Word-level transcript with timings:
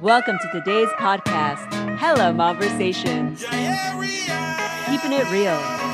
Welcome 0.00 0.38
to 0.40 0.48
today's 0.50 0.88
podcast, 0.98 1.98
Hella 1.98 2.32
MomVersations. 2.32 3.40
Keeping 4.86 5.12
it 5.12 5.30
real. 5.30 5.89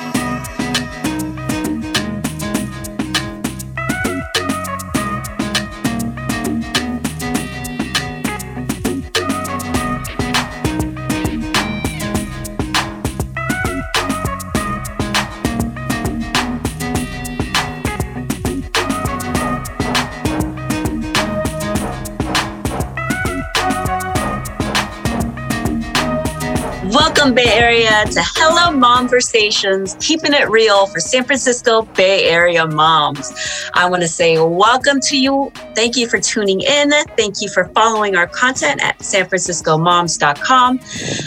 Welcome, 27.26 27.44
Bay 27.44 27.58
Area, 27.58 28.04
to 28.04 28.20
Hella 28.20 28.72
MomVersations, 28.72 30.00
keeping 30.00 30.32
it 30.32 30.48
real 30.48 30.86
for 30.86 31.00
San 31.00 31.24
Francisco 31.24 31.82
Bay 31.82 32.28
Area 32.28 32.64
moms. 32.68 33.32
I 33.74 33.90
want 33.90 34.02
to 34.02 34.08
say 34.08 34.38
welcome 34.38 35.00
to 35.00 35.18
you. 35.18 35.50
Thank 35.74 35.96
you 35.96 36.08
for 36.08 36.20
tuning 36.20 36.60
in. 36.60 36.92
Thank 37.16 37.42
you 37.42 37.48
for 37.48 37.64
following 37.74 38.14
our 38.14 38.28
content 38.28 38.80
at 38.80 39.00
sanfranciscomoms.com. 39.00 40.80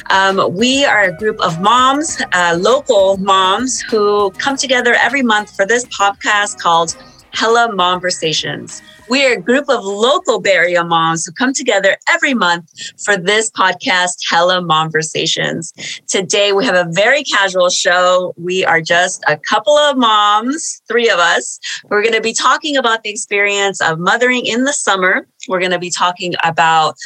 Um, 0.09 0.55
we 0.55 0.85
are 0.85 1.03
a 1.03 1.17
group 1.17 1.41
of 1.41 1.59
moms, 1.59 2.21
uh, 2.31 2.57
local 2.57 3.17
moms, 3.17 3.81
who 3.81 4.31
come 4.37 4.55
together 4.55 4.93
every 4.93 5.21
month 5.21 5.53
for 5.53 5.65
this 5.65 5.83
podcast 5.83 6.59
called 6.59 6.95
Hella 7.39 7.69
MomVersations. 7.69 8.81
We're 9.07 9.37
a 9.37 9.41
group 9.41 9.69
of 9.69 9.85
local 9.85 10.41
Bay 10.41 10.51
Area 10.51 10.83
moms 10.83 11.25
who 11.25 11.31
come 11.31 11.53
together 11.53 11.95
every 12.09 12.33
month 12.33 12.69
for 13.01 13.15
this 13.15 13.49
podcast, 13.49 14.17
Hella 14.29 14.61
MomVersations. 14.61 15.71
Today, 16.05 16.51
we 16.51 16.65
have 16.65 16.75
a 16.75 16.91
very 16.91 17.23
casual 17.23 17.69
show. 17.69 18.33
We 18.35 18.65
are 18.65 18.81
just 18.81 19.23
a 19.25 19.37
couple 19.37 19.77
of 19.77 19.95
moms, 19.95 20.81
three 20.89 21.09
of 21.09 21.17
us. 21.17 21.61
We're 21.85 22.01
going 22.01 22.13
to 22.13 22.19
be 22.19 22.33
talking 22.33 22.75
about 22.75 23.03
the 23.03 23.09
experience 23.09 23.79
of 23.79 23.99
mothering 23.99 24.45
in 24.45 24.65
the 24.65 24.73
summer. 24.73 25.25
We're 25.47 25.59
going 25.59 25.71
to 25.71 25.79
be 25.79 25.91
talking 25.91 26.33
about 26.43 26.97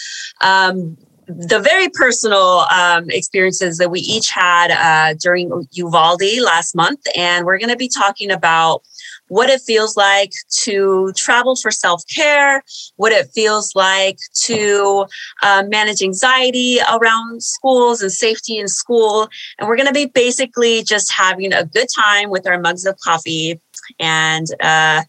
um, 0.42 0.98
the 1.28 1.60
very 1.60 1.90
personal 1.90 2.66
um, 2.72 3.10
experiences 3.10 3.78
that 3.78 3.90
we 3.90 4.00
each 4.00 4.30
had 4.30 4.72
uh, 4.72 5.14
during 5.20 5.68
Uvalde 5.74 6.42
last 6.42 6.76
month. 6.76 7.02
And 7.16 7.46
we're 7.46 7.60
going 7.60 7.70
to 7.70 7.78
be 7.78 7.88
talking 7.88 8.32
about 8.32 8.82
what 9.28 9.50
it 9.50 9.62
feels 9.62 9.96
like 9.96 10.32
to 10.50 11.12
travel 11.16 11.56
for 11.56 11.72
self 11.72 12.04
care, 12.14 12.64
what 12.98 13.12
it 13.12 13.28
feels 13.34 13.76
like 13.76 14.18
to 14.44 15.06
uh, 15.42 15.64
manage 15.68 16.02
anxiety 16.02 16.80
around 16.92 17.42
schools 17.42 18.02
and 18.02 18.12
safety 18.12 18.58
in 18.58 18.68
school. 18.68 19.30
And 19.58 19.68
we're 19.68 19.78
going 19.78 19.88
to 19.88 19.94
be 19.94 20.06
basically 20.06 20.84
just 20.84 21.12
having 21.12 21.54
a 21.54 21.66
good 21.66 21.88
time 21.96 22.30
with 22.30 22.48
our 22.48 22.60
mugs 22.60 22.86
of 22.86 22.98
coffee 23.00 23.60
and, 24.00 24.48
uh, 24.62 25.04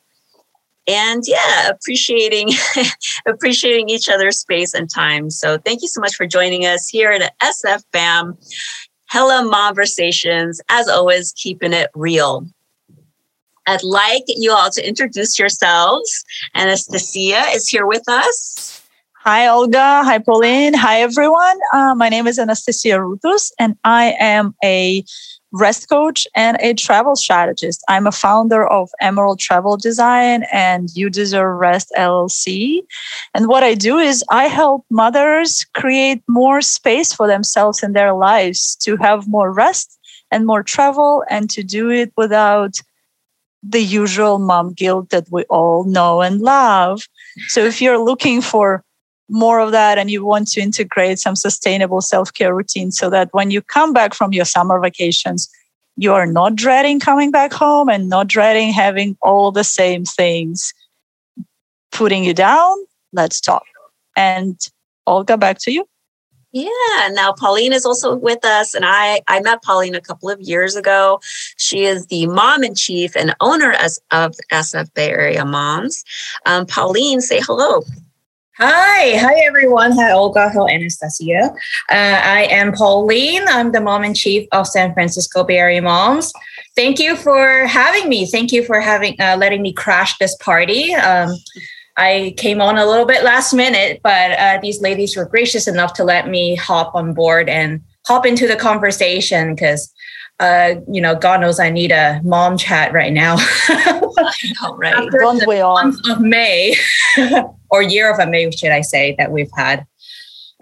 and 0.87 1.23
yeah 1.27 1.71
appreciating 1.71 2.51
appreciating 3.27 3.89
each 3.89 4.09
other's 4.09 4.39
space 4.39 4.75
and 4.75 4.91
time. 4.91 5.31
So 5.31 5.59
thank 5.59 5.83
you 5.83 5.89
so 5.89 6.01
much 6.01 6.15
for 6.15 6.27
joining 6.27 6.67
us 6.67 6.89
here 6.89 7.11
at 7.11 7.33
SF 7.41 7.83
sfbam 7.95 8.37
Hella 9.07 9.49
MomVersations 9.51 10.59
as 10.69 10.89
always 10.89 11.33
keeping 11.33 11.73
it 11.73 11.91
real 11.95 12.47
I'd 13.67 13.83
like 13.83 14.25
you 14.29 14.53
all 14.53 14.71
to 14.71 14.87
introduce 14.87 15.39
yourselves. 15.39 16.25
Anastasia 16.55 17.45
is 17.55 17.69
here 17.69 17.87
with 17.87 18.09
us. 18.09 18.83
Hi, 19.25 19.49
Olga. 19.49 20.03
Hi, 20.05 20.19
Pauline. 20.19 20.75
Hi, 20.75 21.01
everyone. 21.01 21.59
Uh, 21.73 21.95
my 21.95 22.11
name 22.11 22.27
is 22.27 22.39
Anastasia 22.39 22.99
Rutus, 22.99 23.51
and 23.59 23.75
I 23.83 24.15
am 24.21 24.55
a 24.63 25.03
rest 25.51 25.89
coach 25.89 26.27
and 26.37 26.59
a 26.61 26.75
travel 26.75 27.17
strategist. 27.17 27.83
I'm 27.89 28.07
a 28.07 28.13
founder 28.13 28.67
of 28.67 28.91
Emerald 29.01 29.39
Travel 29.39 29.79
Design 29.79 30.45
and 30.53 30.91
You 30.95 31.09
Deserve 31.09 31.59
Rest 31.59 31.91
LLC. 31.97 32.83
And 33.33 33.49
what 33.49 33.63
I 33.63 33.75
do 33.75 33.97
is 33.97 34.23
I 34.31 34.45
help 34.45 34.85
mothers 34.91 35.65
create 35.75 36.23
more 36.29 36.61
space 36.61 37.15
for 37.15 37.27
themselves 37.27 37.83
in 37.83 37.95
their 37.95 38.13
lives 38.13 38.77
to 38.83 38.97
have 38.99 39.27
more 39.27 39.51
rest 39.51 39.99
and 40.31 40.45
more 40.45 40.63
travel 40.63 41.25
and 41.31 41.49
to 41.51 41.63
do 41.63 41.89
it 41.89 42.13
without 42.17 42.75
the 43.67 43.83
usual 43.83 44.39
mom 44.39 44.73
guilt 44.73 45.11
that 45.11 45.27
we 45.31 45.43
all 45.45 45.85
know 45.85 46.21
and 46.21 46.41
love. 46.41 47.07
So 47.49 47.65
if 47.65 47.81
you're 47.81 47.99
looking 47.99 48.43
for 48.43 48.85
more 49.31 49.59
of 49.59 49.73
that 49.73 49.97
and 49.97 50.11
you 50.11 50.25
want 50.25 50.49
to 50.49 50.61
integrate 50.61 51.19
some 51.19 51.35
sustainable 51.35 52.03
self-care 52.03 52.55
routine 52.55 52.93
so 52.93 53.09
that 53.11 53.29
when 53.33 53.51
you 53.51 53.63
come 53.63 53.93
back 53.93 54.13
from 54.13 54.33
your 54.33 54.45
summer 54.45 54.79
vacations, 54.79 55.49
you 55.97 56.13
are 56.13 56.27
not 56.27 56.57
dreading 56.57 57.01
coming 57.01 57.31
back 57.31 57.53
home 57.53 57.89
and 57.89 58.09
not 58.09 58.27
dreading 58.27 58.73
having 58.73 59.17
all 59.23 59.51
the 59.51 59.65
same 59.65 60.05
things 60.05 60.75
putting 61.91 62.25
you 62.25 62.35
down, 62.35 62.77
let's 63.13 63.41
talk. 63.41 63.65
And 64.17 64.59
I'll 65.07 65.19
Olga, 65.19 65.37
back 65.37 65.59
to 65.61 65.71
you. 65.73 65.87
Yeah. 66.55 67.09
Now 67.11 67.33
Pauline 67.33 67.73
is 67.73 67.85
also 67.85 68.15
with 68.15 68.45
us, 68.45 68.75
and 68.75 68.85
I 68.87 69.23
I 69.27 69.41
met 69.41 69.61
Pauline 69.65 69.97
a 69.97 70.01
couple 70.01 70.31
of 70.31 70.41
years 70.41 70.77
ago. 70.77 71.19
She 71.57 71.83
is 71.83 72.07
the 72.07 72.29
mom 72.29 72.63
in 72.63 72.77
chief 72.77 73.17
and 73.17 73.35
owner 73.41 73.73
as, 73.73 73.99
of 74.13 74.37
SF 74.53 74.95
Bay 74.95 75.11
Area 75.11 75.45
Moms. 75.45 76.05
Um, 76.47 76.65
Pauline, 76.65 77.21
say 77.21 77.41
hello. 77.41 77.83
Hi, 78.59 79.17
hi 79.19 79.35
everyone. 79.45 79.91
Hi 79.99 80.13
Olga. 80.13 80.49
Hi 80.49 80.73
Anastasia. 80.73 81.53
Uh, 81.91 82.21
I 82.23 82.47
am 82.49 82.73
Pauline. 82.73 83.43
I'm 83.49 83.73
the 83.73 83.81
mom 83.81 84.05
in 84.05 84.15
chief 84.15 84.47
of 84.53 84.69
San 84.69 84.95
Francisco 84.95 85.43
Bay 85.43 85.59
Area 85.59 85.83
Moms. 85.83 86.33
Thank 86.77 87.01
you 87.01 87.17
for 87.17 87.67
having 87.67 88.09
me. 88.09 88.27
Thank 88.27 88.53
you 88.53 88.63
for 88.63 88.81
having 88.81 89.21
uh, 89.21 89.37
letting 89.41 89.61
me 89.61 89.73
crash 89.73 90.19
this 90.19 90.37
party. 90.37 90.95
Um, 90.95 91.35
I 91.97 92.35
came 92.37 92.61
on 92.61 92.77
a 92.77 92.87
little 92.87 93.07
bit 93.07 93.23
last 93.23 93.53
minute, 93.53 94.01
but 94.03 94.33
uh, 94.33 94.59
these 94.61 94.81
ladies 94.81 95.17
were 95.17 95.27
gracious 95.27 95.69
enough 95.69 95.93
to 95.95 96.05
let 96.05 96.29
me 96.29 96.57
hop 96.57 96.95
on 96.95 97.15
board 97.15 97.49
and 97.49 97.81
hop 98.07 98.27
into 98.27 98.49
the 98.49 98.57
conversation 98.57 99.55
because, 99.55 99.93
uh, 100.41 100.75
you 100.91 101.01
know, 101.01 101.15
God 101.15 101.41
knows 101.41 101.61
I 101.61 101.71
need 101.71 101.93
a 101.93 102.21
mom 102.25 102.59
chat 102.59 102.93
right 102.93 103.13
now. 103.13 103.37
Know, 104.63 104.77
right? 104.77 105.11
Don't 105.11 105.45
we 105.47 105.59
all? 105.59 105.75
Month 105.75 106.09
of 106.09 106.21
May, 106.21 106.77
or 107.71 107.83
year 107.83 108.13
of 108.13 108.21
a 108.21 108.31
May, 108.31 108.49
should 108.53 108.71
I 108.71 108.81
say, 108.81 109.17
that 109.19 109.33
we've 109.33 109.51
had. 109.57 109.87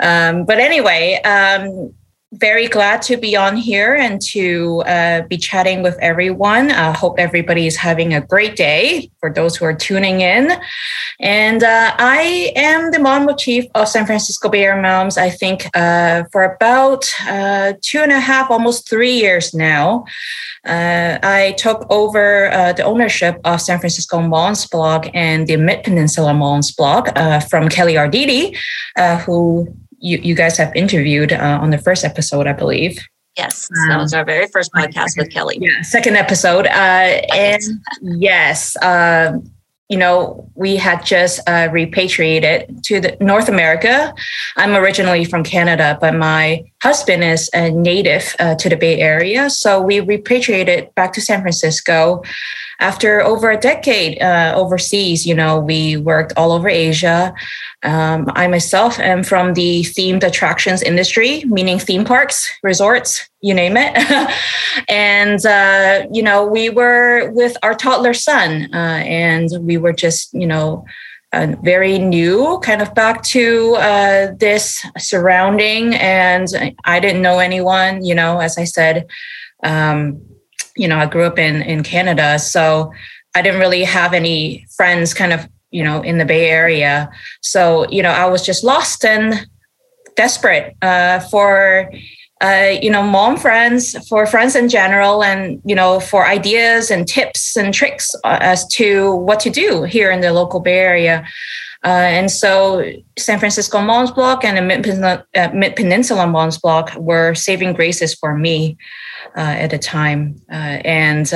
Um, 0.01 0.47
but 0.47 0.59
anyway, 0.59 1.21
um, 1.23 1.93
very 2.33 2.67
glad 2.67 3.03
to 3.03 3.19
be 3.19 3.37
on 3.37 3.57
here 3.57 3.95
and 3.95 4.21
to 4.21 4.83
uh, 4.87 5.21
be 5.23 5.37
chatting 5.37 5.83
with 5.83 5.99
everyone. 6.01 6.71
I 6.71 6.89
uh, 6.89 6.93
hope 6.95 7.19
everybody 7.19 7.67
is 7.67 7.77
having 7.77 8.15
a 8.15 8.23
great 8.23 8.57
day 8.57 9.11
for 9.21 9.31
those 9.31 9.55
who 9.55 9.67
are 9.67 9.75
tuning 9.75 10.23
in. 10.23 10.51
And 11.21 11.63
uh, 11.63 11.95
I 11.99 12.53
am 12.57 12.91
the 12.91 12.99
mom 12.99 13.29
chief 13.37 13.67
of 13.75 13.87
San 13.87 14.07
Francisco 14.07 14.49
Bay 14.49 14.65
Area 14.65 14.81
Moms, 14.81 15.19
I 15.19 15.29
think, 15.29 15.67
uh, 15.77 16.25
for 16.33 16.43
about 16.43 17.05
uh, 17.29 17.75
two 17.83 17.99
and 17.99 18.13
a 18.13 18.21
half, 18.21 18.51
almost 18.51 18.89
three 18.89 19.13
years 19.13 19.53
now. 19.53 20.05
Uh, 20.65 21.19
I 21.23 21.55
took 21.59 21.87
over 21.91 22.51
the 22.77 22.85
ownership 22.85 23.41
of 23.45 23.61
San 23.61 23.79
Francisco 23.79 24.21
Moms 24.23 24.67
blog 24.67 25.09
and 25.13 25.47
the 25.47 25.57
Mid 25.57 25.83
Peninsula 25.83 26.33
Moms 26.33 26.73
blog 26.73 27.09
from 27.51 27.69
Kelly 27.69 27.95
Arditi, 27.95 28.57
who 29.25 29.69
you, 30.03 30.19
you 30.19 30.35
guys 30.35 30.59
have 30.59 30.75
interviewed 30.75 31.33
uh, 31.33 31.59
on 31.63 31.71
the 31.71 31.79
first 31.79 32.05
episode, 32.05 32.47
I 32.47 32.53
believe. 32.53 32.99
Yes, 33.37 33.69
that 33.89 33.97
was 33.97 34.13
our 34.13 34.27
very 34.27 34.47
first 34.49 34.71
podcast 34.75 35.17
with 35.17 35.31
Kelly. 35.31 35.57
Yeah, 35.59 35.81
second 35.81 36.17
episode. 36.17 36.67
Uh, 36.67 37.23
and 37.33 37.63
yes, 38.03 38.77
uh, 38.77 39.39
you 39.89 39.97
know, 39.97 40.51
we 40.55 40.77
had 40.77 41.05
just 41.05 41.41
uh, 41.49 41.69
repatriated 41.73 42.85
to 42.85 43.01
the 43.01 43.17
North 43.21 43.49
America. 43.49 44.15
I'm 44.57 44.75
originally 44.75 45.25
from 45.25 45.45
Canada, 45.45 45.97
but 45.99 46.15
my 46.15 46.63
husband 46.83 47.25
is 47.25 47.49
a 47.55 47.71
native 47.71 48.35
uh, 48.39 48.55
to 48.57 48.69
the 48.69 48.77
Bay 48.77 49.01
Area, 49.01 49.49
so 49.49 49.81
we 49.81 50.01
repatriated 50.01 50.95
back 50.95 51.15
to 51.15 51.23
San 51.23 51.41
Francisco 51.41 52.23
after 52.83 53.23
over 53.23 53.51
a 53.51 53.57
decade 53.57 54.21
uh, 54.21 54.53
overseas, 54.57 55.25
you 55.25 55.35
know, 55.35 55.61
we 55.61 55.97
worked 55.97 56.33
all 56.37 56.51
over 56.51 56.69
Asia. 56.69 57.33
Um, 57.85 58.29
I 58.35 58.49
myself 58.49 58.99
am 58.99 59.23
from 59.23 59.55
the 59.55 59.83
themed 59.83 60.25
attractions 60.25 60.83
industry, 60.83 61.45
meaning 61.47 61.79
theme 61.79 62.05
parks, 62.05 62.51
resorts, 62.63 63.31
you 63.41 63.55
name 63.55 63.77
it. 63.77 63.93
and, 64.89 65.45
uh, 65.47 66.07
you 66.13 66.23
know, 66.23 66.45
we 66.45 66.71
were 66.71 67.31
with 67.31 67.57
our 67.63 67.75
toddler 67.75 68.15
son, 68.15 68.69
uh, 68.75 69.03
and 69.07 69.49
we 69.61 69.79
were 69.79 69.93
just, 69.93 70.35
you 70.35 70.47
know, 70.47 70.85
very 71.63 71.99
new, 71.99 72.61
kind 72.63 72.83
of 72.83 72.95
back 72.95 73.23
to 73.23 73.75
uh, 73.77 74.33
this 74.39 74.85
surrounding. 74.99 75.95
And 75.95 76.49
I 76.85 77.01
didn't 77.01 77.23
know 77.23 77.39
anyone, 77.39 78.05
you 78.05 78.15
know, 78.15 78.41
as 78.41 78.59
I 78.59 78.65
said. 78.65 79.07
Um, 79.63 80.21
you 80.77 80.89
know, 80.89 80.99
I 80.99 81.07
grew 81.07 81.25
up 81.25 81.39
in 81.39 81.63
in 81.63 81.83
Canada, 81.83 82.39
so 82.39 82.93
I 83.35 83.43
didn't 83.43 83.61
really 83.61 83.85
have 83.85 84.13
any 84.13 84.67
friends 84.77 85.15
kind 85.15 85.33
of, 85.33 85.49
you 85.71 85.83
know, 85.83 86.03
in 86.03 86.19
the 86.19 86.25
Bay 86.25 86.51
Area. 86.51 87.11
So, 87.41 87.89
you 87.91 88.03
know, 88.03 88.11
I 88.11 88.27
was 88.27 88.45
just 88.45 88.63
lost 88.63 89.05
and 89.05 89.47
desperate 90.17 90.77
uh, 90.83 91.21
for 91.21 91.91
uh, 92.43 92.77
you 92.83 92.91
know 92.91 93.03
mom 93.03 93.37
friends 93.37 93.97
for 94.09 94.27
friends 94.27 94.57
in 94.57 94.69
general 94.69 95.23
and 95.23 95.63
you 95.65 95.75
know 95.75 96.01
for 96.01 96.27
ideas 96.27 96.91
and 96.91 97.07
tips 97.07 97.57
and 97.57 97.73
tricks 97.73 98.15
uh, 98.25 98.39
as 98.41 98.67
to 98.67 99.15
what 99.15 99.39
to 99.41 99.49
do 99.49 99.85
here 99.85 100.11
in 100.11 100.21
the 100.21 100.33
local 100.33 100.59
bay 100.59 100.79
area 100.79 101.25
uh, 101.85 101.89
and 101.89 102.31
so 102.31 102.85
san 103.17 103.39
francisco 103.39 103.81
moms 103.81 104.11
block 104.11 104.45
and 104.45 104.57
the 104.59 105.25
uh, 105.37 105.49
mid-peninsula 105.55 106.27
moms 106.27 106.59
block 106.59 106.93
were 106.97 107.33
saving 107.35 107.73
graces 107.73 108.13
for 108.13 108.37
me 108.37 108.77
uh, 109.37 109.41
at 109.65 109.71
the 109.71 109.79
time. 109.79 110.41
And 110.49 111.33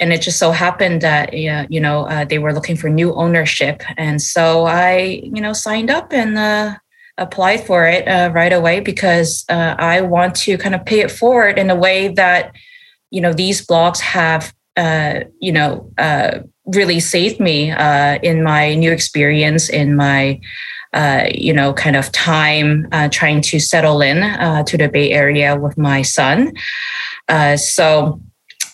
and 0.00 0.12
it 0.12 0.20
just 0.20 0.40
so 0.40 0.50
happened 0.50 1.00
that 1.02 1.32
you 1.32 1.80
know 1.80 2.06
uh, 2.06 2.24
they 2.24 2.38
were 2.38 2.52
looking 2.52 2.76
for 2.76 2.88
new 2.88 3.14
ownership. 3.14 3.82
And 3.96 4.20
so 4.20 4.64
i 4.64 5.20
you 5.22 5.40
know 5.40 5.52
signed 5.52 5.90
up 5.90 6.12
and 6.12 6.38
uh, 6.38 6.76
applied 7.18 7.64
for 7.64 7.86
it 7.86 8.06
uh, 8.08 8.30
right 8.32 8.52
away 8.52 8.80
because 8.80 9.44
uh, 9.48 9.74
I 9.78 10.00
want 10.00 10.34
to 10.36 10.56
kind 10.58 10.74
of 10.74 10.84
pay 10.84 11.00
it 11.00 11.10
forward 11.10 11.58
in 11.58 11.70
a 11.70 11.76
way 11.76 12.08
that 12.08 12.52
you 13.10 13.20
know 13.20 13.32
these 13.32 13.66
blogs 13.66 14.00
have 14.00 14.54
uh, 14.76 15.20
you 15.40 15.52
know 15.52 15.90
uh, 15.98 16.40
really 16.66 17.00
saved 17.00 17.40
me 17.40 17.70
uh, 17.70 18.18
in 18.22 18.42
my 18.42 18.74
new 18.74 18.92
experience 18.92 19.68
in 19.68 19.96
my 19.96 20.40
uh, 20.92 21.24
you 21.34 21.52
know 21.52 21.72
kind 21.72 21.96
of 21.96 22.10
time 22.12 22.88
trying 23.10 23.40
to 23.40 23.58
settle 23.58 24.00
in 24.00 24.20
to 24.64 24.76
the 24.76 24.88
Bay 24.88 25.10
Area 25.12 25.56
with 25.56 25.76
my 25.78 26.02
son. 26.02 26.52
so 27.56 28.20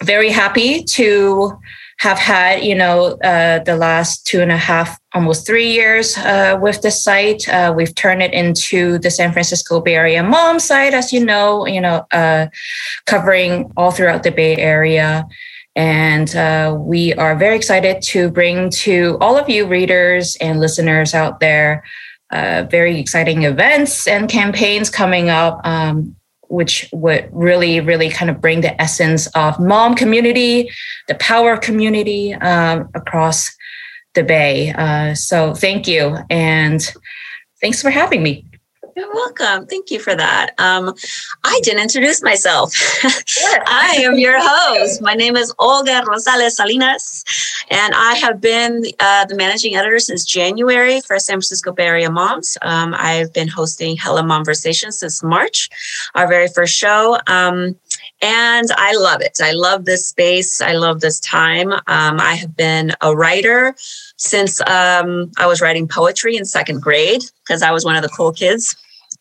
very 0.03 0.31
happy 0.31 0.85
to 0.85 1.59
have 1.99 2.19
had, 2.19 2.63
you 2.63 2.75
know, 2.75 3.19
uh, 3.25 3.59
the 3.65 3.77
last 3.77 4.25
two 4.25 4.41
and 4.41 4.53
a 4.53 4.57
half, 4.57 4.99
almost 5.15 5.45
three 5.45 5.73
years 5.73 6.17
uh, 6.19 6.57
with 6.61 6.81
the 6.83 6.93
site. 6.93 7.49
Uh, 7.49 7.75
we've 7.77 7.95
turned 7.95 8.23
it 8.23 8.33
into 8.33 8.99
the 8.99 9.11
San 9.11 9.33
Francisco 9.33 9.81
Bay 9.81 9.97
Area 9.97 10.23
Mom 10.23 10.61
site, 10.61 10.95
as 10.95 11.13
you 11.13 11.25
know, 11.25 11.67
you 11.67 11.81
know, 11.81 12.07
uh, 12.13 12.47
covering 13.07 13.73
all 13.77 13.91
throughout 13.91 14.23
the 14.23 14.31
Bay 14.31 14.57
Area. 14.57 15.27
And 15.75 16.35
uh, 16.37 16.77
we 16.79 17.15
are 17.15 17.37
very 17.37 17.57
excited 17.57 18.01
to 18.03 18.31
bring 18.31 18.71
to 18.71 19.19
all 19.21 19.37
of 19.37 19.49
you 19.49 19.67
readers 19.67 20.37
and 20.41 20.61
listeners 20.61 21.15
out 21.15 21.41
there 21.41 21.83
uh, 22.31 22.67
very 22.71 22.99
exciting 22.99 23.45
events 23.45 24.07
and 24.07 24.29
campaigns 24.29 24.91
coming 24.91 25.31
up. 25.31 25.61
Um, 25.65 26.15
which 26.51 26.89
would 26.93 27.29
really, 27.31 27.79
really 27.81 28.09
kind 28.09 28.31
of 28.31 28.41
bring 28.41 28.63
the 28.63 28.81
essence 28.81 29.27
of 29.29 29.61
mom 29.61 29.95
community, 29.95 30.69
the 31.07 31.15
power 31.17 31.59
community 31.59 32.33
um, 32.35 32.89
across 32.95 33.55
the 34.15 34.25
Bay. 34.25 34.73
Uh, 34.73 35.15
so 35.15 35.55
thank 35.55 35.87
you. 35.87 36.17
And 36.31 36.83
thanks 37.61 37.83
for 37.83 37.91
having 37.91 38.23
me. 38.23 38.48
You're 38.99 39.15
welcome. 39.15 39.65
Thank 39.67 39.93
you 39.93 40.01
for 40.01 40.17
that. 40.17 40.55
Um, 40.59 40.93
I 41.45 41.61
didn't 41.63 41.83
introduce 41.83 42.21
myself. 42.21 42.75
I 43.69 43.97
am 44.01 44.19
your 44.19 44.37
host. 44.41 45.01
My 45.01 45.15
name 45.15 45.37
is 45.37 45.55
Olga 45.61 46.03
Rosales 46.05 46.57
Salinas, 46.57 47.25
and 47.71 47.95
I 47.95 48.15
have 48.15 48.41
been 48.41 48.83
uh, 48.99 49.25
the 49.27 49.37
managing 49.37 49.77
editor 49.77 50.01
since 50.01 50.25
January 50.25 51.01
for 51.03 51.17
San 51.21 51.35
Francisco 51.35 51.71
Bay 51.71 51.87
Area 51.87 52.11
Moms. 52.11 52.59
Um, 52.63 52.93
I've 52.99 53.33
been 53.33 53.47
hosting 53.47 53.97
Hella 53.97 54.23
MomVersation 54.23 54.93
since 54.93 55.23
March, 55.23 55.71
our 56.17 56.27
very 56.27 56.49
first 56.49 56.75
show. 56.75 57.21
Um, 57.29 57.77
and 58.21 58.69
I 58.77 58.97
love 58.97 59.21
it. 59.21 59.39
I 59.41 59.53
love 59.53 59.85
this 59.85 60.09
space. 60.09 60.61
I 60.61 60.73
love 60.73 61.03
this 61.03 61.21
time. 61.21 61.73
Um, 61.73 62.19
I 62.19 62.35
have 62.35 62.57
been 62.57 62.91
a 63.01 63.15
writer 63.15 63.77
since 64.17 64.61
um, 64.63 65.31
I 65.39 65.47
was 65.47 65.61
writing 65.61 65.87
poetry 65.87 66.37
in 66.37 66.45
second 66.45 66.83
grade 66.83 67.23
because 67.47 67.63
I 67.63 67.71
was 67.71 67.85
one 67.85 67.95
of 67.95 68.03
the 68.03 68.09
cool 68.09 68.33
kids. 68.33 68.75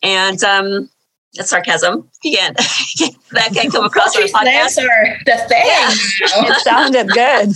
And 0.03 0.44
um, 0.44 0.89
that's 1.33 1.49
sarcasm. 1.49 2.09
You 2.23 2.38
can't, 2.38 2.57
that 3.31 3.49
can't 3.53 3.71
come 3.71 3.85
across 3.85 4.15
our 4.15 4.23
podcast. 4.23 4.81
Are 4.83 5.17
the 5.25 5.38
thing. 5.47 5.65
Yeah. 5.65 5.89
it 6.21 6.61
sounded 6.61 7.09
good. 7.09 7.53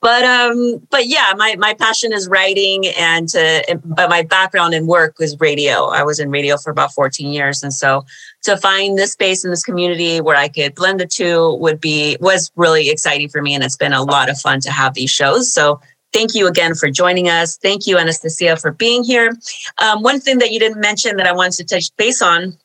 But 0.00 0.24
um, 0.24 0.86
but 0.90 1.08
yeah, 1.08 1.32
my 1.36 1.56
my 1.56 1.74
passion 1.74 2.12
is 2.12 2.28
writing, 2.28 2.86
and 2.96 3.28
to, 3.30 3.80
but 3.84 4.08
my 4.08 4.22
background 4.22 4.72
in 4.72 4.86
work 4.86 5.18
was 5.18 5.38
radio. 5.40 5.86
I 5.86 6.04
was 6.04 6.20
in 6.20 6.30
radio 6.30 6.56
for 6.56 6.70
about 6.70 6.92
14 6.92 7.32
years, 7.32 7.64
and 7.64 7.74
so 7.74 8.04
to 8.44 8.56
find 8.56 8.96
this 8.96 9.12
space 9.12 9.44
in 9.44 9.50
this 9.50 9.64
community 9.64 10.20
where 10.20 10.36
I 10.36 10.46
could 10.48 10.76
blend 10.76 11.00
the 11.00 11.06
two 11.06 11.54
would 11.54 11.80
be 11.80 12.16
was 12.20 12.52
really 12.54 12.90
exciting 12.90 13.28
for 13.28 13.42
me, 13.42 13.54
and 13.54 13.64
it's 13.64 13.76
been 13.76 13.92
a 13.92 14.04
lot 14.04 14.30
of 14.30 14.38
fun 14.38 14.60
to 14.60 14.70
have 14.70 14.94
these 14.94 15.10
shows. 15.10 15.52
So 15.52 15.80
Thank 16.12 16.34
you 16.34 16.46
again 16.46 16.74
for 16.74 16.90
joining 16.90 17.28
us. 17.28 17.56
Thank 17.56 17.86
you, 17.86 17.98
Anastasia, 17.98 18.56
for 18.56 18.72
being 18.72 19.04
here. 19.04 19.36
Um, 19.78 20.02
one 20.02 20.20
thing 20.20 20.38
that 20.38 20.50
you 20.50 20.58
didn't 20.58 20.80
mention 20.80 21.16
that 21.16 21.26
I 21.26 21.32
wanted 21.32 21.68
to 21.68 21.76
touch 21.76 21.94
base 21.96 22.22
on 22.22 22.56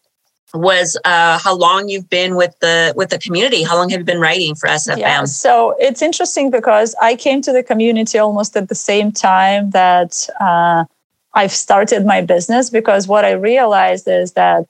was 0.53 0.99
uh, 1.03 1.39
how 1.39 1.55
long 1.55 1.89
you've 1.89 2.09
been 2.09 2.35
with 2.35 2.57
the 2.59 2.93
with 2.95 3.09
the 3.09 3.17
community. 3.17 3.63
How 3.63 3.75
long 3.75 3.89
have 3.89 3.99
you 3.99 4.05
been 4.05 4.19
writing 4.19 4.55
for 4.55 4.69
SFM? 4.69 4.97
Yeah, 4.97 5.23
so 5.25 5.75
it's 5.79 6.01
interesting 6.01 6.51
because 6.51 6.95
I 7.01 7.15
came 7.15 7.41
to 7.41 7.51
the 7.51 7.63
community 7.63 8.17
almost 8.19 8.55
at 8.55 8.69
the 8.69 8.75
same 8.75 9.11
time 9.11 9.71
that 9.71 10.29
uh, 10.39 10.85
I've 11.33 11.51
started 11.51 12.05
my 12.05 12.21
business. 12.21 12.69
Because 12.69 13.07
what 13.07 13.25
I 13.25 13.31
realized 13.31 14.07
is 14.07 14.33
that 14.33 14.67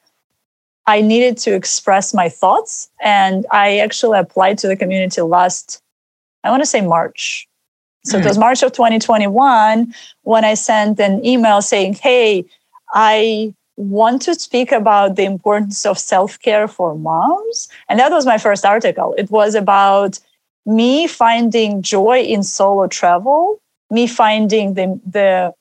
I 0.88 1.02
needed 1.02 1.38
to 1.40 1.54
express 1.54 2.14
my 2.14 2.30
thoughts, 2.30 2.90
and 3.02 3.46
I 3.52 3.80
actually 3.80 4.20
applied 4.20 4.58
to 4.60 4.68
the 4.68 4.76
community 4.76 5.22
last, 5.22 5.82
I 6.44 6.50
want 6.50 6.62
to 6.62 6.68
say 6.68 6.82
March 6.82 7.48
so 8.06 8.18
it 8.18 8.22
hmm. 8.22 8.28
was 8.28 8.38
March 8.38 8.64
of 8.64 8.72
2021 8.74 9.94
when 10.24 10.46
I 10.46 10.54
sent 10.56 11.00
an 11.00 11.26
email 11.26 11.62
saying, 11.62 11.94
Hey, 11.94 12.46
I 12.94 13.54
want 13.76 14.22
to 14.24 14.36
speak 14.36 14.72
about 14.72 15.16
the 15.16 15.24
importance 15.24 15.86
of 15.86 15.98
self 15.98 16.40
care 16.40 16.68
for 16.68 16.96
moms. 16.96 17.68
And 17.90 18.00
that 18.00 18.12
was 18.12 18.26
my 18.26 18.38
first 18.38 18.66
article. 18.66 19.16
It 19.18 19.32
was 19.32 19.56
about 19.56 20.20
me 20.66 21.08
finding 21.08 21.82
joy 21.82 22.22
in 22.22 22.44
solo 22.44 22.88
travel, 22.88 23.60
me 23.90 24.08
finding 24.08 24.76
the, 24.76 25.00
the, 25.06 25.54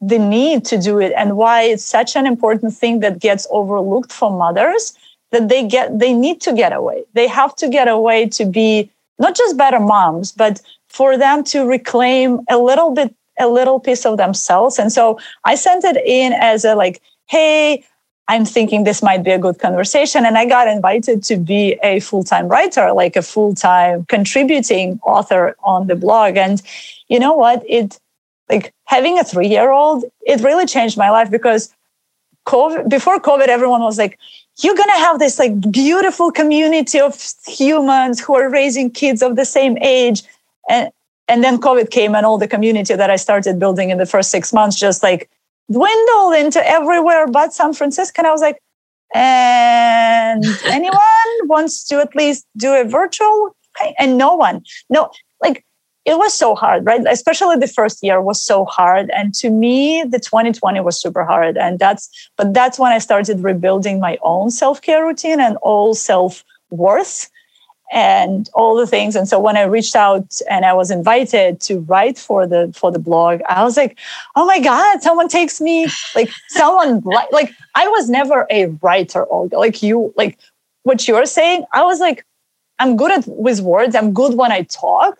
the 0.00 0.18
need 0.18 0.64
to 0.66 0.78
do 0.78 0.98
it 0.98 1.12
and 1.16 1.36
why 1.36 1.62
it's 1.62 1.84
such 1.84 2.16
an 2.16 2.26
important 2.26 2.74
thing 2.74 3.00
that 3.00 3.18
gets 3.18 3.46
overlooked 3.50 4.12
for 4.12 4.30
mothers 4.30 4.94
that 5.30 5.48
they 5.48 5.66
get 5.66 5.98
they 5.98 6.12
need 6.12 6.40
to 6.40 6.52
get 6.52 6.72
away 6.72 7.04
they 7.12 7.28
have 7.28 7.54
to 7.54 7.68
get 7.68 7.86
away 7.86 8.26
to 8.26 8.44
be 8.44 8.90
not 9.18 9.36
just 9.36 9.56
better 9.56 9.78
moms 9.78 10.32
but 10.32 10.60
for 10.90 11.16
them 11.16 11.42
to 11.44 11.64
reclaim 11.64 12.40
a 12.50 12.58
little 12.58 12.90
bit 12.90 13.14
a 13.38 13.48
little 13.48 13.80
piece 13.80 14.04
of 14.04 14.18
themselves. 14.18 14.78
And 14.78 14.92
so 14.92 15.18
i 15.44 15.54
sent 15.54 15.84
it 15.84 15.96
in 16.04 16.32
as 16.34 16.64
a 16.64 16.74
like 16.74 17.00
hey 17.28 17.84
i'm 18.28 18.44
thinking 18.44 18.84
this 18.84 19.02
might 19.02 19.22
be 19.22 19.30
a 19.30 19.38
good 19.38 19.58
conversation. 19.58 20.26
And 20.26 20.36
i 20.36 20.44
got 20.44 20.68
invited 20.68 21.22
to 21.24 21.36
be 21.36 21.78
a 21.82 22.00
full-time 22.00 22.48
writer 22.48 22.92
like 22.92 23.16
a 23.16 23.22
full-time 23.22 24.04
contributing 24.06 25.00
author 25.02 25.56
on 25.62 25.86
the 25.86 25.96
blog. 25.96 26.36
And 26.36 26.60
you 27.08 27.18
know 27.18 27.34
what? 27.34 27.64
It 27.66 27.98
like 28.50 28.74
having 28.84 29.18
a 29.18 29.24
three-year-old 29.24 30.04
it 30.26 30.40
really 30.42 30.66
changed 30.66 30.98
my 30.98 31.10
life 31.10 31.30
because 31.30 31.72
COVID, 32.46 32.88
before 32.88 33.20
covid 33.20 33.48
everyone 33.48 33.82
was 33.82 33.96
like 33.96 34.18
you're 34.62 34.74
going 34.74 34.88
to 34.88 35.04
have 35.06 35.18
this 35.18 35.38
like 35.38 35.54
beautiful 35.70 36.30
community 36.30 37.00
of 37.00 37.14
humans 37.46 38.20
who 38.20 38.34
are 38.34 38.50
raising 38.50 38.90
kids 38.90 39.22
of 39.22 39.36
the 39.36 39.44
same 39.44 39.78
age 39.78 40.22
and 40.68 40.90
and 41.28 41.44
then 41.44 41.58
covid 41.58 41.90
came 41.90 42.14
and 42.14 42.26
all 42.26 42.38
the 42.38 42.48
community 42.48 42.94
that 42.94 43.10
i 43.10 43.16
started 43.16 43.58
building 43.58 43.90
in 43.90 43.98
the 43.98 44.06
first 44.06 44.30
six 44.30 44.52
months 44.52 44.78
just 44.78 45.02
like 45.02 45.30
dwindled 45.70 46.34
into 46.34 46.60
everywhere 46.68 47.26
but 47.26 47.52
san 47.52 47.72
francisco. 47.72 48.20
And 48.20 48.26
i 48.26 48.32
was 48.32 48.40
like 48.40 48.60
and 49.14 50.44
anyone 50.66 51.34
wants 51.44 51.84
to 51.84 52.00
at 52.00 52.14
least 52.14 52.46
do 52.56 52.74
a 52.74 52.84
virtual 52.84 53.56
and 53.98 54.18
no 54.18 54.34
one. 54.34 54.62
No 54.88 55.10
like 55.42 55.64
it 56.06 56.16
was 56.16 56.32
so 56.32 56.54
hard 56.54 56.86
right? 56.86 57.02
Especially 57.08 57.56
the 57.56 57.66
first 57.68 58.02
year 58.02 58.20
was 58.20 58.42
so 58.42 58.64
hard. 58.64 59.10
And 59.10 59.34
to 59.34 59.50
me 59.50 60.02
the 60.02 60.18
2020 60.18 60.80
was 60.80 61.00
super 61.00 61.24
hard. 61.24 61.56
And 61.56 61.78
that's 61.78 62.08
but 62.36 62.54
that's 62.54 62.78
when 62.78 62.92
i 62.92 62.98
started 62.98 63.42
rebuilding 63.42 64.00
my 64.00 64.18
own 64.22 64.50
self-care 64.50 65.04
routine 65.04 65.40
and 65.40 65.56
all 65.58 65.94
self-worth 65.94 67.30
and 67.90 68.48
all 68.54 68.76
the 68.76 68.86
things. 68.86 69.16
And 69.16 69.28
so 69.28 69.40
when 69.40 69.56
i 69.56 69.62
reached 69.62 69.96
out 69.96 70.40
and 70.48 70.64
i 70.64 70.72
was 70.72 70.90
invited 70.90 71.60
to 71.60 71.80
write 71.80 72.18
for 72.18 72.46
the 72.46 72.72
for 72.74 72.90
the 72.92 72.98
blog 72.98 73.40
i 73.48 73.64
was 73.64 73.76
like 73.76 73.98
oh 74.36 74.46
my 74.46 74.60
god 74.60 75.02
someone 75.02 75.28
takes 75.28 75.60
me 75.60 75.88
like 76.14 76.30
someone 76.48 77.00
like 77.32 77.52
i 77.74 77.88
was 77.88 78.08
never 78.08 78.46
a 78.50 78.66
writer 78.82 79.26
olga. 79.32 79.58
Like 79.58 79.82
you 79.82 80.12
like 80.16 80.38
what 80.84 81.06
you're 81.06 81.26
saying 81.26 81.64
i 81.72 81.82
was 81.82 82.00
like 82.00 82.24
i'm 82.78 82.96
good 82.96 83.10
at 83.10 83.26
with 83.26 83.60
words. 83.60 83.94
I'm 83.94 84.12
good 84.12 84.36
when 84.36 84.52
i 84.52 84.62
talk 84.62 85.18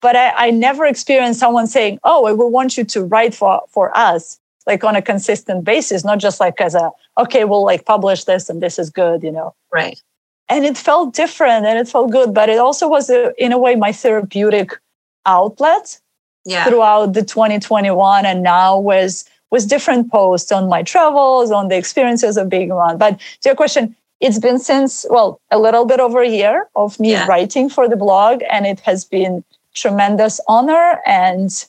but 0.00 0.16
i, 0.16 0.30
I 0.46 0.50
never 0.50 0.86
experienced 0.86 1.40
someone 1.40 1.66
saying 1.66 1.98
oh 2.04 2.22
we 2.22 2.32
want 2.32 2.76
you 2.76 2.84
to 2.84 3.04
write 3.04 3.34
for 3.34 3.62
for 3.68 3.96
us 3.96 4.38
like 4.66 4.84
on 4.84 4.96
a 4.96 5.02
consistent 5.02 5.64
basis 5.64 6.04
not 6.04 6.18
just 6.20 6.40
like 6.40 6.60
as 6.60 6.74
a 6.74 6.90
okay 7.18 7.44
we'll 7.44 7.64
like 7.64 7.84
publish 7.84 8.24
this 8.24 8.48
and 8.48 8.62
this 8.62 8.78
is 8.78 8.90
good 8.90 9.22
you 9.22 9.32
know? 9.32 9.54
Right 9.72 10.00
and 10.48 10.64
it 10.64 10.76
felt 10.76 11.14
different 11.14 11.66
and 11.66 11.78
it 11.78 11.88
felt 11.88 12.10
good 12.10 12.34
but 12.34 12.48
it 12.48 12.58
also 12.58 12.88
was 12.88 13.10
a, 13.10 13.32
in 13.42 13.52
a 13.52 13.58
way 13.58 13.74
my 13.74 13.92
therapeutic 13.92 14.78
outlet 15.26 16.00
yeah. 16.44 16.64
throughout 16.64 17.12
the 17.14 17.22
2021 17.22 18.26
and 18.26 18.42
now 18.42 18.78
was 18.78 19.24
with 19.50 19.68
different 19.68 20.10
posts 20.10 20.50
on 20.50 20.68
my 20.68 20.82
travels, 20.82 21.52
on 21.52 21.68
the 21.68 21.76
experiences 21.76 22.36
of 22.36 22.48
being 22.48 22.72
around. 22.72 22.98
But 22.98 23.20
to 23.20 23.50
your 23.50 23.54
question, 23.54 23.94
it's 24.20 24.38
been 24.38 24.58
since, 24.58 25.06
well, 25.08 25.40
a 25.50 25.58
little 25.58 25.84
bit 25.84 26.00
over 26.00 26.20
a 26.20 26.28
year 26.28 26.68
of 26.74 26.98
me 26.98 27.12
yeah. 27.12 27.26
writing 27.26 27.68
for 27.68 27.88
the 27.88 27.96
blog, 27.96 28.42
and 28.50 28.66
it 28.66 28.80
has 28.80 29.04
been 29.04 29.44
tremendous 29.74 30.40
honor 30.48 31.00
and 31.06 31.66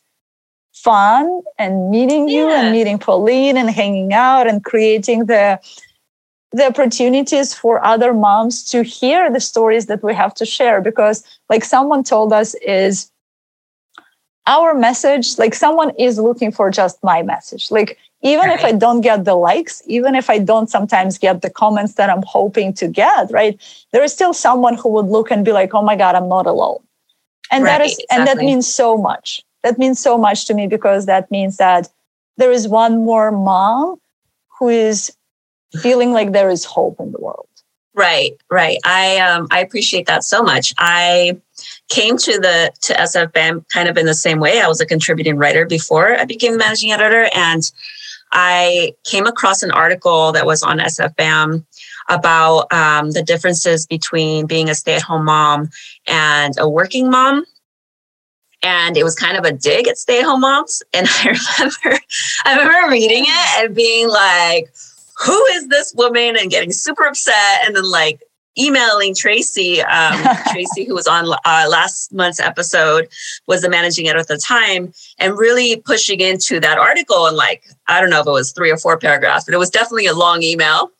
fun 0.74 1.42
and 1.60 1.92
meeting 1.92 2.28
yeah. 2.28 2.36
you 2.36 2.50
and 2.50 2.72
meeting 2.72 2.98
Pauline 2.98 3.56
and 3.56 3.70
hanging 3.70 4.14
out 4.14 4.48
and 4.48 4.64
creating 4.64 5.26
the 5.26 5.60
the 6.56 6.66
opportunities 6.66 7.54
for 7.54 7.84
other 7.84 8.14
moms 8.14 8.64
to 8.64 8.82
hear 8.82 9.30
the 9.30 9.42
stories 9.42 9.88
that 9.88 10.02
we 10.02 10.14
have 10.14 10.34
to 10.34 10.46
share 10.46 10.80
because 10.80 11.22
like 11.50 11.66
someone 11.66 12.02
told 12.02 12.32
us 12.32 12.54
is 12.66 13.12
our 14.48 14.74
message 14.74 15.38
like 15.38 15.54
someone 15.54 15.92
is 16.00 16.18
looking 16.18 16.54
for 16.54 16.72
just 16.72 17.04
my 17.04 17.22
message 17.22 17.72
like 17.72 17.98
even 18.22 18.48
right. 18.48 18.58
if 18.58 18.64
i 18.64 18.72
don't 18.72 19.02
get 19.02 19.26
the 19.26 19.36
likes 19.36 19.82
even 19.86 20.16
if 20.16 20.30
i 20.30 20.38
don't 20.38 20.70
sometimes 20.70 21.18
get 21.18 21.42
the 21.42 21.50
comments 21.50 21.96
that 21.96 22.10
i'm 22.10 22.24
hoping 22.26 22.72
to 22.72 22.88
get 22.88 23.30
right 23.32 23.60
there 23.92 24.04
is 24.04 24.14
still 24.14 24.34
someone 24.34 24.76
who 24.76 24.88
would 24.88 25.08
look 25.08 25.32
and 25.32 25.44
be 25.44 25.52
like 25.52 25.74
oh 25.74 25.82
my 25.82 25.98
god 25.98 26.16
i'm 26.16 26.30
not 26.30 26.46
alone 26.46 26.82
and 27.52 27.66
right, 27.66 27.80
that 27.80 27.86
is 27.86 27.98
exactly. 28.00 28.18
and 28.18 28.28
that 28.28 28.38
means 28.38 28.66
so 28.66 28.98
much 28.98 29.44
that 29.64 29.78
means 29.78 30.00
so 30.00 30.18
much 30.18 30.46
to 30.46 30.54
me 30.54 30.68
because 30.68 31.06
that 31.06 31.30
means 31.30 31.58
that 31.58 31.90
there 32.38 32.52
is 32.52 32.66
one 32.66 33.04
more 33.04 33.30
mom 33.30 34.00
who 34.58 34.70
is 34.70 35.12
feeling 35.82 36.12
like 36.12 36.32
there 36.32 36.50
is 36.50 36.66
hope 36.66 37.00
in 37.00 37.12
the 37.12 37.20
world. 37.20 37.48
Right 37.94 38.34
right. 38.50 38.78
I 38.84 39.18
um 39.20 39.48
i 39.52 39.60
appreciate 39.60 40.06
that 40.08 40.24
so 40.24 40.44
much. 40.44 40.74
I 40.78 41.40
came 41.88 42.18
to 42.18 42.40
the 42.40 42.72
to 42.82 42.94
sfbam 42.94 43.68
kind 43.70 43.88
of 43.88 43.98
in 43.98 44.06
the 44.06 44.14
same 44.14 44.40
way. 44.40 44.60
I 44.60 44.68
was 44.68 44.82
a 44.82 44.86
contributing 44.86 45.38
writer 45.38 45.66
before 45.66 46.20
i 46.20 46.26
became 46.26 46.58
managing 46.58 46.92
editor 46.92 47.30
and 47.34 47.72
i 48.34 48.94
came 49.06 49.26
across 49.26 49.64
an 49.64 49.72
article 49.72 50.34
that 50.34 50.46
was 50.46 50.62
on 50.62 50.80
sfbam 50.80 51.64
about 52.10 52.72
um, 52.72 53.12
the 53.12 53.24
differences 53.24 53.86
between 53.86 54.46
being 54.46 54.70
a 54.70 54.76
stay-at-home 54.76 55.26
mom 55.26 55.70
and 56.08 56.54
a 56.60 56.70
working 56.70 57.10
mom. 57.10 57.46
And 58.64 58.98
it 58.98 59.04
was 59.04 59.16
kind 59.16 59.38
of 59.38 59.46
a 59.46 59.52
dig 59.52 59.88
at 59.88 59.98
stay-at-home 59.98 60.42
moms. 60.42 60.82
And 60.94 61.08
I 61.10 61.38
remember, 61.60 62.00
I 62.46 62.58
remember 62.58 62.92
reading 62.92 63.26
it 63.28 63.66
and 63.66 63.76
being 63.76 64.08
like, 64.08 64.74
"Who 65.24 65.46
is 65.54 65.68
this 65.68 65.94
woman?" 65.96 66.36
and 66.38 66.50
getting 66.50 66.72
super 66.72 67.06
upset, 67.06 67.62
and 67.66 67.76
then 67.76 67.90
like 67.90 68.22
emailing 68.58 69.14
Tracy, 69.14 69.82
um, 69.82 70.22
Tracy, 70.52 70.86
who 70.86 70.94
was 70.94 71.08
on 71.08 71.28
uh, 71.46 71.68
last 71.70 72.14
month's 72.14 72.40
episode, 72.40 73.08
was 73.48 73.62
the 73.62 73.70
managing 73.70 74.08
editor 74.08 74.22
at 74.22 74.28
the 74.28 74.38
time, 74.38 74.94
and 75.20 75.38
really 75.38 75.78
pushing 75.78 76.22
into 76.22 76.60
that 76.60 76.78
article. 76.78 77.28
And 77.28 77.38
like, 77.38 77.64
I 77.88 78.02
don't 78.02 78.10
know 78.10 78.22
if 78.22 78.28
it 78.28 78.32
was 78.32 78.52
three 78.52 78.72
or 78.72 78.78
four 78.78 78.98
paragraphs, 78.98 79.46
but 79.46 79.54
it 79.54 79.58
was 79.58 79.70
definitely 79.70 80.08
a 80.08 80.14
long 80.14 80.44
email 80.44 80.92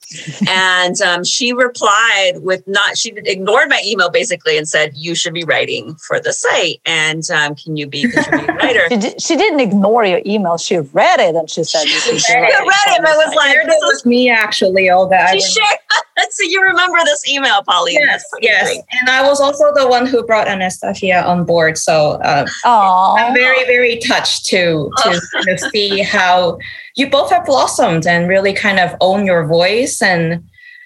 and 0.48 1.00
um, 1.02 1.24
she 1.24 1.54
replied 1.54 2.34
with 2.42 2.68
not, 2.68 2.98
she 2.98 3.12
ignored 3.16 3.70
my 3.70 3.82
email 3.86 4.10
basically 4.10 4.58
and 4.58 4.68
said, 4.68 4.92
You 4.96 5.16
should 5.16 5.34
be 5.34 5.44
writing 5.44 5.96
for 5.96 6.20
the 6.20 6.34
site. 6.34 6.82
And 6.86 7.30
um, 7.32 7.56
can 7.56 7.78
you 7.78 7.88
be 7.88 8.04
a 8.04 8.10
contributing 8.10 8.56
writer? 8.62 8.88
she, 8.90 8.98
did, 8.98 9.22
she 9.22 9.36
didn't 9.36 9.60
ignore 9.60 10.06
your 10.06 10.22
email. 10.26 10.58
She 10.58 10.78
read 10.78 11.20
it 11.20 11.36
and 11.36 11.50
she 11.50 11.64
said, 11.64 11.84
You 11.84 12.00
should 12.00 12.34
read 12.34 12.50
it. 12.50 12.68
read 12.68 12.98
it, 12.98 13.02
but 13.02 13.16
was 13.16 13.36
like, 13.36 13.56
This 13.66 13.82
was 13.82 14.06
me 14.06 14.30
actually, 14.30 14.90
Olga. 14.90 15.28
She 15.34 15.42
shared. 15.42 15.80
so 16.30 16.44
you 16.44 16.62
remember 16.62 16.98
this 17.06 17.28
email, 17.28 17.64
Polly 17.64 17.94
Yes, 17.94 18.24
yes. 18.42 18.68
Great. 18.68 18.84
And 19.02 19.10
I 19.10 19.28
was 19.28 19.40
also 19.40 19.74
the 19.74 19.88
one 19.88 20.06
who 20.06 20.24
brought 20.24 20.48
Anastasia 20.48 21.26
on 21.26 21.46
board. 21.46 21.78
So 21.78 22.14
uh, 22.24 22.46
I'm 22.66 23.34
very, 23.34 23.64
very 23.66 23.98
touched 23.98 24.46
to, 24.48 24.92
to, 25.04 25.22
to 25.44 25.58
see 25.72 26.02
how 26.02 26.58
you 26.96 27.10
both 27.10 27.30
have 27.30 27.46
blossomed 27.46 28.08
and 28.08 28.28
really 28.28 28.54
kind 28.54 28.80
of 28.80 28.96
own 29.02 29.26
your 29.26 29.46
voice. 29.46 30.02
And 30.02 30.44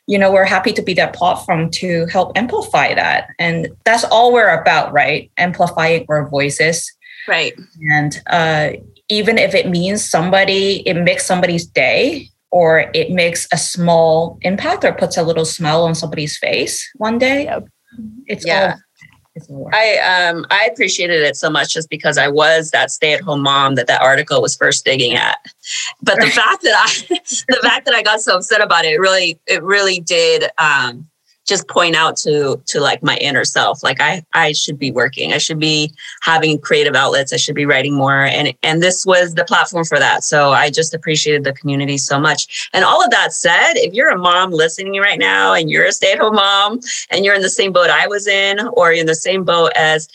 you 0.07 0.17
know 0.17 0.31
we're 0.31 0.43
happy 0.43 0.73
to 0.73 0.81
be 0.81 0.95
that 0.95 1.13
platform 1.13 1.69
to 1.71 2.07
help 2.07 2.35
amplify 2.35 2.95
that. 2.95 3.29
And 3.37 3.69
that's 3.85 4.03
all 4.05 4.33
we're 4.33 4.49
about 4.49 4.91
right? 4.91 5.31
Amplifying 5.37 6.05
our 6.09 6.27
voices. 6.27 6.91
Right. 7.27 7.53
And 7.91 8.19
uh, 8.27 8.71
even 9.09 9.37
if 9.37 9.53
it 9.53 9.67
means 9.67 10.07
somebody 10.07 10.87
it 10.87 10.95
makes 10.95 11.25
somebody's 11.25 11.65
day 11.65 12.29
or 12.51 12.89
it 12.93 13.11
makes 13.11 13.47
a 13.51 13.57
small 13.57 14.37
impact 14.41 14.83
or 14.83 14.93
puts 14.93 15.17
a 15.17 15.23
little 15.23 15.45
smile 15.45 15.83
on 15.83 15.93
somebody's 15.93 16.37
face 16.37 16.89
one 16.95 17.17
day 17.17 17.45
yep. 17.45 17.67
it's 18.27 18.45
yeah. 18.45 18.73
all 18.73 18.81
I 19.73 19.97
um 19.97 20.45
I 20.49 20.69
appreciated 20.71 21.21
it 21.21 21.35
so 21.35 21.49
much 21.49 21.73
just 21.73 21.89
because 21.89 22.17
I 22.17 22.27
was 22.27 22.71
that 22.71 22.91
stay-at-home 22.91 23.41
mom 23.41 23.75
that 23.75 23.87
that 23.87 24.01
article 24.01 24.41
was 24.41 24.55
first 24.55 24.85
digging 24.85 25.15
at. 25.15 25.37
But 26.01 26.19
the 26.19 26.27
fact 26.27 26.63
that 26.63 26.75
I 26.75 27.17
the 27.47 27.59
fact 27.61 27.85
that 27.85 27.93
I 27.93 28.01
got 28.01 28.21
so 28.21 28.37
upset 28.37 28.61
about 28.61 28.85
it, 28.85 28.93
it 28.93 28.99
really 28.99 29.39
it 29.47 29.63
really 29.63 29.99
did 29.99 30.45
um 30.57 31.07
just 31.49 31.67
point 31.67 31.95
out 31.95 32.15
to 32.15 32.61
to 32.67 32.79
like 32.79 33.01
my 33.01 33.17
inner 33.17 33.43
self 33.43 33.83
like 33.83 33.99
i 33.99 34.23
i 34.33 34.51
should 34.51 34.77
be 34.77 34.91
working. 34.91 35.33
I 35.33 35.37
should 35.37 35.59
be 35.59 35.91
having 36.21 36.59
creative 36.59 36.95
outlets. 36.95 37.33
I 37.33 37.37
should 37.37 37.55
be 37.55 37.65
writing 37.65 37.93
more. 37.93 38.23
And 38.23 38.53
and 38.63 38.81
this 38.81 39.05
was 39.05 39.33
the 39.33 39.45
platform 39.45 39.85
for 39.85 39.99
that. 39.99 40.23
So 40.23 40.51
i 40.51 40.69
just 40.69 40.93
appreciated 40.93 41.43
the 41.43 41.53
community 41.53 41.97
so 41.97 42.19
much. 42.19 42.69
And 42.73 42.85
all 42.85 43.03
of 43.03 43.11
that 43.11 43.33
said 43.33 43.73
if 43.75 43.93
you're 43.93 44.09
a 44.09 44.17
mom 44.17 44.51
listening 44.51 44.99
right 45.01 45.19
now 45.19 45.53
and 45.53 45.69
you're 45.69 45.85
a 45.85 45.91
stay-at-home 45.91 46.35
mom 46.35 46.79
and 47.09 47.25
you're 47.25 47.35
in 47.35 47.41
the 47.41 47.49
same 47.49 47.71
boat 47.71 47.89
i 47.89 48.07
was 48.07 48.27
in 48.27 48.59
or 48.73 48.91
in 48.91 49.05
the 49.05 49.15
same 49.15 49.43
boat 49.43 49.71
as 49.75 50.07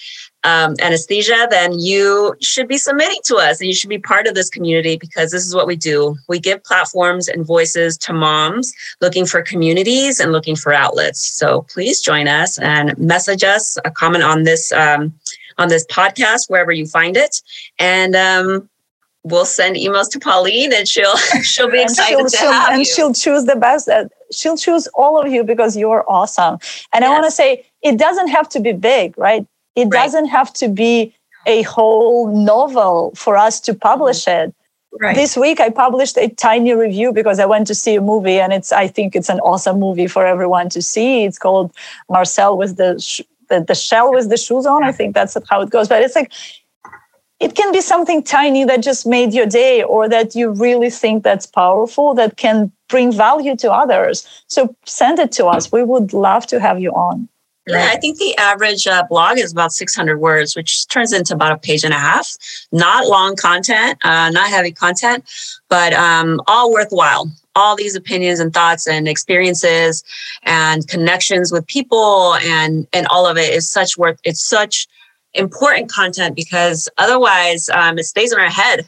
um, 0.44 0.74
Anastasia, 0.80 1.48
then 1.50 1.78
you 1.78 2.36
should 2.40 2.68
be 2.68 2.76
submitting 2.76 3.20
to 3.24 3.36
us 3.36 3.60
and 3.60 3.66
you 3.66 3.74
should 3.74 3.88
be 3.88 3.98
part 3.98 4.26
of 4.26 4.34
this 4.34 4.50
community 4.50 4.96
because 4.96 5.32
this 5.32 5.46
is 5.46 5.54
what 5.54 5.66
we 5.66 5.74
do. 5.74 6.16
We 6.28 6.38
give 6.38 6.62
platforms 6.62 7.28
and 7.28 7.46
voices 7.46 7.96
to 7.98 8.12
moms 8.12 8.72
looking 9.00 9.24
for 9.24 9.42
communities 9.42 10.20
and 10.20 10.32
looking 10.32 10.54
for 10.54 10.72
outlets. 10.72 11.20
So 11.20 11.62
please 11.62 12.00
join 12.00 12.28
us 12.28 12.58
and 12.58 12.96
message 12.98 13.42
us, 13.42 13.78
a 13.84 13.90
comment 13.90 14.22
on 14.24 14.42
this 14.42 14.70
um, 14.72 15.14
on 15.56 15.68
this 15.68 15.86
podcast 15.86 16.50
wherever 16.50 16.72
you 16.72 16.86
find 16.86 17.16
it, 17.16 17.40
and 17.78 18.16
um, 18.16 18.68
we'll 19.22 19.46
send 19.46 19.76
emails 19.76 20.10
to 20.10 20.20
Pauline 20.20 20.72
and 20.74 20.86
she'll 20.86 21.16
she'll 21.42 21.70
be 21.70 21.80
excited 21.80 22.18
she'll, 22.18 22.28
to 22.28 22.36
she'll, 22.36 22.52
have 22.52 22.70
and 22.70 22.78
you. 22.80 22.84
she'll 22.84 23.12
choose 23.14 23.44
the 23.44 23.56
best. 23.56 23.88
Uh, 23.88 24.08
she'll 24.30 24.56
choose 24.56 24.86
all 24.94 25.20
of 25.20 25.32
you 25.32 25.42
because 25.42 25.76
you're 25.76 26.04
awesome. 26.08 26.58
And 26.92 27.02
yes. 27.02 27.04
I 27.04 27.08
want 27.08 27.24
to 27.24 27.30
say 27.30 27.66
it 27.82 27.98
doesn't 27.98 28.28
have 28.28 28.48
to 28.50 28.60
be 28.60 28.72
big, 28.72 29.16
right? 29.16 29.46
It 29.76 29.85
right. 29.85 29.90
doesn't 29.93 30.26
have 30.26 30.52
to 30.54 30.69
be 30.69 31.14
a 31.47 31.62
whole 31.62 32.35
novel 32.35 33.12
for 33.16 33.37
us 33.37 33.61
to 33.61 33.75
publish 33.75 34.25
mm-hmm. 34.25 34.49
it. 34.49 34.54
Right. 35.00 35.16
This 35.16 35.37
week 35.37 35.59
I 35.61 35.71
published 35.71 36.16
a 36.16 36.28
tiny 36.28 36.73
review 36.73 37.12
because 37.12 37.40
I 37.40 37.47
went 37.47 37.66
to 37.66 37.75
see 37.75 37.97
a 37.97 38.00
movie 38.00 38.38
and 38.38 38.52
it's 38.52 38.71
I 38.71 38.87
think 38.87 39.16
it's 39.16 39.28
an 39.28 39.40
awesome 39.40 39.81
movie 39.81 40.07
for 40.07 40.25
everyone 40.25 40.69
to 40.69 40.81
see. 40.81 41.25
It's 41.25 41.38
called 41.38 41.75
Marcel 42.09 42.57
with 42.57 42.76
the 42.76 43.00
sh- 43.00 43.23
the, 43.49 43.61
the 43.61 43.75
shell 43.75 44.12
with 44.12 44.31
the 44.31 44.37
shoes 44.37 44.66
on. 44.66 44.85
I 44.85 44.93
think 44.93 45.14
that's 45.14 45.37
how 45.50 45.61
it 45.62 45.71
goes. 45.71 45.88
But 45.88 46.02
it's 46.02 46.14
like 46.14 46.33
it 47.40 47.57
can 47.57 47.73
be 47.73 47.81
something 47.81 48.23
tiny 48.23 48.64
that 48.64 48.83
just 48.83 49.04
made 49.04 49.35
your 49.35 49.47
day 49.47 49.83
or 49.83 50.09
that 50.09 50.37
you 50.37 50.50
really 50.50 50.90
think 50.90 51.25
that's 51.25 51.47
powerful 51.47 52.14
that 52.14 52.37
can 52.37 52.71
bring 52.88 53.12
value 53.12 53.57
to 53.57 53.73
others. 53.73 54.26
So 54.47 54.75
send 54.87 55.19
it 55.19 55.33
to 55.33 55.47
us. 55.47 55.73
We 55.73 55.83
would 55.83 56.12
love 56.12 56.47
to 56.47 56.61
have 56.61 56.81
you 56.81 56.93
on. 56.93 57.28
Yeah, 57.66 57.90
I 57.90 57.97
think 57.97 58.18
the 58.18 58.37
average 58.37 58.87
uh, 58.87 59.04
blog 59.09 59.38
is 59.38 59.50
about 59.50 59.73
600 59.73 60.18
words, 60.18 60.54
which 60.54 60.87
turns 60.88 61.12
into 61.12 61.33
about 61.33 61.52
a 61.52 61.56
page 61.56 61.83
and 61.83 61.94
a 61.94 61.99
half. 61.99 62.37
Not 62.73 63.06
long 63.06 63.37
content, 63.37 63.99
uh, 64.04 64.30
not 64.30 64.50
heavy 64.50 64.71
content, 64.71 65.25
but 65.71 65.94
um, 65.94 66.42
all 66.47 66.73
worthwhile. 66.73 67.30
All 67.56 67.76
these 67.76 67.94
opinions 67.94 68.40
and 68.40 68.52
thoughts 68.52 68.87
and 68.87 69.09
experiences 69.09 70.02
and 70.42 70.87
connections 70.88 71.52
with 71.52 71.66
people 71.68 72.35
and 72.42 72.87
and 72.92 73.06
all 73.06 73.26
of 73.26 73.38
it 73.38 73.54
is 73.54 73.71
such 73.71 73.97
worth. 73.97 74.18
It's 74.25 74.44
such 74.44 74.88
important 75.35 75.90
content 75.90 76.35
because 76.35 76.88
otherwise 76.99 77.68
um, 77.71 77.97
it 77.99 78.04
stays 78.04 78.33
in 78.33 78.40
our 78.40 78.50
head. 78.50 78.87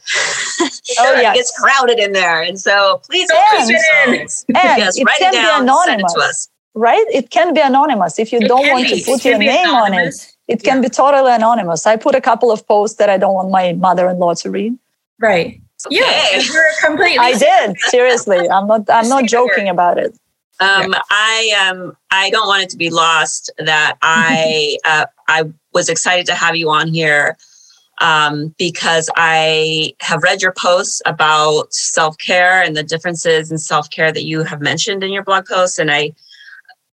Oh 0.61 0.68
yeah, 1.14 1.30
it 1.33 1.35
gets 1.37 1.56
crowded 1.56 2.00
in 2.00 2.12
there, 2.12 2.42
and 2.42 2.59
so 2.61 3.00
please 3.06 3.30
and, 3.30 3.71
it 3.71 4.09
in. 4.09 4.56
And 4.56 4.78
yes, 4.78 4.99
it 4.99 5.04
write 5.04 5.21
it 5.21 5.33
down, 5.33 5.68
send 5.87 6.00
it 6.00 6.06
to 6.14 6.21
us 6.21 6.49
right? 6.76 7.04
It 7.12 7.30
can 7.30 7.54
be 7.54 7.61
anonymous 7.61 8.18
if 8.18 8.33
you 8.33 8.38
it 8.38 8.47
don't 8.47 8.68
want 8.71 8.87
be. 8.88 9.00
to 9.00 9.04
put 9.04 9.25
your 9.25 9.38
name 9.38 9.68
on 9.68 9.95
it. 9.95 10.14
It 10.47 10.62
can 10.62 10.80
be 10.80 10.88
totally 10.88 11.33
anonymous. 11.33 11.87
I 11.87 11.97
put 11.97 12.14
a 12.14 12.21
couple 12.21 12.52
of 12.52 12.66
posts 12.68 12.99
that 12.99 13.11
I 13.11 13.18
don't 13.18 13.35
want 13.35 13.50
my 13.50 13.73
mother-in-law 13.73 14.35
to 14.35 14.50
read. 14.50 14.78
Right. 15.18 15.61
Okay. 15.87 15.97
Yeah, 15.97 16.40
you're 16.52 16.64
completely. 16.85 17.18
I 17.18 17.33
did 17.37 17.76
seriously. 17.88 18.49
I'm 18.49 18.68
not. 18.68 18.88
I'm 18.88 19.09
not 19.09 19.25
joking 19.25 19.68
about 19.68 19.99
it. 19.99 20.16
Um, 20.61 20.92
yeah. 20.92 21.00
I 21.11 21.68
um, 21.68 21.97
I 22.11 22.30
don't 22.30 22.47
want 22.47 22.62
it 22.62 22.71
to 22.71 22.76
be 22.76 22.90
lost 22.90 23.50
that 23.59 23.97
I 24.02 24.78
uh, 24.85 25.06
I 25.28 25.45
was 25.73 25.88
excited 25.88 26.26
to 26.26 26.35
have 26.35 26.56
you 26.56 26.71
on 26.71 26.88
here 26.88 27.37
um, 28.00 28.54
because 28.59 29.11
I 29.16 29.95
have 30.00 30.23
read 30.23 30.42
your 30.42 30.52
posts 30.52 31.02
about 31.04 31.73
self 31.73 32.16
care 32.18 32.62
and 32.62 32.76
the 32.76 32.83
differences 32.83 33.50
in 33.50 33.59
self 33.59 33.90
care 33.90 34.12
that 34.12 34.25
you 34.25 34.45
have 34.45 34.61
mentioned 34.61 35.02
in 35.02 35.12
your 35.12 35.25
blog 35.25 35.47
posts, 35.47 35.78
and 35.78 35.90
I 35.90 36.12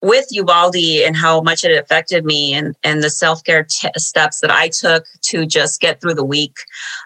with 0.02 0.26
Uvalde 0.30 0.76
and 0.76 1.16
how 1.16 1.40
much 1.40 1.64
it 1.64 1.76
affected 1.76 2.24
me 2.24 2.52
and, 2.54 2.76
and 2.84 3.02
the 3.02 3.10
self 3.10 3.42
care 3.44 3.64
t- 3.64 3.88
steps 3.96 4.40
that 4.40 4.50
I 4.50 4.68
took 4.68 5.04
to 5.22 5.46
just 5.46 5.80
get 5.80 6.00
through 6.00 6.14
the 6.14 6.24
week 6.24 6.56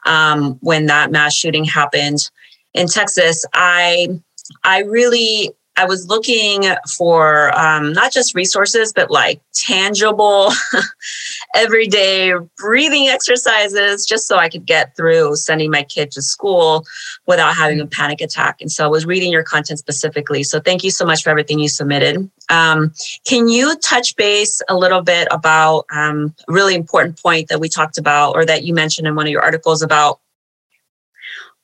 um, 0.04 0.58
when 0.60 0.86
that 0.86 1.10
mass 1.10 1.34
shooting 1.34 1.64
happened. 1.64 2.30
in 2.74 2.86
Texas, 2.86 3.44
I 3.54 4.20
I 4.64 4.80
really 4.80 5.52
I 5.76 5.86
was 5.86 6.06
looking 6.06 6.64
for 6.96 7.56
um, 7.58 7.92
not 7.92 8.12
just 8.12 8.34
resources, 8.34 8.92
but 8.92 9.10
like 9.10 9.40
tangible, 9.54 10.52
everyday 11.54 12.34
breathing 12.58 13.08
exercises, 13.08 14.04
just 14.04 14.26
so 14.26 14.36
I 14.36 14.48
could 14.48 14.66
get 14.66 14.94
through 14.96 15.36
sending 15.36 15.70
my 15.70 15.82
kid 15.82 16.10
to 16.12 16.22
school 16.22 16.84
without 17.26 17.56
having 17.56 17.80
a 17.80 17.86
panic 17.86 18.20
attack. 18.20 18.60
And 18.60 18.70
so 18.70 18.84
I 18.84 18.88
was 18.88 19.06
reading 19.06 19.32
your 19.32 19.44
content 19.44 19.78
specifically. 19.78 20.42
So 20.42 20.60
thank 20.60 20.84
you 20.84 20.90
so 20.90 21.06
much 21.06 21.22
for 21.22 21.30
everything 21.30 21.58
you 21.58 21.68
submitted. 21.68 22.30
Um, 22.50 22.92
can 23.26 23.48
you 23.48 23.76
touch 23.78 24.14
base 24.16 24.60
a 24.68 24.76
little 24.76 25.00
bit 25.00 25.26
about 25.30 25.86
um, 25.90 26.34
a 26.48 26.52
really 26.52 26.74
important 26.74 27.20
point 27.20 27.48
that 27.48 27.60
we 27.60 27.68
talked 27.68 27.96
about 27.96 28.34
or 28.36 28.44
that 28.44 28.64
you 28.64 28.74
mentioned 28.74 29.06
in 29.06 29.14
one 29.14 29.26
of 29.26 29.32
your 29.32 29.42
articles 29.42 29.80
about 29.80 30.20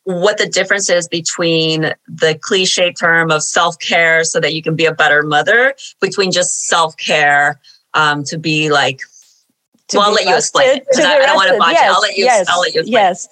what 0.09 0.39
the 0.39 0.47
difference 0.47 0.89
is 0.89 1.07
between 1.07 1.93
the 2.07 2.39
cliche 2.41 2.91
term 2.91 3.31
of 3.31 3.43
self 3.43 3.79
care 3.79 4.25
so 4.25 4.41
that 4.41 4.55
you 4.55 4.63
can 4.63 4.75
be 4.75 4.87
a 4.87 4.95
better 4.95 5.23
mother, 5.23 5.75
between 6.01 6.33
just 6.33 6.67
self 6.67 6.97
care 6.97 7.61
um, 7.93 8.25
to 8.25 8.39
be 8.39 8.71
like. 8.71 9.01
To 9.89 9.99
well, 9.99 10.07
I'll 10.07 10.15
let 10.15 10.27
you 10.27 10.35
explain. 10.35 10.81
To, 10.93 11.03
I, 11.03 11.17
I, 11.17 11.27
don't 11.27 11.37
want 11.37 11.51
to 11.51 11.59
botch 11.59 11.73
yes, 11.73 11.83
it. 11.83 11.95
I'll 11.95 12.01
let 12.01 12.17
you. 12.17 12.25
Yes, 12.25 12.47
I'll 12.49 12.61
let 12.61 12.75
you 12.75 12.81
explain. 12.81 12.93
Yes, 12.93 13.29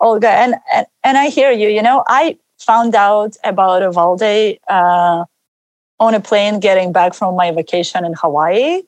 Olga, 0.00 0.28
and, 0.28 0.56
and 0.74 0.86
and 1.04 1.16
I 1.16 1.28
hear 1.28 1.52
you. 1.52 1.68
You 1.68 1.82
know, 1.82 2.02
I 2.08 2.36
found 2.58 2.96
out 2.96 3.36
about 3.44 3.82
Uvalde 3.82 4.58
uh, 4.68 5.24
on 6.00 6.14
a 6.14 6.20
plane 6.20 6.58
getting 6.58 6.92
back 6.92 7.14
from 7.14 7.36
my 7.36 7.52
vacation 7.52 8.04
in 8.04 8.14
Hawaii. 8.14 8.82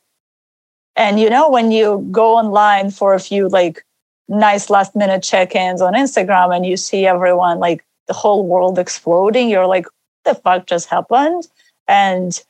And 0.97 1.21
you 1.21 1.31
know, 1.31 1.49
when 1.49 1.71
you 1.71 2.05
go 2.11 2.37
online 2.37 2.91
for 2.91 3.15
a 3.15 3.21
few 3.21 3.49
like 3.49 3.85
nice 4.29 4.71
last 4.71 4.95
minute 4.95 5.23
check-ins 5.23 5.81
on 5.81 5.95
Instagram 5.95 6.55
and 6.55 6.67
you 6.67 6.77
see 6.77 7.07
everyone 7.07 7.59
like 7.59 7.85
the 8.07 8.15
whole 8.15 8.47
world 8.47 8.79
exploding, 8.79 9.49
you're 9.49 9.67
like, 9.67 9.85
what 9.85 10.35
the 10.37 10.41
fuck 10.41 10.67
just 10.67 10.89
happened? 10.89 11.47
And 11.87 12.41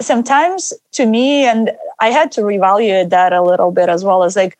sometimes 0.00 0.72
to 0.92 1.06
me, 1.06 1.44
and 1.44 1.72
I 2.00 2.08
had 2.08 2.30
to 2.32 2.42
reevaluate 2.42 3.10
that 3.10 3.32
a 3.32 3.42
little 3.42 3.70
bit 3.70 3.88
as 3.88 4.04
well 4.04 4.22
as 4.22 4.36
like, 4.36 4.58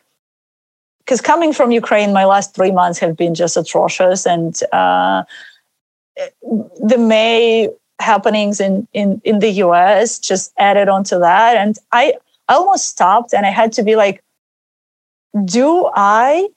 because 0.99 1.21
coming 1.21 1.53
from 1.53 1.71
Ukraine, 1.71 2.11
my 2.11 2.25
last 2.25 2.53
three 2.53 2.71
months 2.71 2.99
have 2.99 3.15
been 3.15 3.33
just 3.33 3.55
atrocious. 3.55 4.25
And 4.25 4.59
uh, 4.73 5.23
the 6.81 6.97
May 6.97 7.69
happenings 7.99 8.59
in, 8.59 8.87
in, 8.93 9.21
in 9.23 9.39
the 9.39 9.49
US 9.63 10.19
just 10.19 10.51
added 10.57 10.89
onto 10.89 11.17
that. 11.19 11.55
And 11.55 11.77
I, 11.91 12.13
I 12.49 12.55
almost 12.55 12.87
stopped 12.87 13.33
and 13.33 13.45
I 13.45 13.51
had 13.51 13.71
to 13.73 13.83
be 13.83 13.95
like, 13.95 14.21
do 15.45 15.89
I 15.93 16.49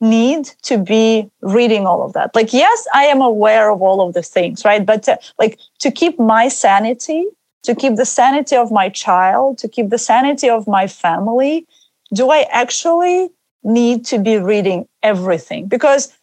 need 0.00 0.46
to 0.62 0.78
be 0.78 1.30
reading 1.42 1.86
all 1.86 2.02
of 2.02 2.12
that? 2.12 2.34
Like, 2.34 2.52
yes, 2.52 2.86
I 2.94 3.04
am 3.04 3.20
aware 3.20 3.70
of 3.70 3.82
all 3.82 4.06
of 4.06 4.14
the 4.14 4.22
things, 4.22 4.64
right? 4.64 4.84
But 4.84 5.02
to, 5.04 5.18
like 5.38 5.58
to 5.80 5.90
keep 5.90 6.18
my 6.18 6.48
sanity, 6.48 7.26
to 7.64 7.74
keep 7.74 7.96
the 7.96 8.06
sanity 8.06 8.56
of 8.56 8.70
my 8.70 8.88
child, 8.88 9.58
to 9.58 9.68
keep 9.68 9.90
the 9.90 9.98
sanity 9.98 10.48
of 10.48 10.66
my 10.66 10.86
family, 10.86 11.66
do 12.14 12.30
I 12.30 12.46
actually 12.50 13.30
need 13.64 14.04
to 14.06 14.18
be 14.18 14.38
reading 14.38 14.86
everything? 15.02 15.66
Because 15.66 16.16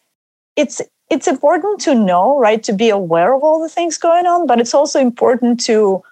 it's 0.56 0.80
it's 1.08 1.28
important 1.28 1.80
to 1.82 1.94
know, 1.94 2.38
right, 2.38 2.62
to 2.64 2.72
be 2.72 2.88
aware 2.88 3.32
of 3.32 3.44
all 3.44 3.62
the 3.62 3.68
things 3.68 3.96
going 3.96 4.26
on, 4.26 4.46
but 4.46 4.58
it's 4.58 4.74
also 4.74 4.98
important 4.98 5.60
to 5.64 6.02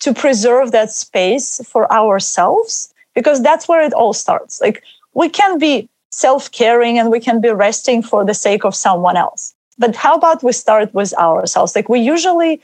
to 0.00 0.12
preserve 0.12 0.72
that 0.72 0.90
space 0.90 1.60
for 1.66 1.90
ourselves 1.92 2.92
because 3.14 3.40
that's 3.42 3.68
where 3.68 3.80
it 3.80 3.92
all 3.92 4.12
starts. 4.12 4.60
Like 4.60 4.82
we 5.14 5.28
can 5.28 5.58
be 5.58 5.88
self-caring 6.10 6.98
and 6.98 7.10
we 7.10 7.20
can 7.20 7.40
be 7.40 7.50
resting 7.50 8.02
for 8.02 8.24
the 8.24 8.34
sake 8.34 8.64
of 8.64 8.74
someone 8.74 9.16
else. 9.16 9.54
But 9.78 9.96
how 9.96 10.14
about 10.14 10.42
we 10.42 10.52
start 10.52 10.92
with 10.94 11.14
ourselves? 11.14 11.74
Like 11.74 11.88
we 11.88 12.00
usually 12.00 12.60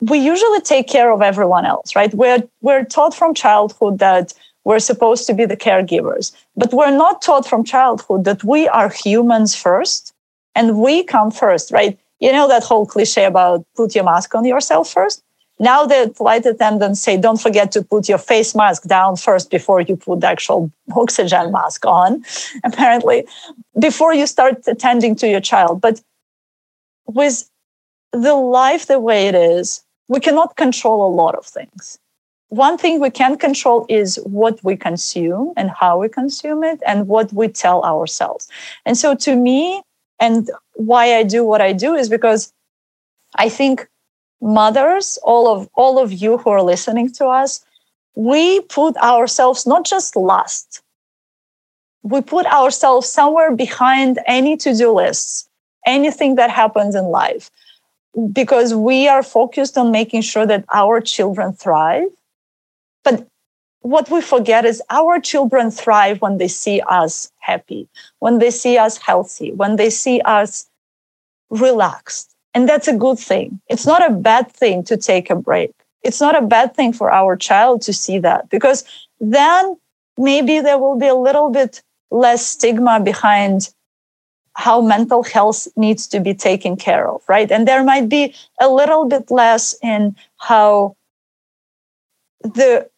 we 0.00 0.18
usually 0.18 0.60
take 0.60 0.88
care 0.88 1.12
of 1.12 1.22
everyone 1.22 1.64
else 1.64 1.94
right? 1.94 2.12
We're 2.12 2.42
we're 2.60 2.84
taught 2.84 3.14
from 3.14 3.34
childhood 3.34 4.00
that 4.00 4.34
we're 4.64 4.80
supposed 4.80 5.26
to 5.28 5.34
be 5.34 5.44
the 5.44 5.56
caregivers 5.56 6.32
but 6.56 6.72
we're 6.72 6.96
not 6.96 7.22
taught 7.22 7.46
from 7.46 7.62
childhood 7.64 8.24
that 8.24 8.42
we 8.42 8.68
are 8.68 8.90
humans 8.90 9.54
first 9.54 10.12
and 10.56 10.80
we 10.80 11.04
come 11.04 11.30
first 11.30 11.70
right? 11.70 11.96
You 12.18 12.32
know 12.32 12.48
that 12.48 12.64
whole 12.64 12.86
cliche 12.86 13.24
about 13.24 13.64
put 13.76 13.94
your 13.94 14.04
mask 14.04 14.34
on 14.34 14.44
yourself 14.44 14.90
first 14.90 15.22
now 15.58 15.86
the 15.86 16.12
flight 16.16 16.44
attendants 16.46 17.00
say, 17.00 17.16
don't 17.16 17.40
forget 17.40 17.72
to 17.72 17.82
put 17.82 18.08
your 18.08 18.18
face 18.18 18.54
mask 18.54 18.84
down 18.84 19.16
first 19.16 19.50
before 19.50 19.80
you 19.80 19.96
put 19.96 20.20
the 20.20 20.26
actual 20.28 20.70
oxygen 20.94 21.52
mask 21.52 21.86
on, 21.86 22.24
apparently, 22.64 23.26
before 23.78 24.12
you 24.14 24.26
start 24.26 24.58
attending 24.66 25.14
to 25.16 25.28
your 25.28 25.40
child. 25.40 25.80
But 25.80 26.00
with 27.06 27.48
the 28.12 28.34
life 28.34 28.86
the 28.86 28.98
way 28.98 29.28
it 29.28 29.34
is, 29.34 29.84
we 30.08 30.20
cannot 30.20 30.56
control 30.56 31.06
a 31.06 31.14
lot 31.14 31.34
of 31.34 31.46
things. 31.46 31.98
One 32.48 32.76
thing 32.76 33.00
we 33.00 33.08
can 33.08 33.38
control 33.38 33.86
is 33.88 34.16
what 34.24 34.62
we 34.62 34.76
consume 34.76 35.54
and 35.56 35.70
how 35.70 35.98
we 35.98 36.08
consume 36.10 36.64
it 36.64 36.82
and 36.86 37.08
what 37.08 37.32
we 37.32 37.48
tell 37.48 37.82
ourselves. 37.82 38.46
And 38.84 38.98
so 38.98 39.14
to 39.14 39.36
me, 39.36 39.82
and 40.20 40.50
why 40.74 41.16
I 41.16 41.22
do 41.22 41.44
what 41.44 41.60
I 41.60 41.72
do 41.72 41.94
is 41.94 42.08
because 42.08 42.52
I 43.36 43.48
think 43.48 43.88
mothers, 44.42 45.18
all 45.22 45.48
of 45.48 45.68
all 45.74 45.98
of 45.98 46.12
you 46.12 46.36
who 46.36 46.50
are 46.50 46.62
listening 46.62 47.10
to 47.12 47.26
us, 47.26 47.64
we 48.16 48.60
put 48.62 48.96
ourselves 48.96 49.66
not 49.66 49.86
just 49.86 50.16
last. 50.16 50.82
We 52.02 52.20
put 52.20 52.46
ourselves 52.46 53.08
somewhere 53.08 53.54
behind 53.54 54.18
any 54.26 54.56
to-do 54.56 54.90
lists, 54.90 55.48
anything 55.86 56.34
that 56.34 56.50
happens 56.50 56.96
in 56.96 57.04
life, 57.04 57.50
because 58.32 58.74
we 58.74 59.06
are 59.06 59.22
focused 59.22 59.78
on 59.78 59.92
making 59.92 60.22
sure 60.22 60.44
that 60.44 60.64
our 60.72 61.00
children 61.00 61.52
thrive. 61.52 62.08
But 63.04 63.26
what 63.80 64.10
we 64.10 64.20
forget 64.20 64.64
is 64.64 64.82
our 64.90 65.20
children 65.20 65.70
thrive 65.70 66.20
when 66.20 66.38
they 66.38 66.48
see 66.48 66.80
us 66.88 67.30
happy, 67.38 67.88
when 68.18 68.40
they 68.40 68.50
see 68.50 68.76
us 68.76 68.96
healthy, 68.98 69.52
when 69.52 69.76
they 69.76 69.90
see 69.90 70.20
us 70.22 70.66
relaxed 71.50 72.31
and 72.54 72.68
that's 72.68 72.88
a 72.88 72.96
good 72.96 73.18
thing. 73.18 73.60
It's 73.68 73.86
not 73.86 74.04
a 74.08 74.14
bad 74.14 74.50
thing 74.50 74.84
to 74.84 74.96
take 74.96 75.30
a 75.30 75.36
break. 75.36 75.72
It's 76.02 76.20
not 76.20 76.36
a 76.36 76.46
bad 76.46 76.74
thing 76.74 76.92
for 76.92 77.12
our 77.12 77.36
child 77.36 77.82
to 77.82 77.92
see 77.92 78.18
that 78.18 78.50
because 78.50 78.84
then 79.20 79.76
maybe 80.18 80.60
there 80.60 80.78
will 80.78 80.98
be 80.98 81.06
a 81.06 81.14
little 81.14 81.50
bit 81.50 81.82
less 82.10 82.46
stigma 82.46 83.00
behind 83.00 83.72
how 84.54 84.82
mental 84.82 85.22
health 85.22 85.66
needs 85.76 86.06
to 86.08 86.20
be 86.20 86.34
taken 86.34 86.76
care 86.76 87.08
of, 87.08 87.22
right? 87.28 87.50
And 87.50 87.66
there 87.66 87.82
might 87.82 88.08
be 88.08 88.34
a 88.60 88.68
little 88.68 89.06
bit 89.06 89.30
less 89.30 89.74
in 89.82 90.14
how 90.36 90.94
the 92.42 92.90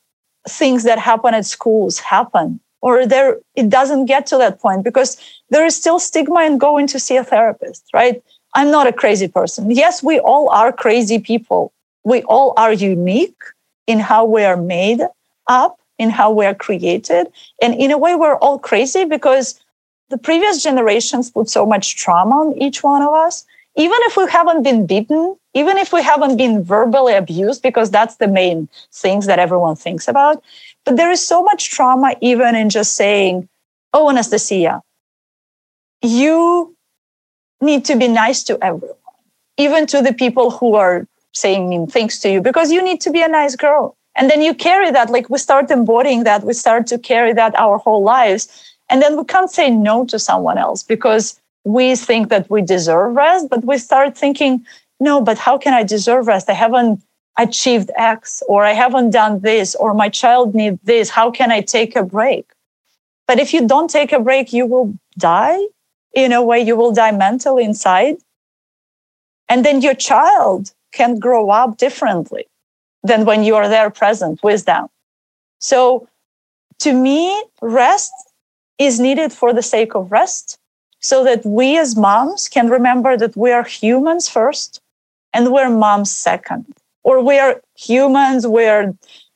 things 0.48 0.82
that 0.82 0.98
happen 0.98 1.34
at 1.34 1.46
schools 1.46 1.98
happen 1.98 2.60
or 2.84 3.06
there 3.06 3.38
it 3.54 3.70
doesn't 3.70 4.04
get 4.04 4.26
to 4.26 4.36
that 4.36 4.60
point 4.60 4.84
because 4.84 5.16
there 5.48 5.64
is 5.64 5.74
still 5.74 5.98
stigma 5.98 6.42
in 6.42 6.58
going 6.58 6.86
to 6.86 6.98
see 6.98 7.16
a 7.16 7.24
therapist 7.24 7.84
right 7.94 8.22
I'm 8.54 8.70
not 8.70 8.86
a 8.86 8.92
crazy 8.92 9.28
person. 9.28 9.70
Yes, 9.70 10.02
we 10.02 10.18
all 10.20 10.48
are 10.50 10.72
crazy 10.72 11.18
people. 11.18 11.72
We 12.04 12.22
all 12.22 12.54
are 12.56 12.72
unique 12.72 13.36
in 13.86 13.98
how 13.98 14.24
we 14.24 14.44
are 14.44 14.56
made 14.56 15.00
up, 15.48 15.78
in 15.98 16.10
how 16.10 16.30
we 16.30 16.46
are 16.46 16.54
created. 16.54 17.32
And 17.60 17.74
in 17.74 17.90
a 17.90 17.98
way, 17.98 18.14
we're 18.14 18.36
all 18.36 18.58
crazy 18.58 19.04
because 19.04 19.60
the 20.10 20.18
previous 20.18 20.62
generations 20.62 21.30
put 21.30 21.48
so 21.48 21.66
much 21.66 21.96
trauma 21.96 22.36
on 22.36 22.58
each 22.62 22.82
one 22.82 23.02
of 23.02 23.12
us. 23.12 23.44
Even 23.76 23.98
if 24.02 24.16
we 24.16 24.30
haven't 24.30 24.62
been 24.62 24.86
beaten, 24.86 25.36
even 25.54 25.76
if 25.78 25.92
we 25.92 26.02
haven't 26.02 26.36
been 26.36 26.62
verbally 26.62 27.14
abused, 27.14 27.62
because 27.62 27.90
that's 27.90 28.16
the 28.16 28.28
main 28.28 28.68
things 28.92 29.26
that 29.26 29.40
everyone 29.40 29.74
thinks 29.74 30.06
about. 30.06 30.42
But 30.84 30.96
there 30.96 31.10
is 31.10 31.26
so 31.26 31.42
much 31.42 31.70
trauma, 31.70 32.14
even 32.20 32.54
in 32.54 32.70
just 32.70 32.94
saying, 32.94 33.48
Oh, 33.92 34.10
Anastasia, 34.10 34.82
you 36.02 36.73
need 37.64 37.84
to 37.86 37.96
be 37.96 38.08
nice 38.08 38.42
to 38.44 38.58
everyone, 38.62 38.96
even 39.56 39.86
to 39.88 40.02
the 40.02 40.12
people 40.12 40.50
who 40.50 40.74
are 40.74 41.06
saying 41.32 41.68
mean 41.68 41.86
things 41.86 42.18
to 42.20 42.30
you, 42.30 42.40
because 42.40 42.70
you 42.70 42.82
need 42.82 43.00
to 43.00 43.10
be 43.10 43.22
a 43.22 43.28
nice 43.28 43.56
girl. 43.56 43.96
And 44.16 44.30
then 44.30 44.40
you 44.42 44.54
carry 44.54 44.90
that, 44.92 45.10
like 45.10 45.28
we 45.28 45.38
start 45.38 45.70
embodying 45.70 46.24
that, 46.24 46.44
we 46.44 46.52
start 46.52 46.86
to 46.88 46.98
carry 46.98 47.32
that 47.32 47.58
our 47.58 47.78
whole 47.78 48.02
lives. 48.02 48.48
And 48.88 49.02
then 49.02 49.16
we 49.16 49.24
can't 49.24 49.50
say 49.50 49.70
no 49.70 50.04
to 50.06 50.18
someone 50.18 50.58
else 50.58 50.82
because 50.82 51.40
we 51.64 51.96
think 51.96 52.28
that 52.28 52.48
we 52.48 52.62
deserve 52.62 53.16
rest, 53.16 53.48
but 53.50 53.64
we 53.64 53.78
start 53.78 54.16
thinking, 54.16 54.64
no, 55.00 55.20
but 55.20 55.38
how 55.38 55.58
can 55.58 55.74
I 55.74 55.82
deserve 55.82 56.28
rest? 56.28 56.48
I 56.48 56.52
haven't 56.52 57.02
achieved 57.36 57.90
X, 57.96 58.42
or 58.46 58.64
I 58.64 58.72
haven't 58.72 59.10
done 59.10 59.40
this, 59.40 59.74
or 59.74 59.92
my 59.92 60.08
child 60.08 60.54
needs 60.54 60.78
this. 60.84 61.10
How 61.10 61.32
can 61.32 61.50
I 61.50 61.62
take 61.62 61.96
a 61.96 62.04
break? 62.04 62.46
But 63.26 63.40
if 63.40 63.52
you 63.52 63.66
don't 63.66 63.90
take 63.90 64.12
a 64.12 64.20
break, 64.20 64.52
you 64.52 64.66
will 64.66 64.94
die 65.18 65.58
in 66.14 66.32
a 66.32 66.42
way 66.42 66.60
you 66.60 66.76
will 66.76 66.92
die 66.92 67.12
mentally 67.12 67.64
inside. 67.64 68.16
And 69.48 69.64
then 69.64 69.82
your 69.82 69.94
child 69.94 70.72
can 70.92 71.18
grow 71.18 71.50
up 71.50 71.76
differently 71.76 72.46
than 73.02 73.24
when 73.24 73.44
you 73.44 73.56
are 73.56 73.68
there 73.68 73.90
present 73.90 74.42
with 74.42 74.64
them. 74.64 74.88
So 75.58 76.08
to 76.80 76.92
me, 76.92 77.42
rest 77.60 78.12
is 78.78 78.98
needed 78.98 79.32
for 79.32 79.52
the 79.52 79.62
sake 79.62 79.94
of 79.94 80.10
rest. 80.10 80.58
so 81.04 81.22
that 81.22 81.44
we 81.44 81.76
as 81.78 81.96
moms 81.96 82.48
can 82.48 82.70
remember 82.70 83.14
that 83.16 83.36
we 83.36 83.52
are 83.52 83.64
humans 83.64 84.26
first 84.26 84.80
and 85.34 85.52
we're 85.52 85.68
moms 85.68 86.10
second 86.10 86.64
or 87.02 87.22
we're 87.22 87.60
humans 87.76 88.46
we're 88.46 88.94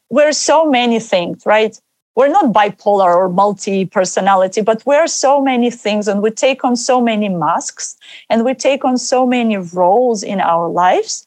we're 0.09 0.33
so 0.33 0.65
many 0.65 0.99
things 0.99 1.45
right 1.45 1.79
we're 2.19 2.29
not 2.29 2.53
bipolar 2.53 3.15
or 3.15 3.29
multi 3.29 3.87
personality 3.87 4.61
but 4.61 4.85
we're 4.85 5.07
so 5.07 5.41
many 5.41 5.71
things 5.71 6.09
and 6.09 6.21
we 6.21 6.31
take 6.31 6.65
on 6.65 6.75
so 6.75 7.01
many 7.01 7.29
masks 7.29 7.97
and 8.29 8.45
we 8.45 8.55
take 8.55 8.85
on 8.85 8.99
so 8.99 9.25
many 9.25 9.57
roles 9.57 10.25
in 10.25 10.41
our 10.41 10.69
lives 10.69 11.27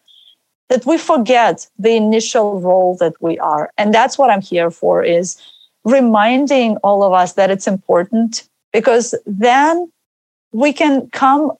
that 0.67 0.85
we 0.85 0.97
forget 0.97 1.65
the 1.79 1.95
initial 1.95 2.59
role 2.59 2.97
that 2.99 3.13
we 3.21 3.39
are 3.39 3.71
and 3.77 3.93
that's 3.93 4.17
what 4.17 4.29
i'm 4.29 4.41
here 4.41 4.69
for 4.69 5.01
is 5.03 5.37
reminding 5.85 6.77
all 6.83 7.03
of 7.03 7.13
us 7.13 7.33
that 7.33 7.49
it's 7.49 7.67
important 7.67 8.47
because 8.73 9.15
then 9.25 9.91
we 10.51 10.73
can 10.73 11.09
come 11.11 11.51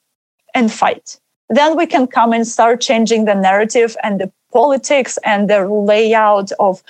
and 0.53 0.71
fight. 0.71 1.19
Then 1.49 1.75
we 1.75 1.85
can 1.85 2.07
come 2.07 2.33
and 2.33 2.47
start 2.47 2.81
changing 2.81 3.25
the 3.25 3.35
narrative 3.35 3.95
and 4.03 4.19
the 4.19 4.31
politics 4.51 5.17
and 5.23 5.49
the 5.49 5.67
layout 5.67 6.51
of 6.59 6.83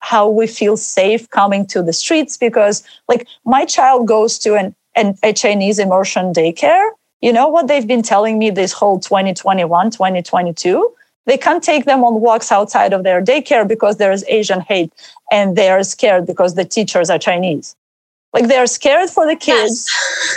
how 0.00 0.28
we 0.28 0.46
feel 0.46 0.76
safe 0.76 1.28
coming 1.30 1.66
to 1.66 1.82
the 1.82 1.92
streets. 1.92 2.36
Because, 2.36 2.82
like, 3.08 3.26
my 3.44 3.64
child 3.64 4.06
goes 4.06 4.38
to 4.40 4.54
an, 4.54 4.74
an 4.94 5.16
a 5.22 5.32
Chinese 5.32 5.78
immersion 5.78 6.32
daycare. 6.32 6.90
You 7.20 7.32
know 7.32 7.48
what 7.48 7.66
they've 7.66 7.86
been 7.86 8.02
telling 8.02 8.38
me 8.38 8.50
this 8.50 8.72
whole 8.72 9.00
2021, 9.00 9.90
2022? 9.90 10.92
They 11.24 11.36
can't 11.36 11.62
take 11.62 11.86
them 11.86 12.04
on 12.04 12.20
walks 12.20 12.52
outside 12.52 12.92
of 12.92 13.02
their 13.02 13.22
daycare 13.22 13.66
because 13.66 13.96
there 13.96 14.12
is 14.12 14.24
Asian 14.28 14.60
hate 14.60 14.92
and 15.32 15.56
they 15.56 15.68
are 15.70 15.82
scared 15.82 16.24
because 16.26 16.54
the 16.54 16.64
teachers 16.64 17.10
are 17.10 17.18
Chinese. 17.18 17.74
Like 18.32 18.46
they're 18.46 18.66
scared 18.66 19.10
for 19.10 19.26
the 19.26 19.34
kids. 19.34 19.90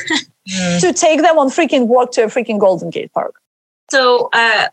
Yes. 0.10 0.26
mm. 0.50 0.80
to 0.82 0.94
take 0.94 1.22
them 1.22 1.38
on 1.38 1.50
freaking 1.50 1.88
walk 1.88 2.12
to 2.14 2.24
a 2.24 2.28
freaking 2.28 2.60
Golden 2.60 2.90
Gate 2.90 3.12
Park. 3.14 3.36
So, 3.92 4.30
uh, 4.34 4.70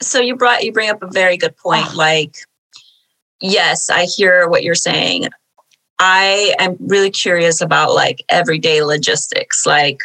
so 0.00 0.20
you 0.20 0.36
brought 0.36 0.64
you 0.64 0.72
bring 0.72 0.90
up 0.90 1.02
a 1.02 1.06
very 1.06 1.36
good 1.36 1.56
point. 1.56 1.94
like, 1.94 2.36
yes, 3.40 3.90
I 3.90 4.04
hear 4.04 4.48
what 4.48 4.62
you're 4.62 4.74
saying. 4.74 5.28
I 5.98 6.54
am 6.58 6.76
really 6.80 7.10
curious 7.10 7.60
about 7.60 7.94
like 7.94 8.22
everyday 8.28 8.82
logistics. 8.82 9.64
Like, 9.64 10.02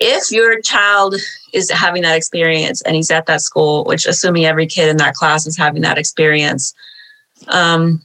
if 0.00 0.30
your 0.30 0.60
child 0.60 1.16
is 1.52 1.70
having 1.70 2.02
that 2.02 2.16
experience 2.16 2.80
and 2.82 2.94
he's 2.94 3.10
at 3.10 3.26
that 3.26 3.42
school, 3.42 3.84
which 3.84 4.06
assuming 4.06 4.44
every 4.44 4.66
kid 4.66 4.88
in 4.88 4.96
that 4.98 5.14
class 5.14 5.46
is 5.46 5.56
having 5.56 5.82
that 5.82 5.98
experience, 5.98 6.72
um, 7.48 8.00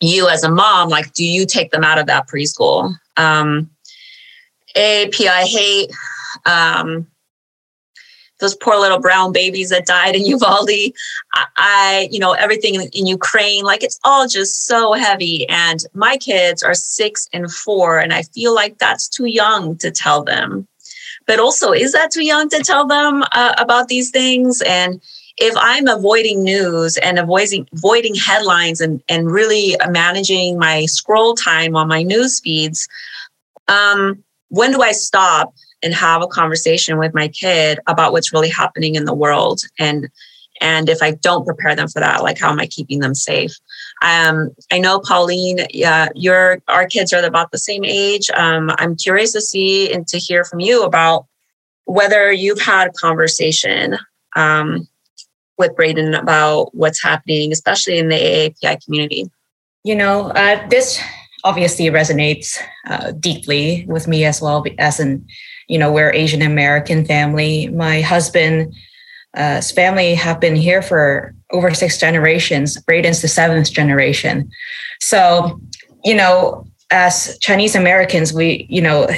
you 0.00 0.28
as 0.28 0.44
a 0.44 0.50
mom, 0.50 0.88
like, 0.88 1.12
do 1.12 1.24
you 1.24 1.46
take 1.46 1.70
them 1.72 1.84
out 1.84 1.98
of 1.98 2.06
that 2.06 2.26
preschool? 2.26 2.94
Um, 3.16 3.70
AAPI 4.76 5.42
hate 5.44 5.90
um, 6.46 7.06
those 8.40 8.54
poor 8.56 8.76
little 8.76 8.98
brown 8.98 9.32
babies 9.32 9.70
that 9.70 9.86
died 9.86 10.16
in 10.16 10.24
Uvalde. 10.26 10.92
I, 11.56 12.08
you 12.10 12.18
know, 12.18 12.32
everything 12.32 12.74
in, 12.74 12.88
in, 12.92 13.06
Ukraine, 13.06 13.64
like 13.64 13.82
it's 13.82 14.00
all 14.04 14.26
just 14.26 14.66
so 14.66 14.92
heavy. 14.92 15.48
And 15.48 15.84
my 15.94 16.16
kids 16.16 16.62
are 16.62 16.74
six 16.74 17.28
and 17.32 17.52
four, 17.52 17.98
and 17.98 18.12
I 18.12 18.22
feel 18.22 18.54
like 18.54 18.78
that's 18.78 19.08
too 19.08 19.26
young 19.26 19.76
to 19.78 19.90
tell 19.90 20.24
them. 20.24 20.66
But 21.26 21.38
also, 21.38 21.72
is 21.72 21.92
that 21.92 22.10
too 22.10 22.24
young 22.24 22.48
to 22.48 22.58
tell 22.60 22.86
them 22.86 23.22
uh, 23.32 23.54
about 23.58 23.88
these 23.88 24.10
things? 24.10 24.62
And 24.62 25.00
if 25.36 25.54
I'm 25.56 25.86
avoiding 25.86 26.42
news 26.42 26.96
and 26.98 27.18
avoiding 27.18 27.68
avoiding 27.72 28.14
headlines 28.14 28.80
and 28.80 29.02
and 29.08 29.30
really 29.30 29.76
managing 29.88 30.58
my 30.58 30.86
scroll 30.86 31.34
time 31.34 31.76
on 31.76 31.88
my 31.88 32.02
news 32.02 32.40
feeds, 32.40 32.88
um, 33.68 34.22
when 34.48 34.72
do 34.72 34.82
I 34.82 34.92
stop 34.92 35.54
and 35.82 35.94
have 35.94 36.22
a 36.22 36.26
conversation 36.26 36.98
with 36.98 37.14
my 37.14 37.28
kid 37.28 37.78
about 37.86 38.12
what's 38.12 38.32
really 38.32 38.48
happening 38.48 38.94
in 38.94 39.04
the 39.04 39.14
world 39.14 39.60
and 39.78 40.10
and 40.60 40.88
if 40.88 41.02
I 41.02 41.12
don't 41.12 41.46
prepare 41.46 41.74
them 41.74 41.88
for 41.88 42.00
that, 42.00 42.22
like 42.22 42.38
how 42.38 42.50
am 42.50 42.60
I 42.60 42.66
keeping 42.66 43.00
them 43.00 43.14
safe? 43.14 43.56
Um, 44.02 44.50
I 44.70 44.78
know 44.78 45.00
Pauline, 45.00 45.60
yeah, 45.72 46.08
your 46.14 46.62
our 46.68 46.86
kids 46.86 47.12
are 47.12 47.24
about 47.24 47.50
the 47.50 47.58
same 47.58 47.84
age. 47.84 48.30
Um, 48.36 48.70
I'm 48.76 48.96
curious 48.96 49.32
to 49.32 49.40
see 49.40 49.92
and 49.92 50.06
to 50.08 50.18
hear 50.18 50.44
from 50.44 50.60
you 50.60 50.84
about 50.84 51.26
whether 51.84 52.30
you've 52.30 52.60
had 52.60 52.88
a 52.88 52.92
conversation 52.92 53.96
um, 54.36 54.86
with 55.58 55.74
Braden 55.76 56.14
about 56.14 56.74
what's 56.74 57.02
happening, 57.02 57.52
especially 57.52 57.98
in 57.98 58.08
the 58.08 58.16
AAPI 58.16 58.84
community. 58.84 59.30
You 59.82 59.96
know, 59.96 60.30
uh, 60.30 60.66
this 60.68 61.00
obviously 61.42 61.86
resonates 61.86 62.58
uh, 62.86 63.12
deeply 63.12 63.86
with 63.88 64.06
me 64.06 64.24
as 64.24 64.42
well 64.42 64.64
as 64.78 65.00
an 65.00 65.26
you 65.70 65.78
know 65.78 65.90
we're 65.92 66.12
asian 66.12 66.42
american 66.42 67.04
family 67.04 67.68
my 67.68 68.00
husband's 68.00 68.76
uh, 69.34 69.60
family 69.60 70.14
have 70.14 70.40
been 70.40 70.56
here 70.56 70.82
for 70.82 71.34
over 71.52 71.72
six 71.72 71.98
generations 71.98 72.78
braden's 72.82 73.22
the 73.22 73.28
seventh 73.28 73.70
generation 73.72 74.50
so 75.00 75.60
you 76.04 76.14
know 76.14 76.66
as 76.90 77.38
chinese 77.38 77.74
americans 77.74 78.32
we 78.32 78.66
you 78.68 78.82
know 78.82 79.08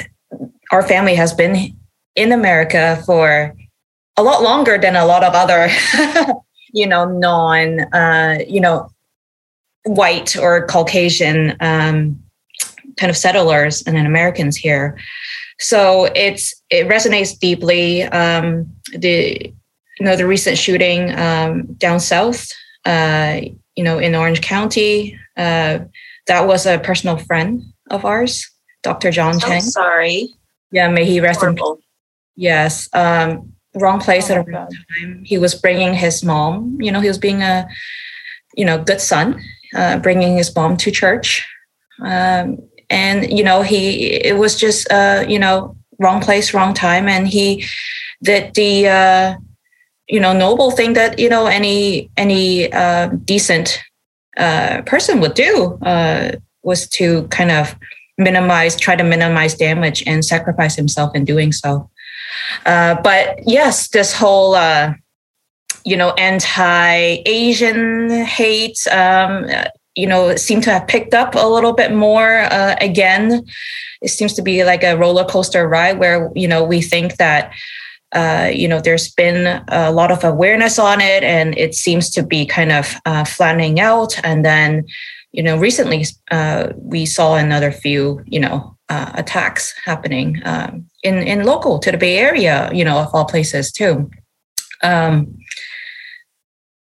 our 0.70 0.82
family 0.82 1.14
has 1.14 1.32
been 1.32 1.74
in 2.16 2.32
america 2.32 3.02
for 3.06 3.54
a 4.18 4.22
lot 4.22 4.42
longer 4.42 4.76
than 4.76 4.96
a 4.96 5.06
lot 5.06 5.24
of 5.24 5.32
other 5.34 5.68
you 6.72 6.86
know 6.86 7.04
non 7.06 7.80
uh, 7.94 8.38
you 8.46 8.60
know 8.60 8.90
white 9.84 10.36
or 10.36 10.66
Caucasian 10.66 11.56
um, 11.60 12.22
kind 12.96 13.10
of 13.10 13.16
settlers 13.16 13.82
and 13.82 13.96
then 13.96 14.06
Americans 14.06 14.56
here. 14.56 14.98
So 15.62 16.08
it's 16.16 16.54
it 16.70 16.88
resonates 16.88 17.38
deeply. 17.38 18.02
Um, 18.02 18.74
the 18.92 19.54
you 19.98 20.04
know 20.04 20.16
the 20.16 20.26
recent 20.26 20.58
shooting 20.58 21.16
um, 21.18 21.74
down 21.74 22.00
south, 22.00 22.48
uh, 22.84 23.40
you 23.76 23.84
know 23.84 23.98
in 23.98 24.14
Orange 24.14 24.40
County, 24.40 25.18
uh, 25.36 25.78
that 26.26 26.46
was 26.46 26.66
a 26.66 26.78
personal 26.78 27.16
friend 27.16 27.62
of 27.90 28.04
ours, 28.04 28.50
Dr. 28.82 29.10
John 29.12 29.38
so 29.38 29.46
Cheng. 29.46 29.60
Sorry. 29.60 30.28
Yeah, 30.72 30.88
may 30.88 31.04
he 31.04 31.20
rest 31.20 31.42
in 31.42 31.54
peace. 31.54 31.64
Yes. 32.34 32.88
Um, 32.92 33.52
wrong 33.74 34.00
place 34.00 34.30
oh 34.30 34.34
at 34.34 34.48
a 34.48 34.50
wrong 34.50 34.68
time. 34.98 35.22
He 35.24 35.38
was 35.38 35.54
bringing 35.54 35.94
his 35.94 36.24
mom. 36.24 36.78
You 36.80 36.90
know, 36.90 37.00
he 37.00 37.08
was 37.08 37.18
being 37.18 37.42
a 37.42 37.68
you 38.56 38.64
know 38.64 38.82
good 38.82 39.00
son 39.00 39.40
uh, 39.74 39.98
bringing 39.98 40.36
his 40.36 40.54
mom 40.54 40.76
to 40.78 40.90
church. 40.90 41.46
Um, 42.00 42.58
and, 42.92 43.36
you 43.36 43.42
know, 43.42 43.62
he, 43.62 44.12
it 44.30 44.36
was 44.36 44.54
just, 44.54 44.90
uh, 44.92 45.24
you 45.26 45.38
know, 45.38 45.74
wrong 45.98 46.20
place, 46.20 46.54
wrong 46.54 46.74
time. 46.74 47.08
And 47.08 47.26
he 47.26 47.64
did 48.22 48.54
the, 48.54 48.88
uh, 48.88 49.34
you 50.08 50.20
know, 50.20 50.32
noble 50.32 50.70
thing 50.70 50.92
that, 50.92 51.18
you 51.18 51.28
know, 51.28 51.46
any, 51.46 52.10
any 52.16 52.72
uh, 52.72 53.08
decent 53.24 53.82
uh, 54.36 54.82
person 54.82 55.20
would 55.20 55.34
do 55.34 55.78
uh, 55.82 56.32
was 56.62 56.88
to 56.90 57.26
kind 57.28 57.50
of 57.50 57.74
minimize, 58.18 58.76
try 58.76 58.94
to 58.94 59.04
minimize 59.04 59.54
damage 59.54 60.04
and 60.06 60.24
sacrifice 60.24 60.76
himself 60.76 61.14
in 61.14 61.24
doing 61.24 61.52
so. 61.52 61.88
Uh, 62.66 62.94
but 63.02 63.38
yes, 63.46 63.88
this 63.88 64.12
whole 64.12 64.54
uh, 64.54 64.92
you 65.84 65.96
know, 65.96 66.12
anti-Asian 66.12 68.10
hate, 68.24 68.78
um, 68.90 69.46
you 69.94 70.06
know, 70.06 70.34
seem 70.36 70.60
to 70.62 70.70
have 70.70 70.86
picked 70.88 71.14
up 71.14 71.34
a 71.34 71.46
little 71.46 71.72
bit 71.72 71.92
more 71.92 72.40
uh, 72.40 72.76
again. 72.80 73.44
It 74.00 74.08
seems 74.08 74.32
to 74.34 74.42
be 74.42 74.64
like 74.64 74.82
a 74.82 74.96
roller 74.96 75.24
coaster 75.24 75.68
ride 75.68 75.98
where, 75.98 76.30
you 76.34 76.48
know, 76.48 76.64
we 76.64 76.80
think 76.80 77.16
that, 77.16 77.52
uh, 78.12 78.50
you 78.52 78.66
know, 78.68 78.80
there's 78.80 79.10
been 79.12 79.62
a 79.68 79.92
lot 79.92 80.10
of 80.10 80.24
awareness 80.24 80.78
on 80.78 81.00
it 81.00 81.22
and 81.22 81.56
it 81.58 81.74
seems 81.74 82.10
to 82.10 82.22
be 82.22 82.46
kind 82.46 82.72
of 82.72 82.94
uh, 83.04 83.24
flattening 83.24 83.80
out. 83.80 84.18
And 84.24 84.44
then, 84.44 84.84
you 85.32 85.42
know, 85.42 85.58
recently 85.58 86.04
uh, 86.30 86.72
we 86.76 87.06
saw 87.06 87.36
another 87.36 87.70
few, 87.70 88.22
you 88.26 88.40
know, 88.40 88.76
uh, 88.88 89.12
attacks 89.14 89.74
happening 89.84 90.40
um, 90.44 90.86
in, 91.02 91.18
in 91.18 91.44
local 91.44 91.78
to 91.78 91.90
the 91.90 91.98
Bay 91.98 92.18
Area, 92.18 92.70
you 92.72 92.84
know, 92.84 92.98
of 92.98 93.14
all 93.14 93.24
places 93.24 93.72
too. 93.72 94.10
Um, 94.82 95.38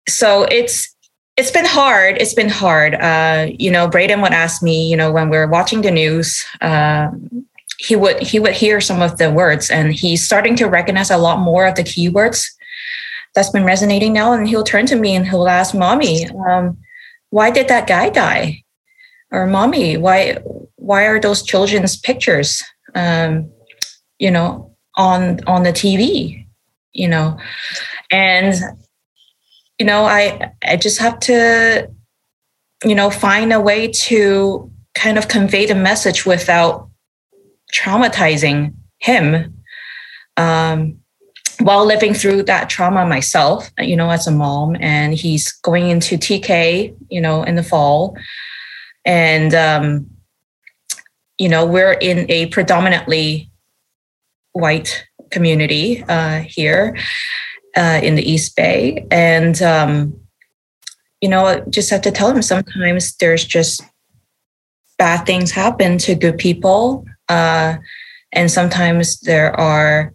so 0.09 0.45
it's 0.45 0.96
it's 1.37 1.51
been 1.51 1.67
hard. 1.67 2.17
It's 2.19 2.35
been 2.35 2.49
hard. 2.49 2.95
Uh, 2.95 3.49
you 3.59 3.71
know, 3.71 3.89
Braden 3.89 4.21
would 4.23 4.33
ask 4.33 4.63
me, 4.63 4.89
you 4.89 4.97
know, 4.97 5.13
when 5.13 5.29
we're 5.29 5.47
watching 5.47 5.83
the 5.83 5.91
news, 5.91 6.45
um, 6.63 7.47
he 7.79 7.95
would 7.95 8.21
he 8.23 8.39
would 8.39 8.55
hear 8.55 8.81
some 8.81 9.03
of 9.03 9.19
the 9.19 9.31
words, 9.31 9.71
and 9.71 9.93
he's 9.93 10.25
starting 10.25 10.57
to 10.57 10.67
recognize 10.67 11.11
a 11.11 11.19
lot 11.19 11.41
more 11.41 11.67
of 11.67 11.75
the 11.75 11.83
keywords 11.83 12.47
that's 13.35 13.51
been 13.51 13.65
resonating 13.65 14.15
now. 14.15 14.33
And 14.33 14.49
he'll 14.49 14.65
turn 14.65 14.87
to 14.87 14.97
me 14.97 15.15
and 15.15 15.27
he'll 15.27 15.49
ask, 15.49 15.75
"Mommy, 15.75 16.27
um, 16.49 16.79
why 17.31 17.51
did 17.51 17.69
that 17.69 17.87
guy 17.87 18.09
die?" 18.09 18.63
Or, 19.31 19.47
"Mommy, 19.47 19.99
why 19.99 20.39
why 20.77 21.07
are 21.07 21.21
those 21.21 21.43
children's 21.43 21.99
pictures, 21.99 22.63
um, 22.95 23.51
you 24.19 24.31
know, 24.31 24.75
on 24.97 25.41
on 25.47 25.65
the 25.65 25.73
TV?" 25.73 26.47
You 26.95 27.09
know, 27.09 27.39
and 28.11 28.55
you 29.79 29.87
know, 29.87 30.05
I 30.05 30.53
I 30.65 30.77
just 30.77 30.99
have 30.99 31.19
to, 31.21 31.91
you 32.85 32.95
know, 32.95 33.11
find 33.11 33.53
a 33.53 33.61
way 33.61 33.89
to 33.89 34.71
kind 34.95 35.19
of 35.19 35.29
convey 35.29 35.67
the 35.67 35.75
message 35.75 36.25
without 36.25 36.89
traumatizing 37.75 38.75
him 38.99 39.55
um, 40.37 40.99
while 41.61 41.85
living 41.85 42.15
through 42.15 42.43
that 42.45 42.71
trauma 42.71 43.05
myself, 43.07 43.71
you 43.79 43.97
know, 43.97 44.11
as 44.11 44.27
a 44.27 44.31
mom, 44.31 44.77
and 44.81 45.15
he's 45.15 45.53
going 45.53 45.89
into 45.89 46.17
TK, 46.17 46.95
you 47.11 47.21
know, 47.21 47.43
in 47.43 47.57
the 47.57 47.63
fall. 47.63 48.17
And, 49.05 49.55
um, 49.55 50.11
you 51.39 51.49
know, 51.49 51.65
we're 51.65 51.93
in 51.93 52.31
a 52.31 52.47
predominantly 52.47 53.51
white 54.53 55.07
community 55.31 56.03
uh, 56.09 56.41
here 56.41 56.97
uh, 57.77 58.01
in 58.03 58.15
the 58.15 58.29
East 58.29 58.57
Bay. 58.57 59.07
And, 59.11 59.61
um, 59.63 60.19
you 61.21 61.29
know, 61.29 61.65
just 61.71 61.91
have 61.91 62.03
to 62.03 62.11
tell 62.11 62.33
them 62.33 62.43
sometimes 62.43 63.17
there's 63.17 63.45
just 63.45 63.83
bad 64.99 65.27
things 65.27 65.51
happen 65.51 65.99
to 65.99 66.15
good 66.15 66.39
people. 66.39 67.05
Uh, 67.29 67.77
and 68.33 68.51
sometimes 68.51 69.21
there 69.21 69.59
are 69.59 70.13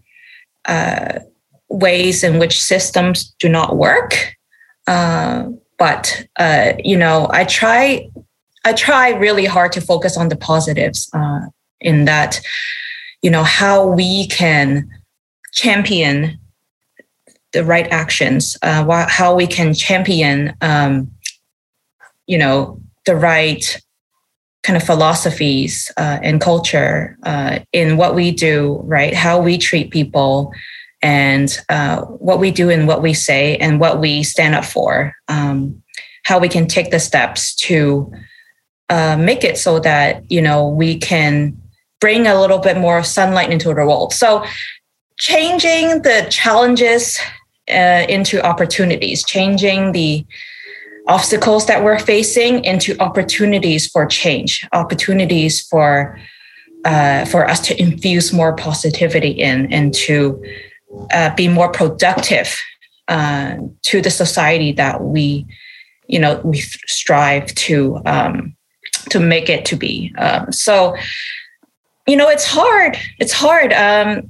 uh, 0.65 1.19
ways 1.69 2.23
in 2.23 2.39
which 2.39 2.61
systems 2.61 3.33
do 3.39 3.47
not 3.47 3.77
work. 3.77 4.35
Uh, 4.87 5.45
but 5.77 6.25
uh, 6.37 6.73
you 6.83 6.97
know, 6.97 7.27
I 7.31 7.45
try, 7.45 8.09
I 8.65 8.73
try 8.73 9.11
really 9.11 9.45
hard 9.45 9.71
to 9.73 9.81
focus 9.81 10.17
on 10.17 10.29
the 10.29 10.35
positives 10.35 11.09
uh, 11.13 11.41
in 11.79 12.05
that, 12.05 12.39
you 13.21 13.29
know, 13.31 13.43
how 13.43 13.87
we 13.87 14.27
can 14.27 14.89
champion 15.53 16.39
the 17.53 17.63
right 17.63 17.87
actions, 17.91 18.57
uh, 18.61 19.07
how 19.09 19.35
we 19.35 19.47
can 19.47 19.73
champion, 19.73 20.55
um, 20.61 21.11
you 22.27 22.37
know, 22.37 22.79
the 23.05 23.15
right 23.15 23.79
kind 24.63 24.77
of 24.77 24.83
philosophies 24.83 25.91
uh, 25.97 26.19
and 26.21 26.39
culture 26.39 27.17
uh, 27.23 27.59
in 27.73 27.97
what 27.97 28.15
we 28.15 28.31
do, 28.31 28.79
right? 28.85 29.13
How 29.13 29.41
we 29.41 29.57
treat 29.57 29.91
people 29.91 30.53
and 31.01 31.57
uh, 31.69 32.01
what 32.01 32.39
we 32.39 32.51
do 32.51 32.69
and 32.69 32.87
what 32.87 33.01
we 33.01 33.13
say 33.13 33.57
and 33.57 33.79
what 33.79 33.99
we 33.99 34.23
stand 34.23 34.53
up 34.53 34.65
for. 34.65 35.15
Um, 35.27 35.81
how 36.23 36.39
we 36.39 36.47
can 36.47 36.67
take 36.67 36.91
the 36.91 36.99
steps 36.99 37.55
to 37.55 38.11
uh, 38.89 39.17
make 39.17 39.43
it 39.43 39.57
so 39.57 39.79
that 39.79 40.29
you 40.29 40.41
know 40.41 40.67
we 40.67 40.97
can 40.97 41.59
bring 41.99 42.27
a 42.27 42.39
little 42.39 42.59
bit 42.59 42.77
more 42.77 43.03
sunlight 43.03 43.49
into 43.49 43.69
the 43.69 43.73
world. 43.73 44.13
So 44.13 44.45
changing 45.17 46.01
the 46.01 46.27
challenges 46.29 47.19
uh, 47.69 48.05
into 48.09 48.43
opportunities, 48.45 49.23
changing 49.23 49.91
the 49.91 50.25
obstacles 51.07 51.65
that 51.65 51.83
we're 51.83 51.99
facing 51.99 52.63
into 52.63 52.95
opportunities 52.99 53.87
for 53.87 54.05
change, 54.05 54.67
opportunities 54.71 55.61
for 55.61 56.19
uh, 56.85 57.25
for 57.25 57.47
us 57.47 57.59
to 57.59 57.79
infuse 57.79 58.33
more 58.33 58.55
positivity 58.55 59.29
in 59.29 59.71
and 59.71 59.93
to 59.93 60.43
uh, 61.13 61.33
be 61.35 61.47
more 61.47 61.71
productive 61.71 62.59
uh, 63.07 63.55
to 63.83 64.01
the 64.01 64.09
society 64.09 64.71
that 64.71 65.03
we, 65.03 65.45
you 66.07 66.17
know, 66.17 66.41
we 66.43 66.59
strive 66.87 67.53
to 67.53 68.01
um, 68.05 68.55
to 69.09 69.19
make 69.19 69.49
it 69.49 69.65
to 69.65 69.75
be. 69.75 70.13
Um, 70.17 70.51
so, 70.51 70.95
you 72.07 72.15
know, 72.15 72.29
it's 72.29 72.45
hard. 72.45 72.97
It's 73.19 73.33
hard. 73.33 73.73
Um, 73.73 74.29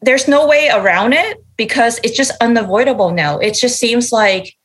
there's 0.00 0.26
no 0.26 0.46
way 0.46 0.68
around 0.68 1.12
it 1.12 1.44
because 1.64 2.00
it's 2.02 2.16
just 2.16 2.32
unavoidable 2.40 3.12
now. 3.12 3.38
It 3.38 3.54
just 3.54 3.78
seems 3.78 4.10
like 4.10 4.56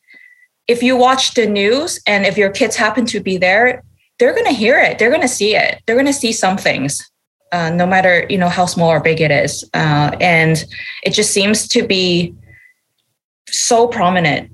if 0.67 0.81
you 0.81 0.97
watch 0.97 1.35
the 1.35 1.45
news 1.45 1.99
and 2.07 2.25
if 2.25 2.39
your 2.39 2.49
kids 2.49 2.75
happen 2.75 3.05
to 3.05 3.19
be 3.19 3.37
there, 3.37 3.83
they're 4.17 4.33
going 4.33 4.47
to 4.47 4.51
hear 4.63 4.79
it. 4.79 4.97
They're 4.97 5.11
going 5.11 5.21
to 5.21 5.27
see 5.27 5.55
it. 5.55 5.79
They're 5.85 5.95
going 5.95 6.07
to 6.07 6.21
see 6.23 6.31
some 6.31 6.57
things, 6.57 7.07
uh, 7.51 7.69
no 7.69 7.85
matter 7.85 8.25
you 8.31 8.37
know 8.39 8.49
how 8.49 8.65
small 8.65 8.89
or 8.89 8.99
big 8.99 9.21
it 9.21 9.29
is. 9.29 9.63
Uh, 9.75 10.17
and 10.19 10.65
it 11.03 11.11
just 11.11 11.31
seems 11.31 11.67
to 11.67 11.85
be 11.85 12.33
so 13.47 13.87
prominent 13.87 14.49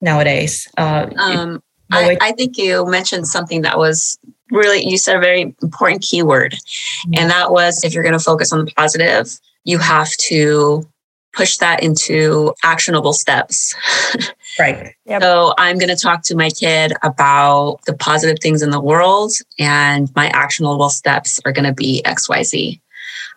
nowadays. 0.00 0.66
Uh, 0.76 1.06
um, 1.18 1.62
I, 1.92 2.18
I, 2.20 2.32
think 2.32 2.58
you 2.58 2.84
mentioned 2.86 3.28
something 3.28 3.62
that 3.62 3.78
was 3.78 4.18
really 4.50 4.84
you 4.84 4.98
said 4.98 5.14
a 5.14 5.20
very 5.20 5.54
important 5.62 6.02
keyword, 6.02 6.54
mm-hmm. 6.54 7.14
and 7.14 7.30
that 7.30 7.52
was 7.52 7.84
if 7.84 7.94
you're 7.94 8.02
going 8.02 8.18
to 8.18 8.24
focus 8.24 8.52
on 8.52 8.64
the 8.64 8.72
positive, 8.72 9.38
you 9.62 9.78
have 9.78 10.10
to 10.28 10.84
push 11.32 11.56
that 11.58 11.82
into 11.82 12.54
actionable 12.62 13.12
steps. 13.12 13.74
Right. 14.58 14.94
Yep. 15.06 15.22
So 15.22 15.54
I'm 15.56 15.78
going 15.78 15.88
to 15.88 15.96
talk 15.96 16.22
to 16.24 16.36
my 16.36 16.50
kid 16.50 16.92
about 17.02 17.80
the 17.86 17.94
positive 17.94 18.36
things 18.42 18.60
in 18.60 18.70
the 18.70 18.80
world, 18.80 19.32
and 19.58 20.14
my 20.14 20.28
actionable 20.28 20.90
steps 20.90 21.40
are 21.44 21.52
going 21.52 21.64
to 21.64 21.72
be 21.72 22.02
XYZ. 22.04 22.78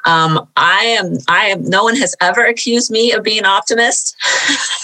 Um, 0.05 0.47
I 0.55 0.83
am, 0.99 1.17
I 1.27 1.45
am, 1.45 1.63
no 1.63 1.83
one 1.83 1.95
has 1.95 2.15
ever 2.21 2.45
accused 2.45 2.91
me 2.91 3.11
of 3.11 3.23
being 3.23 3.39
an 3.39 3.45
optimist. 3.45 4.15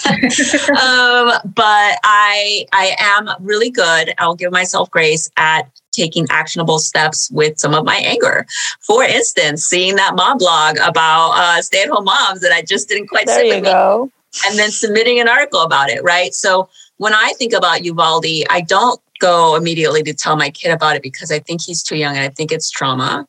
um, 0.06 1.32
but 1.54 1.98
I, 2.02 2.66
I 2.72 2.96
am 2.98 3.28
really 3.40 3.70
good. 3.70 4.14
I'll 4.18 4.34
give 4.34 4.50
myself 4.50 4.90
grace 4.90 5.30
at 5.36 5.70
taking 5.92 6.26
actionable 6.30 6.78
steps 6.78 7.30
with 7.30 7.58
some 7.58 7.74
of 7.74 7.84
my 7.84 7.96
anger. 7.96 8.46
For 8.80 9.04
instance, 9.04 9.64
seeing 9.64 9.96
that 9.96 10.14
mom 10.14 10.38
blog 10.38 10.78
about 10.78 11.32
uh, 11.32 11.62
stay 11.62 11.82
at 11.82 11.88
home 11.88 12.04
moms 12.04 12.40
that 12.40 12.52
I 12.52 12.62
just 12.62 12.88
didn't 12.88 13.08
quite 13.08 13.26
there 13.26 13.44
you 13.44 13.60
go. 13.60 14.06
Me, 14.06 14.10
and 14.46 14.58
then 14.58 14.70
submitting 14.70 15.20
an 15.20 15.28
article 15.28 15.60
about 15.60 15.90
it, 15.90 16.02
right? 16.02 16.34
So 16.34 16.68
when 16.96 17.14
I 17.14 17.34
think 17.38 17.52
about 17.52 17.84
Uvalde, 17.84 18.44
I 18.48 18.62
don't 18.62 19.00
go 19.20 19.54
immediately 19.54 20.02
to 20.02 20.12
tell 20.12 20.36
my 20.36 20.50
kid 20.50 20.70
about 20.70 20.96
it 20.96 21.02
because 21.02 21.30
I 21.30 21.38
think 21.38 21.62
he's 21.62 21.82
too 21.82 21.96
young 21.96 22.16
and 22.16 22.24
I 22.24 22.28
think 22.28 22.50
it's 22.50 22.70
trauma. 22.70 23.26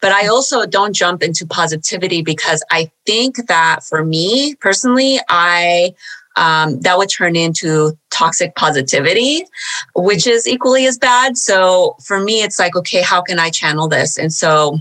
But 0.00 0.12
I 0.12 0.26
also 0.26 0.66
don't 0.66 0.94
jump 0.94 1.22
into 1.22 1.46
positivity 1.46 2.22
because 2.22 2.64
I 2.70 2.90
think 3.06 3.46
that 3.46 3.84
for 3.84 4.04
me 4.04 4.54
personally, 4.56 5.20
I 5.28 5.94
um, 6.36 6.80
that 6.80 6.98
would 6.98 7.08
turn 7.08 7.36
into 7.36 7.96
toxic 8.14 8.54
positivity, 8.54 9.44
which 9.94 10.26
is 10.26 10.46
equally 10.46 10.86
as 10.86 10.98
bad. 10.98 11.36
So 11.36 11.96
for 12.06 12.20
me, 12.20 12.42
it's 12.42 12.58
like, 12.58 12.76
okay, 12.76 13.02
how 13.02 13.20
can 13.22 13.38
I 13.38 13.50
channel 13.50 13.88
this? 13.88 14.16
And 14.16 14.32
so 14.32 14.78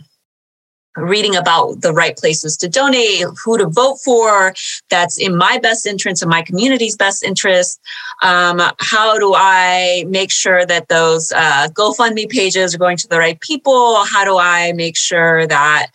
reading 0.96 1.36
about 1.36 1.82
the 1.82 1.92
right 1.92 2.16
places 2.16 2.56
to 2.58 2.70
donate, 2.70 3.26
who 3.44 3.58
to 3.58 3.66
vote 3.66 3.98
for, 4.06 4.54
that's 4.90 5.18
in 5.18 5.36
my 5.36 5.58
best 5.58 5.88
interest 5.88 6.22
and 6.22 6.30
my 6.30 6.44
community's 6.44 6.96
best 6.96 7.24
interest. 7.24 7.80
Um, 8.22 8.62
how 8.80 9.18
do 9.18 9.34
I 9.36 10.06
make 10.08 10.32
sure 10.32 10.66
that 10.66 10.90
those 10.90 11.32
uh, 11.32 11.70
GoFundMe 11.74 12.30
pages 12.30 12.76
are 12.76 12.78
going 12.78 12.98
to 12.98 13.08
the 13.08 13.18
right 13.18 13.40
people? 13.40 14.06
How 14.06 14.24
do 14.24 14.38
I 14.38 14.74
make 14.74 14.96
sure 14.96 15.48
that 15.48 15.88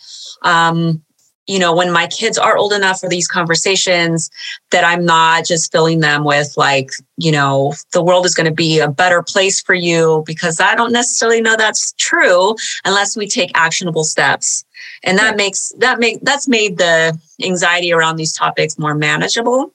um, 0.42 1.03
you 1.48 1.58
know, 1.58 1.74
when 1.74 1.90
my 1.90 2.06
kids 2.06 2.37
are 2.38 2.56
old 2.56 2.72
enough 2.72 3.00
for 3.00 3.08
these 3.08 3.26
conversations, 3.26 4.30
that 4.70 4.84
I'm 4.84 5.04
not 5.04 5.46
just 5.46 5.72
filling 5.72 6.00
them 6.00 6.22
with 6.22 6.52
like, 6.56 6.90
you 7.16 7.32
know, 7.32 7.72
the 7.92 8.02
world 8.02 8.26
is 8.26 8.34
going 8.34 8.48
to 8.48 8.54
be 8.54 8.78
a 8.78 8.88
better 8.88 9.22
place 9.22 9.61
for 9.61 9.74
you, 9.74 10.22
because 10.26 10.61
I 10.61 10.74
don't 10.74 10.92
necessarily 10.92 11.40
know 11.40 11.56
that's 11.56 11.94
true 11.98 12.54
unless 12.84 13.16
we 13.16 13.26
take 13.26 13.50
actionable 13.54 14.04
steps. 14.04 14.64
And 15.02 15.18
that 15.18 15.37
makes 15.37 15.72
that 15.78 15.98
make 15.98 16.20
that's 16.22 16.46
made 16.46 16.78
the 16.78 17.18
anxiety 17.42 17.92
around 17.92 18.16
these 18.16 18.32
topics 18.32 18.78
more 18.78 18.94
manageable. 18.94 19.72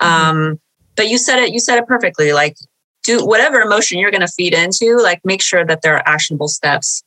Mm-hmm. 0.00 0.06
Um, 0.06 0.60
but 0.94 1.08
you 1.08 1.18
said 1.18 1.40
it, 1.40 1.52
you 1.52 1.60
said 1.60 1.76
it 1.76 1.86
perfectly. 1.86 2.32
Like 2.32 2.56
do 3.02 3.26
whatever 3.26 3.60
emotion 3.60 3.98
you're 3.98 4.10
going 4.10 4.20
to 4.20 4.28
feed 4.28 4.54
into, 4.54 4.98
like 5.02 5.20
make 5.24 5.42
sure 5.42 5.64
that 5.64 5.82
there 5.82 5.96
are 5.96 6.08
actionable 6.08 6.48
steps 6.48 7.02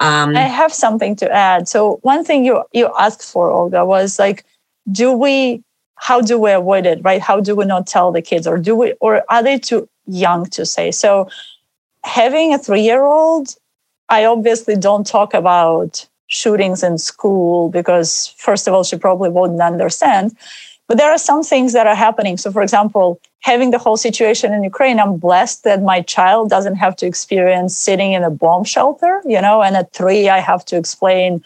um, 0.00 0.36
I 0.36 0.42
have 0.42 0.72
something 0.72 1.16
to 1.16 1.30
add. 1.30 1.68
So 1.68 1.98
one 2.02 2.24
thing 2.24 2.44
you 2.44 2.62
you 2.72 2.90
asked 2.98 3.22
for, 3.22 3.50
Olga, 3.50 3.84
was 3.84 4.18
like, 4.18 4.44
do 4.90 5.12
we? 5.12 5.62
How 5.96 6.20
do 6.20 6.38
we 6.38 6.52
avoid 6.52 6.84
it? 6.84 7.00
Right? 7.02 7.22
How 7.22 7.40
do 7.40 7.56
we 7.56 7.64
not 7.64 7.86
tell 7.86 8.12
the 8.12 8.22
kids, 8.22 8.46
or 8.46 8.58
do 8.58 8.76
we, 8.76 8.92
or 9.00 9.24
are 9.30 9.42
they 9.42 9.58
too 9.58 9.88
young 10.06 10.46
to 10.46 10.66
say? 10.66 10.90
So 10.90 11.28
having 12.04 12.52
a 12.52 12.58
three 12.58 12.82
year 12.82 13.04
old, 13.04 13.56
I 14.08 14.24
obviously 14.24 14.76
don't 14.76 15.06
talk 15.06 15.34
about 15.34 16.06
shootings 16.28 16.82
in 16.82 16.98
school 16.98 17.70
because 17.70 18.34
first 18.36 18.66
of 18.66 18.74
all, 18.74 18.84
she 18.84 18.96
probably 18.96 19.30
wouldn't 19.30 19.60
understand. 19.60 20.36
But 20.88 20.98
there 20.98 21.10
are 21.10 21.18
some 21.18 21.42
things 21.42 21.72
that 21.72 21.86
are 21.86 21.96
happening. 21.96 22.36
So, 22.36 22.52
for 22.52 22.62
example, 22.62 23.20
having 23.40 23.70
the 23.70 23.78
whole 23.78 23.96
situation 23.96 24.52
in 24.52 24.62
Ukraine, 24.62 25.00
I'm 25.00 25.16
blessed 25.16 25.64
that 25.64 25.82
my 25.82 26.00
child 26.00 26.48
doesn't 26.48 26.76
have 26.76 26.94
to 26.96 27.06
experience 27.06 27.76
sitting 27.76 28.12
in 28.12 28.22
a 28.22 28.30
bomb 28.30 28.64
shelter, 28.64 29.20
you 29.24 29.40
know, 29.40 29.62
and 29.62 29.76
at 29.76 29.92
three, 29.92 30.28
I 30.28 30.38
have 30.38 30.64
to 30.66 30.76
explain 30.76 31.42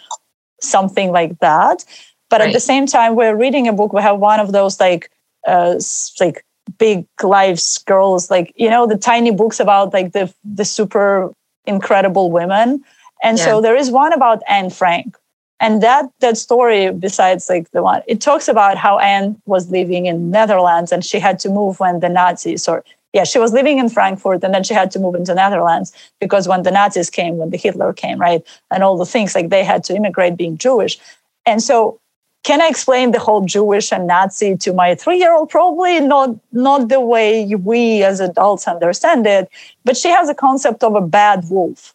something 0.61 1.11
like 1.11 1.39
that. 1.39 1.85
But 2.29 2.41
right. 2.41 2.49
at 2.49 2.53
the 2.53 2.61
same 2.61 2.87
time, 2.87 3.17
we're 3.17 3.35
reading 3.35 3.67
a 3.67 3.73
book. 3.73 3.93
We 3.93 4.03
have 4.03 4.19
one 4.19 4.41
of 4.41 4.53
those 4.53 4.79
like, 4.79 5.11
uh, 5.47 5.81
like 6.21 6.45
big 6.79 7.07
lives 7.23 7.79
girls, 7.79 8.31
like, 8.31 8.53
you 8.57 8.69
know, 8.69 8.87
the 8.87 8.97
tiny 8.97 9.31
books 9.31 9.59
about 9.59 9.93
like 9.93 10.13
the, 10.13 10.33
the 10.45 10.65
super 10.65 11.33
incredible 11.65 12.31
women. 12.31 12.85
And 13.23 13.39
yeah. 13.39 13.45
so 13.45 13.61
there 13.61 13.77
is 13.77 13.91
one 13.91 14.13
about 14.13 14.43
Anne 14.49 14.71
Frank, 14.71 15.17
and 15.61 15.83
that 15.83 16.07
that 16.21 16.37
story 16.37 16.91
besides 16.93 17.49
like 17.49 17.71
the 17.71 17.83
one 17.83 18.03
it 18.07 18.21
talks 18.21 18.49
about 18.49 18.77
how 18.77 18.99
anne 18.99 19.41
was 19.47 19.71
living 19.71 20.07
in 20.07 20.31
netherlands 20.31 20.93
and 20.93 21.05
she 21.05 21.19
had 21.19 21.39
to 21.39 21.49
move 21.49 21.79
when 21.81 22.01
the 22.01 22.09
nazis 22.09 22.67
or 22.69 22.85
yeah, 23.13 23.25
she 23.25 23.39
was 23.39 23.53
living 23.53 23.79
in 23.79 23.89
Frankfurt 23.89 24.45
and 24.45 24.55
then 24.55 24.63
she 24.63 24.75
had 24.75 24.91
to 24.93 25.01
move 25.01 25.15
into 25.15 25.35
Netherlands 25.35 25.93
because 26.21 26.47
when 26.47 26.63
the 26.63 26.71
Nazis 26.71 27.11
came, 27.11 27.39
when 27.39 27.51
the 27.51 27.57
Hitler 27.57 27.93
came, 27.93 28.21
right? 28.21 28.43
And 28.71 28.83
all 28.85 28.97
the 28.97 29.07
things 29.07 29.35
like 29.35 29.49
they 29.49 29.65
had 29.65 29.83
to 29.85 29.95
immigrate 29.95 30.37
being 30.37 30.57
Jewish. 30.57 30.99
And 31.45 31.63
so 31.63 32.01
can 32.43 32.63
I 32.63 32.69
explain 32.69 33.11
the 33.11 33.19
whole 33.19 33.45
Jewish 33.45 33.93
and 33.93 34.07
Nazi 34.07 34.57
to 34.59 34.73
my 34.73 34.95
three-year-old? 34.95 35.51
Probably 35.51 36.01
not, 36.01 36.31
not 36.53 36.89
the 36.89 37.01
way 37.01 37.55
we 37.55 38.03
as 38.03 38.21
adults 38.21 38.67
understand 38.67 39.27
it, 39.27 39.51
but 39.85 39.97
she 39.97 40.09
has 40.09 40.29
a 40.29 40.35
concept 40.35 40.83
of 40.83 40.95
a 40.95 41.03
bad 41.03 41.45
wolf, 41.51 41.95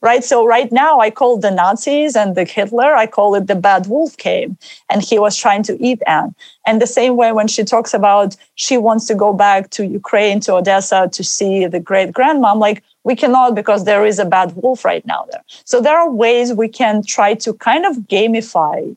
right? 0.00 0.24
So 0.24 0.46
right 0.46 0.70
now 0.72 1.00
I 1.00 1.10
call 1.10 1.38
the 1.38 1.50
Nazis 1.50 2.16
and 2.16 2.34
the 2.34 2.44
Hitler, 2.44 2.94
I 2.94 3.06
call 3.06 3.34
it 3.34 3.46
the 3.46 3.54
bad 3.54 3.86
wolf 3.86 4.16
came 4.16 4.56
and 4.88 5.02
he 5.02 5.18
was 5.18 5.36
trying 5.36 5.62
to 5.64 5.82
eat 5.82 6.00
Anne. 6.06 6.34
And 6.66 6.80
the 6.80 6.86
same 6.86 7.16
way 7.16 7.32
when 7.32 7.48
she 7.48 7.64
talks 7.64 7.92
about 7.94 8.36
she 8.54 8.76
wants 8.78 9.06
to 9.06 9.14
go 9.14 9.32
back 9.32 9.70
to 9.70 9.86
Ukraine, 9.86 10.40
to 10.40 10.54
Odessa 10.54 11.08
to 11.12 11.24
see 11.24 11.66
the 11.66 11.80
great 11.80 12.12
grandma, 12.12 12.54
like, 12.54 12.82
we 13.04 13.16
cannot 13.16 13.54
because 13.54 13.84
there 13.84 14.04
is 14.04 14.18
a 14.18 14.26
bad 14.26 14.52
wolf 14.56 14.84
right 14.84 15.04
now 15.06 15.26
there. 15.30 15.42
So 15.64 15.80
there 15.80 15.98
are 15.98 16.10
ways 16.10 16.52
we 16.52 16.68
can 16.68 17.02
try 17.02 17.34
to 17.34 17.54
kind 17.54 17.86
of 17.86 17.96
gamify 18.14 18.94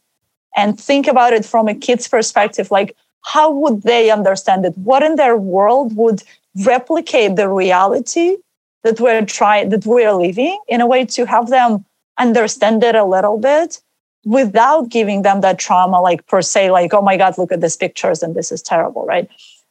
and 0.56 0.80
think 0.80 1.08
about 1.08 1.34
it 1.34 1.46
from 1.46 1.68
a 1.68 1.76
kid's 1.76 2.08
perspective 2.08 2.70
like 2.72 2.96
how 3.24 3.52
would 3.52 3.84
they 3.84 4.12
understand 4.12 4.66
it 4.66 4.78
what 4.78 5.04
in 5.04 5.16
their 5.16 5.38
world 5.38 5.96
would 5.96 6.24
replicate 6.66 7.36
the 7.36 7.50
reality 7.50 8.36
that 8.84 9.00
we're 9.00 9.26
trying 9.26 9.70
that 9.70 9.86
we're 9.86 10.14
living 10.14 10.60
in 10.68 10.82
a 10.82 10.88
way 10.88 11.06
to 11.06 11.26
have 11.26 11.50
them 11.50 11.86
understand 12.20 12.84
it 12.84 12.96
a 12.96 13.06
little 13.06 13.38
bit 13.38 13.82
without 14.26 14.90
giving 14.90 15.22
them 15.24 15.42
that 15.42 15.60
trauma 15.60 16.00
like 16.00 16.26
per 16.28 16.42
se 16.42 16.72
like 16.72 16.94
oh 16.94 17.02
my 17.02 17.18
god 17.18 17.38
look 17.38 17.52
at 17.52 17.62
these 17.62 17.76
pictures 17.76 18.24
and 18.24 18.36
this 18.36 18.52
is 18.52 18.62
terrible 18.62 19.06
right? 19.06 19.30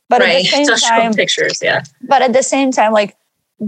But 0.08 0.20
right. 0.20 0.36
at 0.36 0.42
the 0.42 0.48
same 0.48 0.66
Just 0.66 0.86
time 0.86 1.14
pictures 1.14 1.58
yeah. 1.62 1.84
but 2.02 2.22
at 2.22 2.32
the 2.32 2.42
same 2.42 2.72
time 2.72 2.92
like 2.92 3.16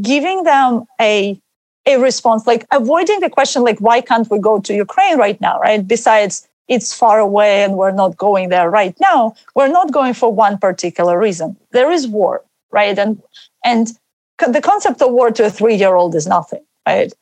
giving 0.01 0.43
them 0.43 0.85
a 1.01 1.41
a 1.87 1.99
response 1.99 2.47
like 2.47 2.67
avoiding 2.73 3.21
the 3.21 3.31
question 3.31 3.63
like 3.63 3.79
why 3.79 4.01
can't 4.01 4.31
we 4.31 4.39
go 4.39 4.59
to 4.61 4.75
ukraine 4.75 5.19
right 5.19 5.41
now 5.41 5.59
right? 5.61 5.87
Besides 5.87 6.49
it's 6.67 6.95
far 6.95 7.19
away 7.19 7.63
and 7.63 7.75
we're 7.77 7.93
not 7.93 8.17
going 8.17 8.49
there 8.49 8.71
right 8.71 8.97
now. 8.99 9.35
We're 9.55 9.69
not 9.69 9.93
going 9.93 10.15
for 10.15 10.33
one 10.33 10.57
particular 10.57 11.19
reason. 11.19 11.57
There 11.73 11.91
is 11.91 12.09
war 12.09 12.43
right? 12.75 12.99
And 12.99 13.23
and 13.65 13.93
the 14.39 14.61
concept 14.61 15.01
of 15.03 15.13
war 15.13 15.31
to 15.31 15.47
a 15.47 15.51
three 15.51 15.75
year 15.75 15.95
old 15.95 16.15
is 16.15 16.27
nothing 16.27 16.65
right? 16.87 17.13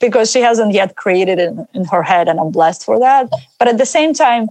Because 0.00 0.30
she 0.30 0.40
hasn't 0.40 0.72
yet 0.74 0.96
created 0.96 1.38
it 1.38 1.48
in, 1.48 1.66
in 1.72 1.84
her 1.86 2.02
head 2.02 2.28
and 2.28 2.38
i'm 2.38 2.50
blessed 2.50 2.84
for 2.84 2.98
that. 2.98 3.30
But 3.58 3.68
at 3.68 3.78
the 3.78 3.86
same 3.86 4.12
time 4.12 4.48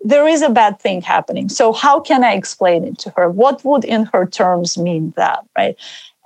there 0.00 0.28
is 0.28 0.42
a 0.42 0.50
bad 0.50 0.78
thing 0.78 1.00
happening. 1.02 1.48
So 1.48 1.72
how 1.72 2.00
can 2.00 2.22
i 2.24 2.32
explain 2.32 2.84
it 2.84 2.98
to 3.00 3.10
her? 3.16 3.30
What 3.30 3.64
would 3.64 3.84
in 3.84 4.04
her 4.06 4.26
terms 4.26 4.78
mean 4.78 5.12
that 5.16 5.40
right? 5.56 5.76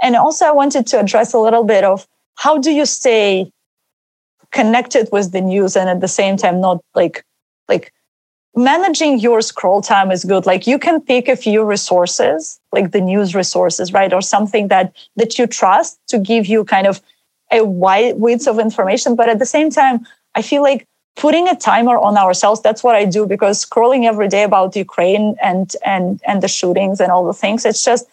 And 0.02 0.16
also 0.16 0.44
i 0.46 0.52
wanted 0.52 0.86
to 0.88 1.00
address 1.00 1.32
a 1.32 1.38
little 1.38 1.64
bit 1.64 1.84
of 1.84 2.06
how 2.36 2.58
do 2.58 2.70
you 2.70 2.86
stay 2.86 3.52
connected 4.50 5.08
with 5.12 5.32
the 5.32 5.40
news 5.40 5.76
and 5.76 5.88
at 5.88 6.00
the 6.00 6.08
same 6.08 6.36
time 6.36 6.60
not 6.60 6.82
like 6.94 7.24
like 7.68 7.92
managing 8.56 9.18
your 9.20 9.40
scroll 9.40 9.80
time 9.80 10.10
is 10.10 10.24
good 10.24 10.44
like 10.44 10.66
you 10.66 10.78
can 10.78 11.00
pick 11.00 11.28
a 11.28 11.36
few 11.36 11.62
resources 11.64 12.60
like 12.72 12.90
the 12.90 13.00
news 13.00 13.34
resources 13.34 13.92
right 13.92 14.12
or 14.12 14.20
something 14.20 14.68
that 14.68 14.92
that 15.16 15.38
you 15.38 15.46
trust 15.46 16.00
to 16.08 16.18
give 16.18 16.46
you 16.46 16.64
kind 16.64 16.86
of 16.86 17.00
a 17.52 17.64
wide 17.64 18.16
width 18.16 18.48
of 18.48 18.58
information 18.58 19.14
but 19.14 19.28
at 19.28 19.38
the 19.38 19.46
same 19.46 19.70
time 19.70 20.04
i 20.34 20.42
feel 20.42 20.62
like 20.62 20.84
putting 21.14 21.48
a 21.48 21.54
timer 21.54 21.96
on 21.96 22.16
ourselves 22.16 22.60
that's 22.60 22.82
what 22.82 22.96
i 22.96 23.04
do 23.04 23.24
because 23.24 23.64
scrolling 23.64 24.04
every 24.04 24.26
day 24.26 24.42
about 24.42 24.74
ukraine 24.74 25.36
and 25.40 25.76
and 25.84 26.20
and 26.26 26.42
the 26.42 26.48
shootings 26.48 26.98
and 26.98 27.12
all 27.12 27.24
the 27.24 27.32
things 27.32 27.64
it's 27.64 27.84
just 27.84 28.08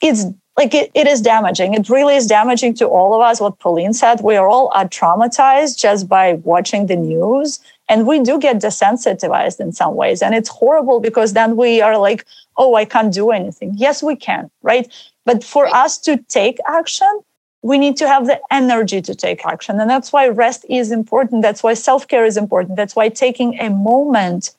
it's 0.00 0.24
like 0.56 0.74
it, 0.74 0.90
it 0.94 1.06
is 1.06 1.20
damaging. 1.20 1.74
It 1.74 1.88
really 1.88 2.16
is 2.16 2.26
damaging 2.26 2.74
to 2.74 2.86
all 2.86 3.14
of 3.14 3.20
us. 3.20 3.40
What 3.40 3.58
Pauline 3.58 3.92
said, 3.92 4.20
we 4.22 4.36
are 4.36 4.48
all 4.48 4.70
are 4.74 4.88
traumatized 4.88 5.78
just 5.78 6.08
by 6.08 6.34
watching 6.44 6.86
the 6.86 6.96
news. 6.96 7.60
And 7.88 8.06
we 8.06 8.20
do 8.20 8.38
get 8.38 8.56
desensitized 8.56 9.60
in 9.60 9.72
some 9.72 9.94
ways. 9.94 10.22
And 10.22 10.34
it's 10.34 10.48
horrible 10.48 11.00
because 11.00 11.32
then 11.34 11.56
we 11.56 11.80
are 11.80 11.98
like, 11.98 12.26
oh, 12.56 12.74
I 12.74 12.84
can't 12.84 13.12
do 13.12 13.30
anything. 13.30 13.72
Yes, 13.76 14.02
we 14.02 14.16
can, 14.16 14.50
right? 14.62 14.92
But 15.24 15.44
for 15.44 15.66
us 15.66 15.98
to 15.98 16.16
take 16.28 16.58
action, 16.66 17.20
we 17.62 17.78
need 17.78 17.96
to 17.96 18.08
have 18.08 18.26
the 18.26 18.40
energy 18.50 19.00
to 19.02 19.14
take 19.14 19.44
action. 19.44 19.80
And 19.80 19.90
that's 19.90 20.12
why 20.12 20.28
rest 20.28 20.64
is 20.68 20.92
important. 20.92 21.42
That's 21.42 21.62
why 21.62 21.74
self 21.74 22.06
care 22.06 22.24
is 22.24 22.36
important. 22.36 22.76
That's 22.76 22.94
why 22.96 23.08
taking 23.08 23.58
a 23.58 23.70
moment 23.70 24.54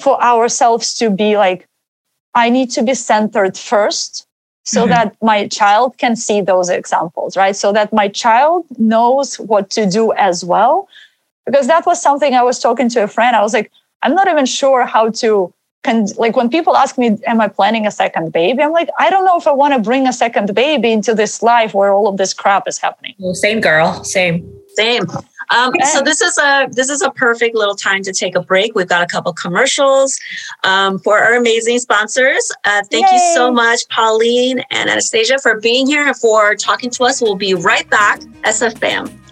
for 0.00 0.22
ourselves 0.22 0.94
to 0.94 1.10
be 1.10 1.36
like, 1.36 1.66
I 2.34 2.50
need 2.50 2.70
to 2.72 2.82
be 2.82 2.94
centered 2.94 3.56
first 3.56 4.26
so 4.64 4.82
mm-hmm. 4.82 4.90
that 4.90 5.16
my 5.22 5.48
child 5.48 5.96
can 5.96 6.16
see 6.16 6.40
those 6.40 6.68
examples, 6.68 7.36
right? 7.36 7.56
So 7.56 7.72
that 7.72 7.92
my 7.92 8.08
child 8.08 8.66
knows 8.78 9.36
what 9.38 9.70
to 9.70 9.88
do 9.88 10.12
as 10.12 10.44
well. 10.44 10.88
Because 11.46 11.66
that 11.68 11.86
was 11.86 12.02
something 12.02 12.34
I 12.34 12.42
was 12.42 12.58
talking 12.58 12.88
to 12.90 13.04
a 13.04 13.08
friend. 13.08 13.36
I 13.36 13.42
was 13.42 13.54
like, 13.54 13.70
I'm 14.02 14.14
not 14.14 14.28
even 14.28 14.46
sure 14.46 14.84
how 14.84 15.10
to 15.10 15.52
can 15.86 16.06
like 16.16 16.36
when 16.36 16.48
people 16.50 16.76
ask 16.76 16.98
me 16.98 17.16
am 17.26 17.40
i 17.40 17.46
planning 17.46 17.86
a 17.86 17.90
second 17.90 18.32
baby 18.32 18.60
i'm 18.60 18.72
like 18.72 18.88
i 18.98 19.08
don't 19.08 19.24
know 19.24 19.36
if 19.38 19.46
i 19.46 19.52
want 19.52 19.72
to 19.72 19.78
bring 19.78 20.06
a 20.08 20.12
second 20.12 20.52
baby 20.52 20.90
into 20.90 21.14
this 21.14 21.42
life 21.42 21.74
where 21.74 21.92
all 21.92 22.08
of 22.08 22.16
this 22.16 22.34
crap 22.34 22.66
is 22.66 22.76
happening 22.76 23.14
well, 23.18 23.34
same 23.34 23.60
girl 23.60 24.02
same 24.02 24.52
same 24.74 25.04
um, 25.50 25.72
so 25.92 26.02
this 26.02 26.20
is 26.20 26.36
a 26.38 26.68
this 26.72 26.90
is 26.90 27.02
a 27.02 27.10
perfect 27.10 27.54
little 27.54 27.76
time 27.76 28.02
to 28.02 28.12
take 28.12 28.34
a 28.34 28.42
break. 28.42 28.74
We've 28.74 28.88
got 28.88 29.04
a 29.04 29.06
couple 29.06 29.32
commercials 29.32 30.18
um, 30.64 30.98
for 30.98 31.20
our 31.20 31.34
amazing 31.36 31.78
sponsors. 31.78 32.50
Uh, 32.64 32.82
thank 32.90 33.06
Yay. 33.06 33.12
you 33.12 33.34
so 33.34 33.52
much, 33.52 33.88
Pauline 33.88 34.60
and 34.72 34.90
Anastasia, 34.90 35.38
for 35.38 35.60
being 35.60 35.86
here 35.86 36.04
and 36.04 36.16
for 36.16 36.56
talking 36.56 36.90
to 36.90 37.04
us. 37.04 37.22
We'll 37.22 37.36
be 37.36 37.54
right 37.54 37.88
back. 37.88 38.20
SFBAM. 38.42 39.25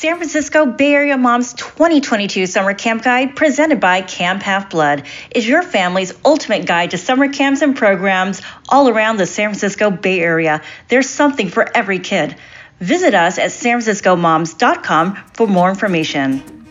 San 0.04 0.18
Francisco 0.18 0.66
Bay 0.66 0.92
Area 0.92 1.16
Moms 1.16 1.54
2022 1.54 2.44
Summer 2.44 2.74
Camp 2.74 3.02
Guide 3.02 3.34
presented 3.36 3.80
by 3.80 4.02
Camp 4.02 4.42
Half 4.42 4.68
Blood 4.68 5.04
is 5.34 5.48
your 5.48 5.62
family's 5.62 6.12
ultimate 6.26 6.66
guide 6.66 6.90
to 6.90 6.98
summer 6.98 7.32
camps 7.32 7.62
and 7.62 7.74
programs 7.74 8.42
all 8.68 8.90
around 8.90 9.16
the 9.16 9.24
San 9.24 9.48
Francisco 9.48 9.90
Bay 9.90 10.20
Area. 10.20 10.60
There's 10.88 11.08
something 11.08 11.48
for 11.48 11.74
every 11.74 12.00
kid. 12.00 12.36
Visit 12.80 13.14
us 13.14 13.38
at 13.38 13.48
sanfranciscomoms.com 13.48 15.16
for 15.32 15.46
more 15.46 15.70
information. 15.70 16.63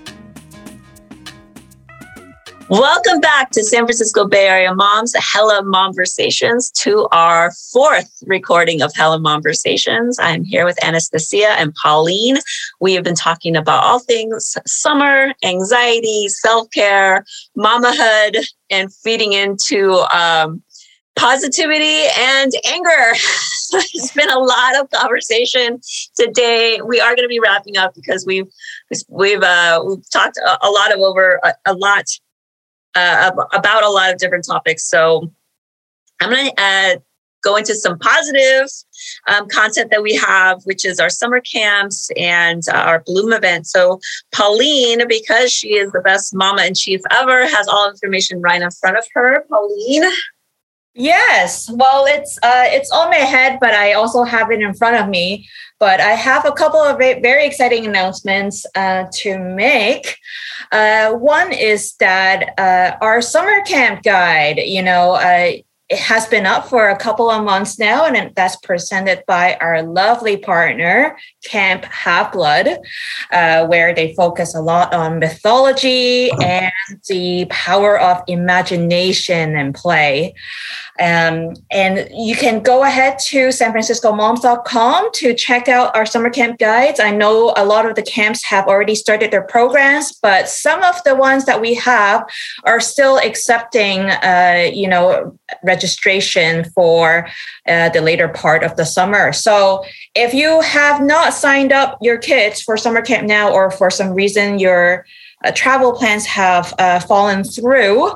Welcome 2.73 3.19
back 3.19 3.51
to 3.51 3.63
San 3.63 3.85
Francisco 3.85 4.25
Bay 4.25 4.47
Area 4.47 4.73
Moms, 4.73 5.13
Hella 5.15 5.61
MomVersations, 5.61 6.71
to 6.81 7.07
our 7.11 7.51
fourth 7.71 8.11
recording 8.25 8.81
of 8.81 8.91
Hella 8.95 9.19
MomVersations. 9.19 10.15
I'm 10.17 10.43
here 10.43 10.65
with 10.65 10.83
Anastasia 10.83 11.49
and 11.49 11.71
Pauline. 11.75 12.37
We 12.81 12.95
have 12.95 13.03
been 13.03 13.13
talking 13.13 13.55
about 13.55 13.83
all 13.83 13.99
things 13.99 14.57
summer, 14.65 15.35
anxiety, 15.45 16.27
self 16.29 16.67
care, 16.71 17.23
mamahood, 17.55 18.43
and 18.71 18.91
feeding 18.91 19.33
into 19.33 19.93
um, 20.11 20.63
positivity 21.15 22.07
and 22.17 22.51
anger. 22.65 22.89
it's 23.73 24.13
been 24.15 24.31
a 24.31 24.39
lot 24.39 24.81
of 24.81 24.89
conversation 24.89 25.79
today. 26.17 26.79
We 26.83 26.99
are 26.99 27.15
going 27.15 27.25
to 27.25 27.29
be 27.29 27.39
wrapping 27.39 27.77
up 27.77 27.93
because 27.93 28.25
we've 28.25 28.47
we've 29.09 29.43
uh, 29.43 29.83
we've 29.85 30.09
talked 30.09 30.39
a, 30.39 30.71
lot 30.71 30.91
of 30.91 31.01
over 31.01 31.39
a, 31.43 31.53
a 31.67 31.75
lot 31.75 32.05
uh, 32.95 33.31
about 33.53 33.83
a 33.83 33.89
lot 33.89 34.11
of 34.11 34.17
different 34.17 34.45
topics. 34.45 34.87
So 34.87 35.31
I'm 36.21 36.29
going 36.29 36.51
to 36.51 36.61
uh, 36.61 36.95
go 37.43 37.55
into 37.57 37.75
some 37.75 37.99
positive 37.99 38.67
um, 39.27 39.47
content 39.49 39.91
that 39.91 40.01
we 40.01 40.15
have, 40.15 40.61
which 40.63 40.85
is 40.85 40.99
our 40.99 41.09
summer 41.09 41.41
camps 41.41 42.09
and 42.17 42.63
uh, 42.69 42.77
our 42.77 43.03
Bloom 43.05 43.33
event. 43.33 43.67
So, 43.67 43.99
Pauline, 44.31 45.07
because 45.07 45.51
she 45.51 45.75
is 45.75 45.91
the 45.91 45.99
best 45.99 46.33
mama 46.33 46.63
in 46.63 46.73
chief 46.73 47.01
ever, 47.11 47.45
has 47.47 47.67
all 47.67 47.89
information 47.89 48.41
right 48.41 48.61
in 48.61 48.71
front 48.71 48.97
of 48.97 49.05
her. 49.13 49.45
Pauline. 49.49 50.09
Yes, 50.95 51.71
well, 51.71 52.05
it's 52.07 52.37
uh, 52.43 52.65
it's 52.67 52.91
on 52.91 53.09
my 53.09 53.15
head, 53.15 53.57
but 53.59 53.73
I 53.73 53.93
also 53.93 54.23
have 54.23 54.51
it 54.51 54.61
in 54.61 54.75
front 54.75 54.95
of 54.95 55.09
me. 55.09 55.49
But 55.79 55.99
I 55.99 56.11
have 56.11 56.45
a 56.45 56.51
couple 56.51 56.79
of 56.79 56.97
very 56.97 57.45
exciting 57.45 57.85
announcements 57.85 58.65
uh, 58.75 59.05
to 59.11 59.39
make. 59.39 60.17
Uh, 60.71 61.13
one 61.13 61.51
is 61.51 61.95
that 61.95 62.53
uh, 62.59 62.95
our 63.01 63.21
summer 63.21 63.61
camp 63.65 64.03
guide, 64.03 64.59
you 64.59 64.83
know, 64.83 65.13
uh, 65.13 65.53
it 65.93 65.99
has 65.99 66.25
been 66.25 66.47
up 66.47 66.67
for 66.67 66.89
a 66.89 66.97
couple 66.97 67.29
of 67.29 67.43
months 67.43 67.77
now, 67.77 68.05
and 68.05 68.33
that's 68.35 68.55
presented 68.55 69.23
by 69.27 69.57
our 69.61 69.83
lovely 69.83 70.37
partner, 70.37 71.15
Camp 71.45 71.85
Half 71.85 72.33
Blood, 72.33 72.79
uh, 73.31 73.67
where 73.67 73.93
they 73.93 74.15
focus 74.15 74.55
a 74.55 74.61
lot 74.61 74.91
on 74.91 75.19
mythology 75.19 76.31
and 76.41 76.71
the 77.07 77.45
power 77.51 77.99
of 77.99 78.23
imagination 78.27 79.55
and 79.55 79.75
play. 79.75 80.33
Um, 80.99 81.53
and 81.71 82.07
you 82.11 82.35
can 82.35 82.61
go 82.61 82.83
ahead 82.83 83.19
to 83.27 83.49
sanfranciscomoms.com 83.49 85.09
to 85.13 85.33
check 85.33 85.67
out 85.67 85.95
our 85.95 86.05
summer 86.05 86.29
camp 86.29 86.59
guides. 86.59 86.99
I 86.99 87.11
know 87.11 87.53
a 87.55 87.65
lot 87.65 87.87
of 87.87 87.95
the 87.95 88.03
camps 88.03 88.43
have 88.45 88.67
already 88.67 88.95
started 88.95 89.29
their 89.29 89.43
programs, 89.43 90.11
but 90.21 90.49
some 90.49 90.81
of 90.83 91.03
the 91.03 91.15
ones 91.15 91.45
that 91.45 91.61
we 91.61 91.75
have 91.75 92.23
are 92.63 92.79
still 92.79 93.17
accepting, 93.17 94.01
uh, 94.01 94.69
you 94.73 94.87
know, 94.87 95.37
registration 95.63 95.82
for 96.73 97.27
uh, 97.67 97.89
the 97.89 98.01
later 98.01 98.27
part 98.27 98.63
of 98.63 98.75
the 98.75 98.85
summer. 98.85 99.33
So 99.33 99.83
if 100.15 100.33
you 100.33 100.61
have 100.61 101.01
not 101.01 101.33
signed 101.33 101.71
up 101.71 101.97
your 102.01 102.17
kids 102.17 102.61
for 102.61 102.77
summer 102.77 103.01
camp 103.01 103.27
now, 103.27 103.51
or 103.51 103.71
for 103.71 103.89
some 103.89 104.11
reason 104.13 104.59
your 104.59 105.05
uh, 105.43 105.51
travel 105.51 105.93
plans 105.93 106.25
have 106.25 106.73
uh, 106.79 106.99
fallen 106.99 107.43
through, 107.43 108.11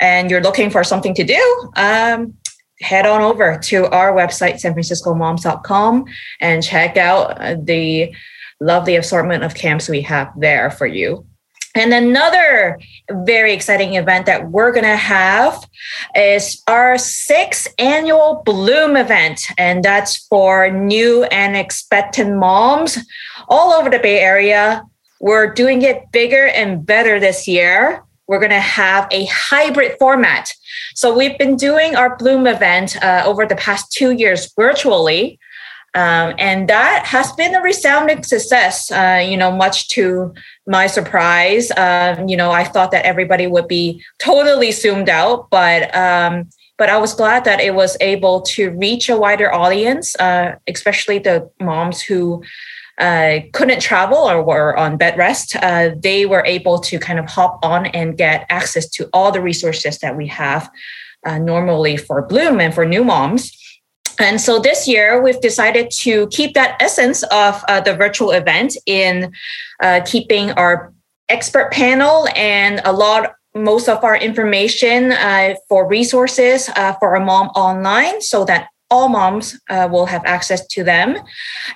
and 0.00 0.30
you're 0.30 0.42
looking 0.42 0.70
for 0.70 0.82
something 0.82 1.14
to 1.14 1.24
do, 1.24 1.72
um, 1.76 2.34
head 2.80 3.06
on 3.06 3.22
over 3.22 3.58
to 3.58 3.86
our 3.86 4.12
website, 4.12 4.60
sanfranciscomoms.com, 4.60 6.04
and 6.40 6.62
check 6.62 6.96
out 6.96 7.40
uh, 7.40 7.56
the 7.62 8.14
lovely 8.60 8.96
assortment 8.96 9.44
of 9.44 9.54
camps 9.54 9.88
we 9.88 10.02
have 10.02 10.32
there 10.36 10.70
for 10.70 10.86
you. 10.86 11.26
And 11.74 11.94
another 11.94 12.78
very 13.10 13.52
exciting 13.52 13.94
event 13.94 14.26
that 14.26 14.50
we're 14.50 14.72
going 14.72 14.84
to 14.84 14.96
have 14.96 15.66
is 16.14 16.62
our 16.66 16.98
sixth 16.98 17.72
annual 17.78 18.42
Bloom 18.44 18.96
event. 18.96 19.46
And 19.56 19.82
that's 19.82 20.26
for 20.26 20.70
new 20.70 21.24
and 21.24 21.56
expectant 21.56 22.36
moms 22.36 22.98
all 23.48 23.72
over 23.72 23.88
the 23.88 23.98
Bay 23.98 24.20
Area. 24.20 24.84
We're 25.20 25.52
doing 25.52 25.82
it 25.82 26.12
bigger 26.12 26.46
and 26.48 26.84
better 26.84 27.18
this 27.18 27.48
year 27.48 28.04
we're 28.32 28.38
going 28.38 28.50
to 28.50 28.60
have 28.60 29.08
a 29.10 29.26
hybrid 29.26 29.96
format. 29.98 30.52
So 30.94 31.14
we've 31.14 31.36
been 31.36 31.56
doing 31.56 31.96
our 31.96 32.16
Bloom 32.16 32.46
event 32.46 32.96
uh, 33.02 33.22
over 33.26 33.44
the 33.44 33.56
past 33.56 33.92
two 33.92 34.12
years 34.12 34.50
virtually. 34.56 35.38
Um, 35.94 36.34
and 36.38 36.68
that 36.68 37.04
has 37.04 37.32
been 37.32 37.54
a 37.54 37.60
resounding 37.60 38.22
success, 38.22 38.90
uh, 38.90 39.22
you 39.26 39.36
know, 39.36 39.52
much 39.52 39.88
to 39.88 40.32
my 40.66 40.86
surprise. 40.86 41.70
Um, 41.76 42.28
you 42.28 42.36
know, 42.36 42.50
I 42.50 42.64
thought 42.64 42.92
that 42.92 43.04
everybody 43.04 43.46
would 43.46 43.68
be 43.68 44.02
totally 44.18 44.72
zoomed 44.72 45.10
out, 45.10 45.50
but 45.50 45.94
um, 45.94 46.48
but 46.78 46.88
I 46.88 46.96
was 46.96 47.12
glad 47.14 47.44
that 47.44 47.60
it 47.60 47.74
was 47.74 47.96
able 48.00 48.40
to 48.42 48.70
reach 48.70 49.08
a 49.08 49.16
wider 49.16 49.52
audience, 49.52 50.16
uh, 50.16 50.56
especially 50.66 51.18
the 51.18 51.50
moms 51.60 52.00
who 52.00 52.42
uh, 52.98 53.40
couldn't 53.52 53.80
travel 53.80 54.18
or 54.18 54.42
were 54.42 54.76
on 54.76 54.96
bed 54.96 55.16
rest, 55.16 55.56
uh, 55.56 55.90
they 55.96 56.26
were 56.26 56.44
able 56.44 56.78
to 56.78 56.98
kind 56.98 57.18
of 57.18 57.26
hop 57.26 57.58
on 57.64 57.86
and 57.86 58.16
get 58.16 58.46
access 58.48 58.88
to 58.88 59.08
all 59.12 59.32
the 59.32 59.40
resources 59.40 59.98
that 59.98 60.16
we 60.16 60.26
have 60.26 60.70
uh, 61.24 61.38
normally 61.38 61.96
for 61.96 62.22
Bloom 62.22 62.60
and 62.60 62.74
for 62.74 62.84
new 62.84 63.04
moms. 63.04 63.56
And 64.18 64.40
so 64.40 64.58
this 64.58 64.86
year, 64.86 65.22
we've 65.22 65.40
decided 65.40 65.90
to 66.02 66.26
keep 66.28 66.54
that 66.54 66.80
essence 66.80 67.22
of 67.24 67.62
uh, 67.68 67.80
the 67.80 67.94
virtual 67.94 68.30
event 68.32 68.76
in 68.86 69.32
uh, 69.80 70.00
keeping 70.04 70.52
our 70.52 70.92
expert 71.28 71.72
panel 71.72 72.28
and 72.36 72.80
a 72.84 72.92
lot 72.92 73.34
most 73.54 73.88
of 73.88 74.02
our 74.02 74.16
information 74.16 75.12
uh, 75.12 75.54
for 75.68 75.86
resources 75.86 76.70
uh, 76.76 76.94
for 76.94 77.14
a 77.14 77.24
mom 77.24 77.48
online 77.48 78.20
so 78.20 78.44
that 78.44 78.68
all 78.90 79.08
moms 79.08 79.58
uh, 79.70 79.88
will 79.90 80.06
have 80.06 80.22
access 80.26 80.66
to 80.66 80.84
them. 80.84 81.16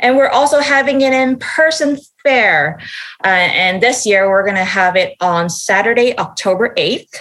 And 0.01 0.17
we're 0.17 0.29
also 0.29 0.61
having 0.61 1.03
an 1.03 1.15
in 1.15 1.39
person 1.39 1.99
fair. 2.23 2.79
Uh, 3.25 3.29
and 3.29 3.83
this 3.83 4.05
year 4.05 4.29
we're 4.29 4.43
going 4.43 4.57
to 4.57 4.65
have 4.65 4.97
it 4.97 5.17
on 5.21 5.49
Saturday, 5.49 6.17
October 6.19 6.75
8th. 6.77 7.17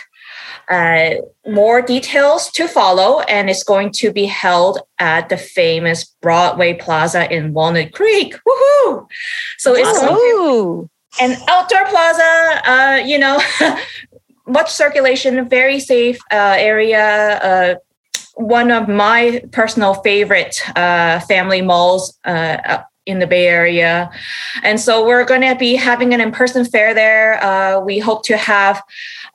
Uh, 0.70 1.16
more 1.48 1.82
details 1.82 2.50
to 2.52 2.68
follow, 2.68 3.22
and 3.22 3.50
it's 3.50 3.64
going 3.64 3.92
to 3.92 4.12
be 4.12 4.26
held 4.26 4.80
at 5.00 5.30
the 5.30 5.38
famous 5.38 6.06
Broadway 6.22 6.74
Plaza 6.74 7.32
in 7.32 7.54
Walnut 7.54 7.94
Creek. 7.94 8.36
Woohoo! 8.48 9.08
So 9.58 9.76
it's 9.76 10.00
an 11.22 11.38
outdoor 11.48 11.86
plaza, 11.86 12.62
uh, 12.70 12.96
you 13.06 13.18
know, 13.18 13.42
much 14.48 14.72
circulation, 14.72 15.48
very 15.48 15.80
safe 15.80 16.20
uh, 16.32 16.56
area, 16.58 17.38
uh, 17.40 17.76
one 18.36 18.72
of 18.72 18.88
my 18.88 19.42
personal 19.52 19.94
favorite 19.96 20.62
uh, 20.78 21.20
family 21.22 21.62
malls 21.62 22.18
uh, 22.26 22.82
in 23.06 23.20
the 23.20 23.28
Bay 23.28 23.48
Area. 23.48 24.12
And 24.64 24.80
so 24.80 25.06
we're 25.06 25.26
going 25.26 25.42
to 25.42 25.56
be 25.56 25.76
having 25.76 26.14
an 26.14 26.22
in 26.22 26.32
person 26.32 26.66
fair 26.66 26.94
there. 26.94 27.44
Uh, 27.44 27.80
we 27.80 28.00
hope 28.00 28.24
to 28.26 28.38
have, 28.38 28.82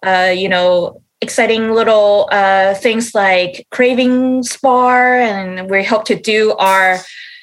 uh, 0.05 0.33
you 0.37 0.49
know, 0.49 1.03
exciting 1.21 1.73
little 1.73 2.29
uh, 2.33 2.75
things 2.75 3.15
like 3.15 3.67
cravings 3.71 4.57
bar, 4.57 5.19
and 5.19 5.71
we 5.71 5.85
hope 5.85 6.05
to 6.07 6.17
do 6.17 6.53
our 6.55 6.99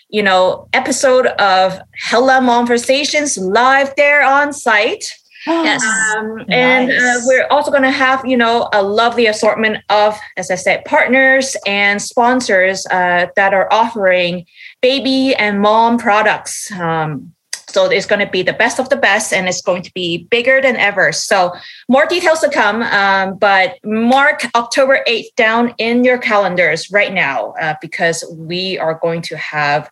you 0.09 0.23
know 0.23 0.67
episode 0.73 1.27
of 1.27 1.79
Hella 1.95 2.39
MomVersations 2.41 3.37
live 3.39 3.93
there 3.95 4.23
on 4.23 4.53
site 4.53 5.13
yes. 5.47 5.83
Um, 5.83 6.45
and 6.49 6.91
uh, 6.91 6.93
uh, 6.93 7.19
we're 7.25 7.47
also 7.49 7.71
going 7.71 7.83
to 7.83 7.91
have, 7.91 8.25
you 8.25 8.37
know, 8.37 8.69
a 8.73 8.81
lovely 8.83 9.27
assortment 9.27 9.83
of, 9.89 10.17
as 10.35 10.51
I 10.51 10.55
said, 10.55 10.85
partners 10.85 11.55
and 11.65 12.01
sponsors 12.01 12.85
uh, 12.87 13.27
that 13.35 13.53
are 13.53 13.71
offering 13.71 14.45
baby 14.81 15.35
and 15.35 15.61
mom 15.61 15.97
products. 15.97 16.71
Um, 16.71 17.33
so 17.69 17.89
it's 17.89 18.05
going 18.05 18.25
to 18.25 18.31
be 18.31 18.41
the 18.41 18.53
best 18.53 18.79
of 18.79 18.89
the 18.89 18.95
best 18.95 19.33
and 19.33 19.47
it's 19.47 19.61
going 19.61 19.81
to 19.81 19.93
be 19.93 20.25
bigger 20.29 20.61
than 20.61 20.77
ever. 20.77 21.11
So 21.11 21.53
more 21.89 22.05
details 22.05 22.39
to 22.39 22.49
come, 22.49 22.81
um, 22.83 23.37
but 23.37 23.77
mark 23.83 24.45
October 24.55 25.03
8th 25.07 25.35
down 25.35 25.75
in 25.77 26.03
your 26.03 26.17
calendars 26.17 26.89
right 26.91 27.13
now 27.13 27.53
uh, 27.61 27.75
because 27.81 28.23
we 28.37 28.77
are 28.79 28.95
going 28.95 29.21
to 29.23 29.37
have 29.37 29.89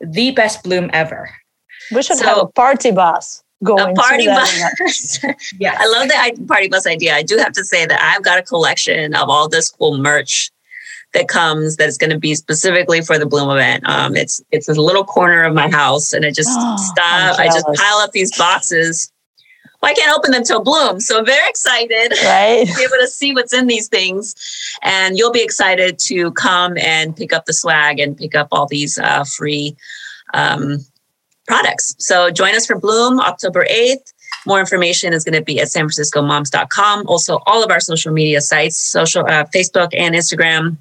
the 0.00 0.30
best 0.32 0.62
bloom 0.62 0.88
ever. 0.92 1.30
We 1.92 2.02
should 2.02 2.18
so, 2.18 2.26
have 2.26 2.38
a 2.38 2.46
party 2.46 2.90
bus 2.92 3.42
going 3.64 3.92
a 3.92 4.00
party 4.00 4.26
bus. 4.26 5.24
yeah, 5.58 5.76
I 5.78 5.86
love 5.86 6.08
the 6.08 6.46
party 6.46 6.68
bus 6.68 6.86
idea. 6.86 7.14
I 7.14 7.22
do 7.22 7.38
have 7.38 7.52
to 7.52 7.64
say 7.64 7.86
that 7.86 8.00
I've 8.00 8.22
got 8.22 8.38
a 8.38 8.42
collection 8.42 9.14
of 9.14 9.28
all 9.28 9.48
this 9.48 9.70
cool 9.70 9.98
merch 9.98 10.50
that 11.16 11.28
comes 11.28 11.76
that's 11.76 11.96
going 11.96 12.10
to 12.10 12.18
be 12.18 12.34
specifically 12.34 13.00
for 13.00 13.18
the 13.18 13.26
Bloom 13.26 13.50
event. 13.50 13.82
Um, 13.88 14.14
it's 14.14 14.42
it's 14.52 14.68
a 14.68 14.74
little 14.74 15.04
corner 15.04 15.44
of 15.44 15.54
my 15.54 15.68
house, 15.68 16.12
and 16.12 16.24
I 16.24 16.30
just 16.30 16.50
oh, 16.52 16.76
stop. 16.92 17.38
I 17.38 17.46
just 17.46 17.66
pile 17.74 17.98
up 17.98 18.12
these 18.12 18.36
boxes. 18.36 19.10
Well, 19.82 19.90
I 19.90 19.94
can't 19.94 20.16
open 20.16 20.30
them 20.30 20.44
till 20.44 20.62
Bloom, 20.62 21.00
so 21.00 21.18
I'm 21.18 21.26
very 21.26 21.48
excited 21.48 22.12
right. 22.24 22.66
to 22.66 22.74
be 22.76 22.82
able 22.82 22.98
to 23.00 23.08
see 23.08 23.32
what's 23.32 23.54
in 23.54 23.66
these 23.66 23.88
things, 23.88 24.34
and 24.82 25.18
you'll 25.18 25.32
be 25.32 25.42
excited 25.42 25.98
to 26.00 26.32
come 26.32 26.76
and 26.78 27.16
pick 27.16 27.32
up 27.32 27.46
the 27.46 27.52
swag 27.54 27.98
and 27.98 28.16
pick 28.16 28.34
up 28.34 28.48
all 28.52 28.66
these 28.66 28.98
uh, 28.98 29.24
free. 29.24 29.76
Um, 30.34 30.84
products. 31.46 31.94
So 31.98 32.32
join 32.32 32.56
us 32.56 32.66
for 32.66 32.76
Bloom 32.76 33.20
October 33.20 33.64
8th. 33.70 34.12
More 34.46 34.60
information 34.60 35.12
is 35.12 35.22
going 35.22 35.38
to 35.38 35.42
be 35.42 35.60
at 35.60 35.68
sanfranciscomoms.com. 35.68 37.06
Also, 37.06 37.38
all 37.46 37.62
of 37.62 37.70
our 37.70 37.78
social 37.78 38.12
media 38.12 38.40
sites, 38.40 38.76
social 38.76 39.24
uh, 39.26 39.44
Facebook 39.54 39.90
and 39.96 40.16
Instagram. 40.16 40.76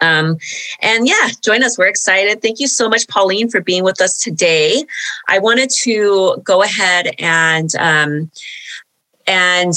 Um, 0.00 0.38
and 0.80 1.06
yeah, 1.06 1.28
join 1.42 1.62
us. 1.62 1.78
We're 1.78 1.86
excited. 1.86 2.42
Thank 2.42 2.60
you 2.60 2.66
so 2.66 2.88
much, 2.88 3.06
Pauline, 3.08 3.48
for 3.48 3.60
being 3.60 3.84
with 3.84 4.00
us 4.00 4.20
today. 4.20 4.84
I 5.28 5.38
wanted 5.38 5.70
to 5.82 6.40
go 6.42 6.62
ahead 6.62 7.14
and 7.18 7.74
um, 7.76 8.30
and 9.26 9.72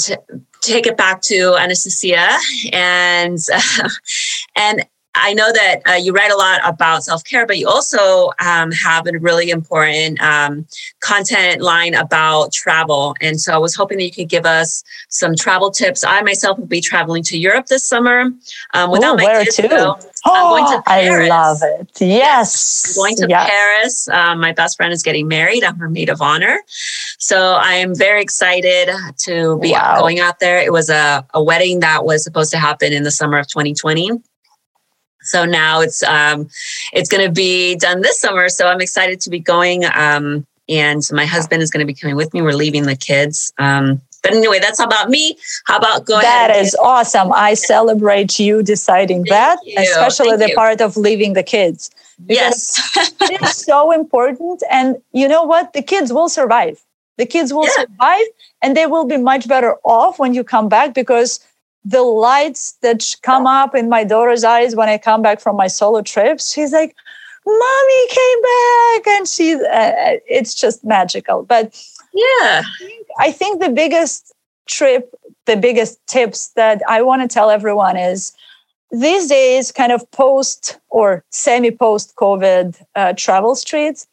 take 0.60 0.86
it 0.86 0.96
back 0.96 1.22
to 1.22 1.56
Anastasia 1.58 2.36
and 2.72 3.38
uh, 3.52 3.88
and 4.56 4.84
I 5.20 5.34
know 5.34 5.52
that 5.52 5.82
uh, 5.86 5.92
you 5.94 6.12
write 6.12 6.30
a 6.30 6.36
lot 6.36 6.60
about 6.64 7.04
self 7.04 7.24
care, 7.24 7.46
but 7.46 7.58
you 7.58 7.68
also 7.68 8.30
um, 8.44 8.70
have 8.72 9.06
a 9.06 9.18
really 9.18 9.50
important 9.50 10.20
um, 10.20 10.66
content 11.00 11.60
line 11.60 11.94
about 11.94 12.52
travel. 12.52 13.14
And 13.20 13.40
so 13.40 13.52
I 13.52 13.58
was 13.58 13.74
hoping 13.74 13.98
that 13.98 14.04
you 14.04 14.12
could 14.12 14.28
give 14.28 14.46
us 14.46 14.84
some 15.08 15.34
travel 15.34 15.70
tips. 15.70 16.04
I 16.04 16.22
myself 16.22 16.58
will 16.58 16.66
be 16.66 16.80
traveling 16.80 17.22
to 17.24 17.38
Europe 17.38 17.66
this 17.66 17.86
summer 17.86 18.30
um, 18.74 18.90
without 18.90 19.14
Ooh, 19.14 19.22
my 19.22 19.24
where 19.24 19.44
kids. 19.44 19.56
To? 19.56 19.68
Though. 19.68 19.98
Oh, 20.26 20.56
I'm 20.56 20.64
going 20.64 20.76
to 20.76 20.82
Paris. 20.82 21.30
I 21.30 21.48
love 21.48 21.58
it. 21.62 22.00
Yes. 22.00 22.96
I'm 22.96 23.02
going 23.02 23.16
to 23.16 23.26
yes. 23.28 23.50
Paris. 23.50 24.08
Um, 24.08 24.40
my 24.40 24.52
best 24.52 24.76
friend 24.76 24.92
is 24.92 25.02
getting 25.02 25.28
married. 25.28 25.64
I'm 25.64 25.76
her 25.78 25.88
maid 25.88 26.08
of 26.08 26.20
honor. 26.20 26.60
So 27.18 27.54
I 27.54 27.74
am 27.74 27.94
very 27.94 28.22
excited 28.22 28.90
to 29.24 29.58
be 29.58 29.72
wow. 29.72 30.00
going 30.00 30.20
out 30.20 30.40
there. 30.40 30.58
It 30.58 30.72
was 30.72 30.90
a, 30.90 31.26
a 31.34 31.42
wedding 31.42 31.80
that 31.80 32.04
was 32.04 32.24
supposed 32.24 32.50
to 32.52 32.58
happen 32.58 32.92
in 32.92 33.02
the 33.02 33.10
summer 33.10 33.38
of 33.38 33.46
2020 33.48 34.10
so 35.28 35.44
now 35.44 35.80
it's 35.80 36.02
um, 36.02 36.48
it's 36.92 37.08
going 37.08 37.24
to 37.26 37.32
be 37.32 37.76
done 37.76 38.00
this 38.00 38.20
summer. 38.20 38.48
So 38.48 38.66
I'm 38.66 38.80
excited 38.80 39.20
to 39.22 39.30
be 39.30 39.38
going. 39.38 39.84
Um, 39.84 40.46
and 40.68 41.02
my 41.12 41.24
husband 41.24 41.62
is 41.62 41.70
going 41.70 41.80
to 41.80 41.86
be 41.86 41.94
coming 41.94 42.16
with 42.16 42.32
me. 42.34 42.42
We're 42.42 42.52
leaving 42.52 42.84
the 42.84 42.96
kids. 42.96 43.52
Um, 43.58 44.02
but 44.22 44.34
anyway, 44.34 44.58
that's 44.58 44.80
about 44.80 45.08
me. 45.08 45.38
How 45.66 45.78
about 45.78 46.04
going? 46.04 46.22
That 46.22 46.54
is 46.56 46.74
awesome. 46.74 47.32
I 47.32 47.54
celebrate 47.54 48.38
you 48.38 48.62
deciding 48.62 49.24
Thank 49.24 49.28
that, 49.28 49.58
you. 49.64 49.76
especially 49.78 50.30
Thank 50.30 50.40
the 50.40 50.48
you. 50.48 50.54
part 50.54 50.80
of 50.80 50.96
leaving 50.96 51.34
the 51.34 51.42
kids. 51.42 51.90
Yes, 52.26 52.78
it 53.20 53.42
is 53.42 53.56
so 53.56 53.92
important. 53.92 54.62
And 54.70 54.96
you 55.12 55.28
know 55.28 55.44
what? 55.44 55.72
The 55.72 55.82
kids 55.82 56.12
will 56.12 56.28
survive. 56.28 56.80
The 57.16 57.26
kids 57.26 57.52
will 57.52 57.64
yeah. 57.64 57.84
survive, 57.84 58.26
and 58.60 58.76
they 58.76 58.86
will 58.86 59.04
be 59.04 59.16
much 59.16 59.48
better 59.48 59.76
off 59.84 60.18
when 60.18 60.34
you 60.34 60.44
come 60.44 60.68
back 60.68 60.94
because 60.94 61.40
the 61.88 62.02
lights 62.02 62.72
that 62.82 63.16
come 63.22 63.46
up 63.46 63.74
in 63.74 63.88
my 63.88 64.04
daughter's 64.04 64.44
eyes 64.44 64.76
when 64.76 64.90
I 64.90 64.98
come 64.98 65.22
back 65.22 65.40
from 65.40 65.56
my 65.56 65.68
solo 65.68 66.02
trips, 66.02 66.52
she's 66.52 66.72
like, 66.72 66.94
"Mommy 67.46 68.08
came 68.08 68.42
back," 68.42 69.06
and 69.16 69.28
she, 69.28 69.54
uh, 69.54 70.20
it's 70.28 70.54
just 70.54 70.84
magical. 70.84 71.42
But 71.44 71.74
yeah, 72.12 72.62
I 72.62 72.62
think, 72.78 73.06
I 73.18 73.32
think 73.32 73.60
the 73.60 73.70
biggest 73.70 74.34
trip, 74.66 75.14
the 75.46 75.56
biggest 75.56 75.98
tips 76.06 76.48
that 76.56 76.82
I 76.86 77.00
want 77.00 77.22
to 77.22 77.28
tell 77.28 77.48
everyone 77.48 77.96
is 77.96 78.32
these 78.90 79.28
days, 79.28 79.72
kind 79.72 79.92
of 79.92 80.10
post 80.10 80.78
or 80.90 81.24
semi 81.30 81.70
post 81.70 82.16
COVID 82.16 82.82
uh, 82.96 83.14
travel 83.14 83.54
streets 83.54 84.06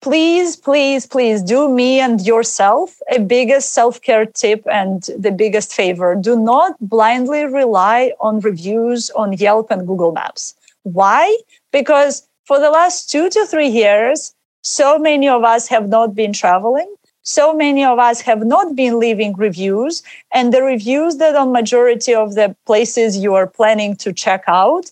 please, 0.00 0.56
please, 0.56 1.06
please 1.06 1.42
do 1.42 1.68
me 1.68 2.00
and 2.00 2.24
yourself 2.26 3.00
a 3.10 3.18
biggest 3.18 3.72
self 3.72 4.00
care 4.00 4.26
tip 4.26 4.62
and 4.70 5.02
the 5.18 5.30
biggest 5.30 5.72
favor. 5.74 6.14
Do 6.14 6.38
not 6.38 6.76
blindly 6.80 7.44
rely 7.44 8.12
on 8.20 8.40
reviews 8.40 9.10
on 9.10 9.32
Yelp 9.32 9.70
and 9.70 9.86
Google 9.86 10.12
Maps. 10.12 10.54
Why? 10.82 11.36
Because 11.72 12.26
for 12.44 12.58
the 12.58 12.70
last 12.70 13.10
two 13.10 13.28
to 13.30 13.46
three 13.46 13.68
years, 13.68 14.34
so 14.62 14.98
many 14.98 15.28
of 15.28 15.44
us 15.44 15.68
have 15.68 15.88
not 15.88 16.14
been 16.14 16.32
traveling. 16.32 16.94
So 17.22 17.52
many 17.52 17.84
of 17.84 17.98
us 17.98 18.22
have 18.22 18.46
not 18.46 18.74
been 18.74 18.98
leaving 18.98 19.34
reviews, 19.34 20.02
and 20.32 20.50
the 20.50 20.62
reviews 20.62 21.18
that 21.18 21.36
on 21.36 21.52
majority 21.52 22.14
of 22.14 22.34
the 22.34 22.56
places 22.64 23.18
you 23.18 23.34
are 23.34 23.46
planning 23.46 23.96
to 23.96 24.14
check 24.14 24.44
out 24.46 24.90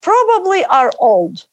probably 0.00 0.64
are 0.64 0.90
old. 0.98 1.46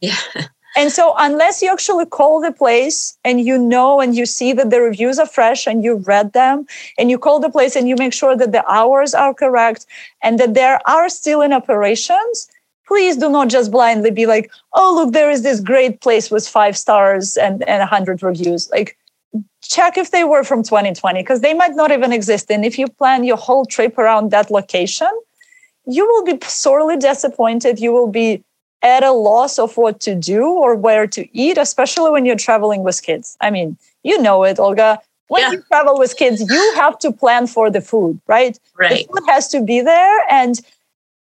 Yeah. 0.00 0.16
And 0.76 0.92
so, 0.92 1.14
unless 1.18 1.62
you 1.62 1.70
actually 1.70 2.06
call 2.06 2.40
the 2.40 2.52
place 2.52 3.18
and 3.24 3.40
you 3.40 3.58
know 3.58 4.00
and 4.00 4.14
you 4.14 4.24
see 4.24 4.52
that 4.52 4.70
the 4.70 4.80
reviews 4.80 5.18
are 5.18 5.26
fresh 5.26 5.66
and 5.66 5.82
you 5.82 5.96
read 5.96 6.32
them, 6.32 6.66
and 6.96 7.10
you 7.10 7.18
call 7.18 7.40
the 7.40 7.50
place 7.50 7.74
and 7.76 7.88
you 7.88 7.96
make 7.96 8.12
sure 8.12 8.36
that 8.36 8.52
the 8.52 8.64
hours 8.70 9.14
are 9.14 9.34
correct 9.34 9.86
and 10.22 10.38
that 10.38 10.54
there 10.54 10.80
are 10.86 11.08
still 11.08 11.40
in 11.40 11.52
operations, 11.52 12.48
please 12.86 13.16
do 13.16 13.28
not 13.28 13.48
just 13.48 13.70
blindly 13.70 14.10
be 14.10 14.26
like, 14.26 14.50
oh, 14.74 14.94
look, 14.94 15.12
there 15.12 15.30
is 15.30 15.42
this 15.42 15.60
great 15.60 16.00
place 16.00 16.30
with 16.30 16.46
five 16.46 16.76
stars 16.76 17.36
and, 17.36 17.62
and 17.68 17.80
100 17.80 18.22
reviews. 18.22 18.70
Like, 18.70 18.96
check 19.62 19.96
if 19.96 20.10
they 20.10 20.24
were 20.24 20.42
from 20.42 20.62
2020 20.62 21.20
because 21.20 21.40
they 21.40 21.54
might 21.54 21.74
not 21.74 21.92
even 21.92 22.12
exist. 22.12 22.50
And 22.50 22.64
if 22.64 22.78
you 22.78 22.88
plan 22.88 23.24
your 23.24 23.36
whole 23.36 23.64
trip 23.64 23.98
around 23.98 24.30
that 24.30 24.50
location, 24.50 25.10
you 25.86 26.04
will 26.06 26.24
be 26.24 26.38
sorely 26.46 26.96
disappointed. 26.96 27.78
You 27.78 27.92
will 27.92 28.10
be 28.10 28.42
at 28.82 29.02
a 29.02 29.12
loss 29.12 29.58
of 29.58 29.76
what 29.76 30.00
to 30.00 30.14
do 30.14 30.44
or 30.44 30.74
where 30.74 31.06
to 31.06 31.28
eat, 31.36 31.58
especially 31.58 32.10
when 32.10 32.24
you're 32.24 32.36
traveling 32.36 32.82
with 32.82 33.02
kids. 33.02 33.36
I 33.40 33.50
mean, 33.50 33.76
you 34.02 34.20
know 34.20 34.44
it, 34.44 34.58
Olga. 34.58 35.00
When 35.28 35.42
yeah. 35.42 35.52
you 35.52 35.62
travel 35.68 35.98
with 35.98 36.16
kids, 36.16 36.40
you 36.40 36.72
have 36.76 36.98
to 37.00 37.12
plan 37.12 37.46
for 37.46 37.70
the 37.70 37.80
food, 37.80 38.20
right? 38.26 38.58
Right. 38.76 39.06
The 39.06 39.20
food 39.20 39.28
has 39.28 39.48
to 39.48 39.62
be 39.62 39.80
there, 39.80 40.18
and 40.30 40.60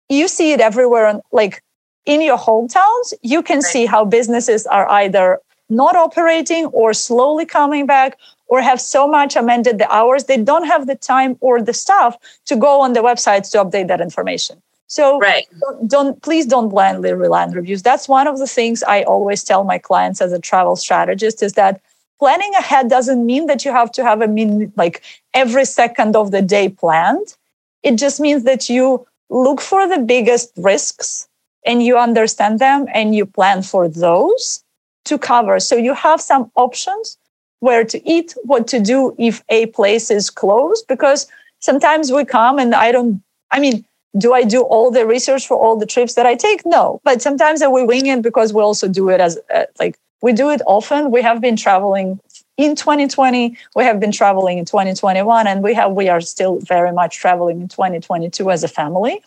you 0.09 0.27
see 0.27 0.51
it 0.51 0.61
everywhere. 0.61 1.21
like 1.31 1.63
in 2.05 2.21
your 2.21 2.37
hometowns, 2.37 3.13
you 3.23 3.41
can 3.41 3.57
right. 3.57 3.63
see 3.63 3.85
how 3.87 4.05
businesses 4.05 4.67
are 4.67 4.87
either 4.91 5.39
not 5.69 5.95
operating 5.95 6.65
or 6.67 6.93
slowly 6.93 7.45
coming 7.45 7.87
back 7.87 8.17
or 8.47 8.61
have 8.61 8.79
so 8.79 9.07
much 9.07 9.35
amended 9.35 9.79
the 9.79 9.91
hours 9.91 10.25
they 10.25 10.37
don't 10.37 10.65
have 10.65 10.85
the 10.85 10.95
time 10.95 11.35
or 11.41 11.61
the 11.61 11.73
staff 11.73 12.15
to 12.45 12.55
go 12.55 12.81
on 12.81 12.93
the 12.93 12.99
websites 12.99 13.49
to 13.51 13.57
update 13.57 13.87
that 13.87 14.01
information 14.01 14.61
so 14.87 15.19
right. 15.19 15.45
don't, 15.59 15.89
don't, 15.89 16.21
please 16.21 16.45
don't 16.45 16.69
blindly 16.69 17.13
rely 17.13 17.43
on 17.43 17.51
reviews. 17.51 17.81
That's 17.81 18.07
one 18.07 18.27
of 18.27 18.37
the 18.37 18.47
things 18.47 18.83
I 18.83 19.03
always 19.03 19.43
tell 19.43 19.63
my 19.63 19.77
clients 19.77 20.21
as 20.21 20.31
a 20.31 20.39
travel 20.39 20.75
strategist 20.75 21.41
is 21.41 21.53
that 21.53 21.81
planning 22.19 22.53
ahead 22.55 22.89
doesn't 22.89 23.25
mean 23.25 23.47
that 23.47 23.65
you 23.65 23.71
have 23.71 23.91
to 23.93 24.03
have 24.03 24.21
a 24.21 24.27
mean 24.27 24.71
like 24.75 25.01
every 25.33 25.65
second 25.65 26.15
of 26.15 26.31
the 26.31 26.41
day 26.41 26.69
planned. 26.69 27.35
It 27.83 27.97
just 27.97 28.19
means 28.19 28.43
that 28.43 28.69
you 28.69 29.05
look 29.29 29.59
for 29.59 29.87
the 29.87 29.99
biggest 29.99 30.51
risks 30.55 31.27
and 31.65 31.83
you 31.83 31.97
understand 31.97 32.59
them 32.59 32.85
and 32.93 33.15
you 33.15 33.25
plan 33.25 33.63
for 33.63 33.87
those 33.87 34.63
to 35.05 35.17
cover. 35.17 35.59
So 35.59 35.75
you 35.75 35.93
have 35.93 36.21
some 36.21 36.51
options 36.55 37.17
where 37.59 37.83
to 37.85 38.09
eat, 38.09 38.35
what 38.43 38.67
to 38.67 38.79
do 38.79 39.15
if 39.17 39.43
a 39.49 39.65
place 39.67 40.11
is 40.11 40.29
closed, 40.29 40.85
because 40.87 41.27
sometimes 41.59 42.11
we 42.11 42.23
come 42.23 42.59
and 42.59 42.75
I 42.75 42.91
don't, 42.91 43.21
I 43.51 43.59
mean, 43.59 43.83
do 44.17 44.33
I 44.33 44.43
do 44.43 44.61
all 44.61 44.91
the 44.91 45.05
research 45.05 45.47
for 45.47 45.57
all 45.57 45.75
the 45.75 45.85
trips 45.85 46.13
that 46.13 46.25
I 46.25 46.35
take? 46.35 46.65
No, 46.65 47.01
but 47.03 47.21
sometimes 47.21 47.61
we 47.61 47.83
wing 47.83 48.07
it 48.07 48.21
because 48.21 48.53
we 48.53 48.61
also 48.61 48.87
do 48.87 49.09
it 49.09 49.19
as 49.19 49.37
uh, 49.53 49.65
like 49.79 49.97
we 50.21 50.33
do 50.33 50.49
it 50.49 50.61
often. 50.65 51.11
We 51.11 51.21
have 51.21 51.41
been 51.41 51.55
traveling 51.55 52.19
in 52.57 52.75
2020. 52.75 53.57
We 53.75 53.83
have 53.83 53.99
been 53.99 54.11
traveling 54.11 54.57
in 54.57 54.65
2021, 54.65 55.47
and 55.47 55.63
we 55.63 55.73
have 55.73 55.91
we 55.91 56.09
are 56.09 56.21
still 56.21 56.59
very 56.59 56.91
much 56.91 57.17
traveling 57.17 57.61
in 57.61 57.67
2022 57.67 58.49
as 58.51 58.63
a 58.63 58.67
family. 58.67 59.21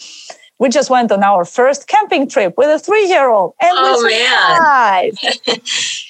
We 0.59 0.69
just 0.71 0.91
went 0.91 1.13
on 1.13 1.23
our 1.23 1.45
first 1.45 1.87
camping 1.87 2.29
trip 2.29 2.55
with 2.57 2.69
a 2.69 2.79
three-year-old, 2.79 3.55
and 3.61 3.71
oh, 3.75 5.13
we 5.13 5.13
survived. 5.21 5.95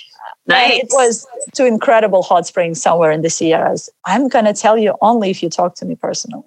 Nice. 0.49 0.81
it 0.81 0.89
was 0.93 1.27
to 1.57 1.67
incredible 1.67 2.23
hot 2.23 2.47
springs 2.47 2.81
somewhere 2.81 3.11
in 3.11 3.21
the 3.21 3.29
Sierras. 3.29 3.91
I'm 4.07 4.29
going 4.29 4.47
to 4.47 4.55
tell 4.55 4.79
you 4.79 4.95
only 5.03 5.29
if 5.29 5.43
you 5.43 5.51
talk 5.51 5.75
to 5.75 5.85
me 5.85 5.95
personally. 5.95 6.43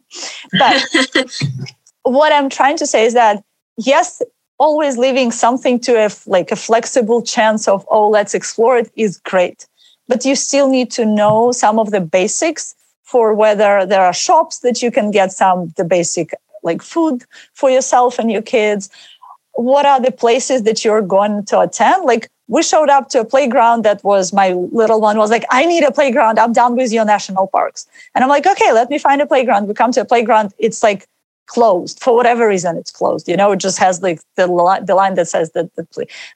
But 0.58 0.84
what 2.04 2.34
I'm 2.34 2.50
trying 2.50 2.78
to 2.78 2.88
say 2.88 3.06
is 3.06 3.14
that 3.14 3.44
yes, 3.78 4.22
always 4.58 4.98
leaving 4.98 5.32
something 5.32 5.80
to 5.80 5.94
a 6.06 6.10
like 6.28 6.52
a 6.52 6.56
flexible 6.56 7.22
chance 7.22 7.68
of 7.68 7.86
oh 7.90 8.08
let's 8.10 8.34
explore 8.34 8.78
it 8.78 8.92
is 8.96 9.18
great, 9.18 9.68
but 10.08 10.26
you 10.26 10.36
still 10.36 10.70
need 10.70 10.92
to 10.92 11.06
know 11.06 11.52
some 11.52 11.80
of 11.80 11.92
the 11.92 12.02
basics 12.02 12.76
for 13.04 13.34
whether 13.34 13.86
there 13.86 14.02
are 14.02 14.14
shops 14.14 14.60
that 14.60 14.82
you 14.82 14.92
can 14.92 15.12
get 15.12 15.32
some 15.32 15.74
the 15.78 15.84
basic 15.84 16.34
like 16.64 16.82
food 16.82 17.24
for 17.54 17.70
yourself 17.70 18.20
and 18.20 18.32
your 18.32 18.42
kids. 18.42 18.90
What 19.54 19.86
are 19.86 20.00
the 20.00 20.12
places 20.12 20.64
that 20.64 20.86
you're 20.86 21.02
going 21.02 21.46
to 21.46 21.60
attend? 21.60 22.06
Like 22.06 22.30
we 22.48 22.64
showed 22.64 22.90
up 22.90 23.10
to 23.10 23.22
a 23.22 23.26
playground 23.26 23.84
that 23.84 24.04
was 24.04 24.34
my 24.34 24.52
little 24.52 25.02
one 25.02 25.18
was 25.18 25.30
like, 25.30 25.46
I 25.50 25.66
need 25.66 25.84
a 25.84 25.92
playground. 25.92 26.38
I'm 26.38 26.54
done 26.54 26.76
with 26.76 26.92
your 26.92 27.06
national 27.06 27.48
parks. 27.48 27.88
And 28.14 28.24
I'm 28.24 28.30
like, 28.30 28.46
okay, 28.46 28.72
let 28.74 28.90
me 28.90 28.98
find 28.98 29.22
a 29.22 29.26
playground. 29.26 29.68
We 29.68 29.74
come 29.74 29.92
to 29.94 30.02
a 30.02 30.06
playground. 30.06 30.54
It's 30.58 30.84
like 30.84 31.08
closed 31.52 32.00
for 32.00 32.16
whatever 32.16 32.48
reason 32.48 32.78
it's 32.78 32.92
closed 32.92 33.28
you 33.28 33.36
know 33.36 33.52
it 33.52 33.60
just 33.60 33.78
has 33.78 34.02
like 34.02 34.22
the, 34.38 34.48
li- 34.48 34.86
the 34.86 34.96
line 34.96 35.16
that 35.16 35.28
says 35.28 35.52
that 35.52 35.70
the 35.76 35.86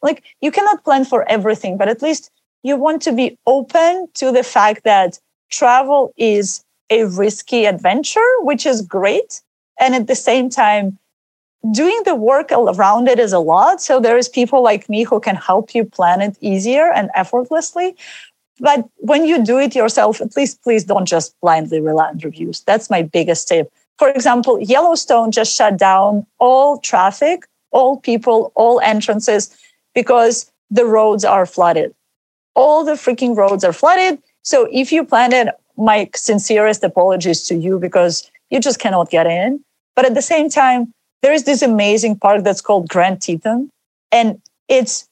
like 0.02 0.24
you 0.42 0.52
cannot 0.52 0.84
plan 0.84 1.06
for 1.06 1.22
everything 1.30 1.78
but 1.78 1.88
at 1.88 2.02
least 2.02 2.30
you 2.64 2.76
want 2.76 3.02
to 3.02 3.14
be 3.14 3.38
open 3.48 4.08
to 4.14 4.32
the 4.32 4.44
fact 4.44 4.84
that 4.84 5.18
travel 5.50 6.14
is 6.18 6.66
a 6.90 7.06
risky 7.06 7.64
adventure 7.66 8.32
which 8.42 8.66
is 8.66 8.82
great 8.82 9.42
and 9.80 9.96
at 9.96 10.08
the 10.08 10.16
same 10.16 10.50
time 10.50 10.98
doing 11.72 12.00
the 12.04 12.16
work 12.16 12.52
around 12.52 13.08
it 13.08 13.18
is 13.18 13.32
a 13.32 13.40
lot 13.40 13.82
so 13.82 14.02
there 14.02 14.18
is 14.18 14.28
people 14.28 14.62
like 14.62 14.90
me 14.90 15.04
who 15.04 15.20
can 15.20 15.36
help 15.36 15.74
you 15.74 15.86
plan 15.86 16.22
it 16.22 16.38
easier 16.42 16.92
and 16.92 17.10
effortlessly 17.16 17.96
but 18.60 18.86
when 18.98 19.26
you 19.26 19.44
do 19.44 19.58
it 19.60 19.76
yourself 19.76 20.22
at 20.22 20.36
least 20.36 20.62
please 20.62 20.84
don't 20.84 21.06
just 21.06 21.36
blindly 21.42 21.82
rely 21.82 22.08
on 22.08 22.18
reviews. 22.20 22.62
That's 22.62 22.90
my 22.90 23.02
biggest 23.02 23.48
tip 23.48 23.72
for 23.98 24.10
example, 24.10 24.60
Yellowstone 24.62 25.32
just 25.32 25.56
shut 25.56 25.78
down 25.78 26.26
all 26.40 26.80
traffic, 26.80 27.46
all 27.72 27.98
people, 27.98 28.52
all 28.56 28.80
entrances 28.82 29.56
because 29.94 30.52
the 30.70 30.86
roads 30.86 31.24
are 31.24 31.46
flooded. 31.46 31.94
All 32.56 32.84
the 32.84 32.94
freaking 32.94 33.36
roads 33.36 33.64
are 33.64 33.74
flooded. 33.74 34.22
So 34.44 34.68
if 34.72 34.92
you 34.92 35.06
plan 35.06 35.34
it, 35.34 35.50
my 35.78 36.10
sincerest 36.16 36.84
apologies 36.84 37.44
to 37.44 37.56
you 37.56 37.80
because 37.80 38.30
you 38.50 38.60
just 38.60 38.80
cannot 38.80 39.10
get 39.10 39.28
in. 39.28 39.64
But 39.96 40.06
at 40.06 40.14
the 40.14 40.22
same 40.22 40.50
time, 40.50 40.92
there 41.22 41.34
is 41.34 41.44
this 41.44 41.62
amazing 41.62 42.20
park 42.20 42.44
that's 42.44 42.62
called 42.62 42.90
Grand 42.90 43.22
Teton. 43.22 43.70
And 44.12 44.42
it's 44.68 45.08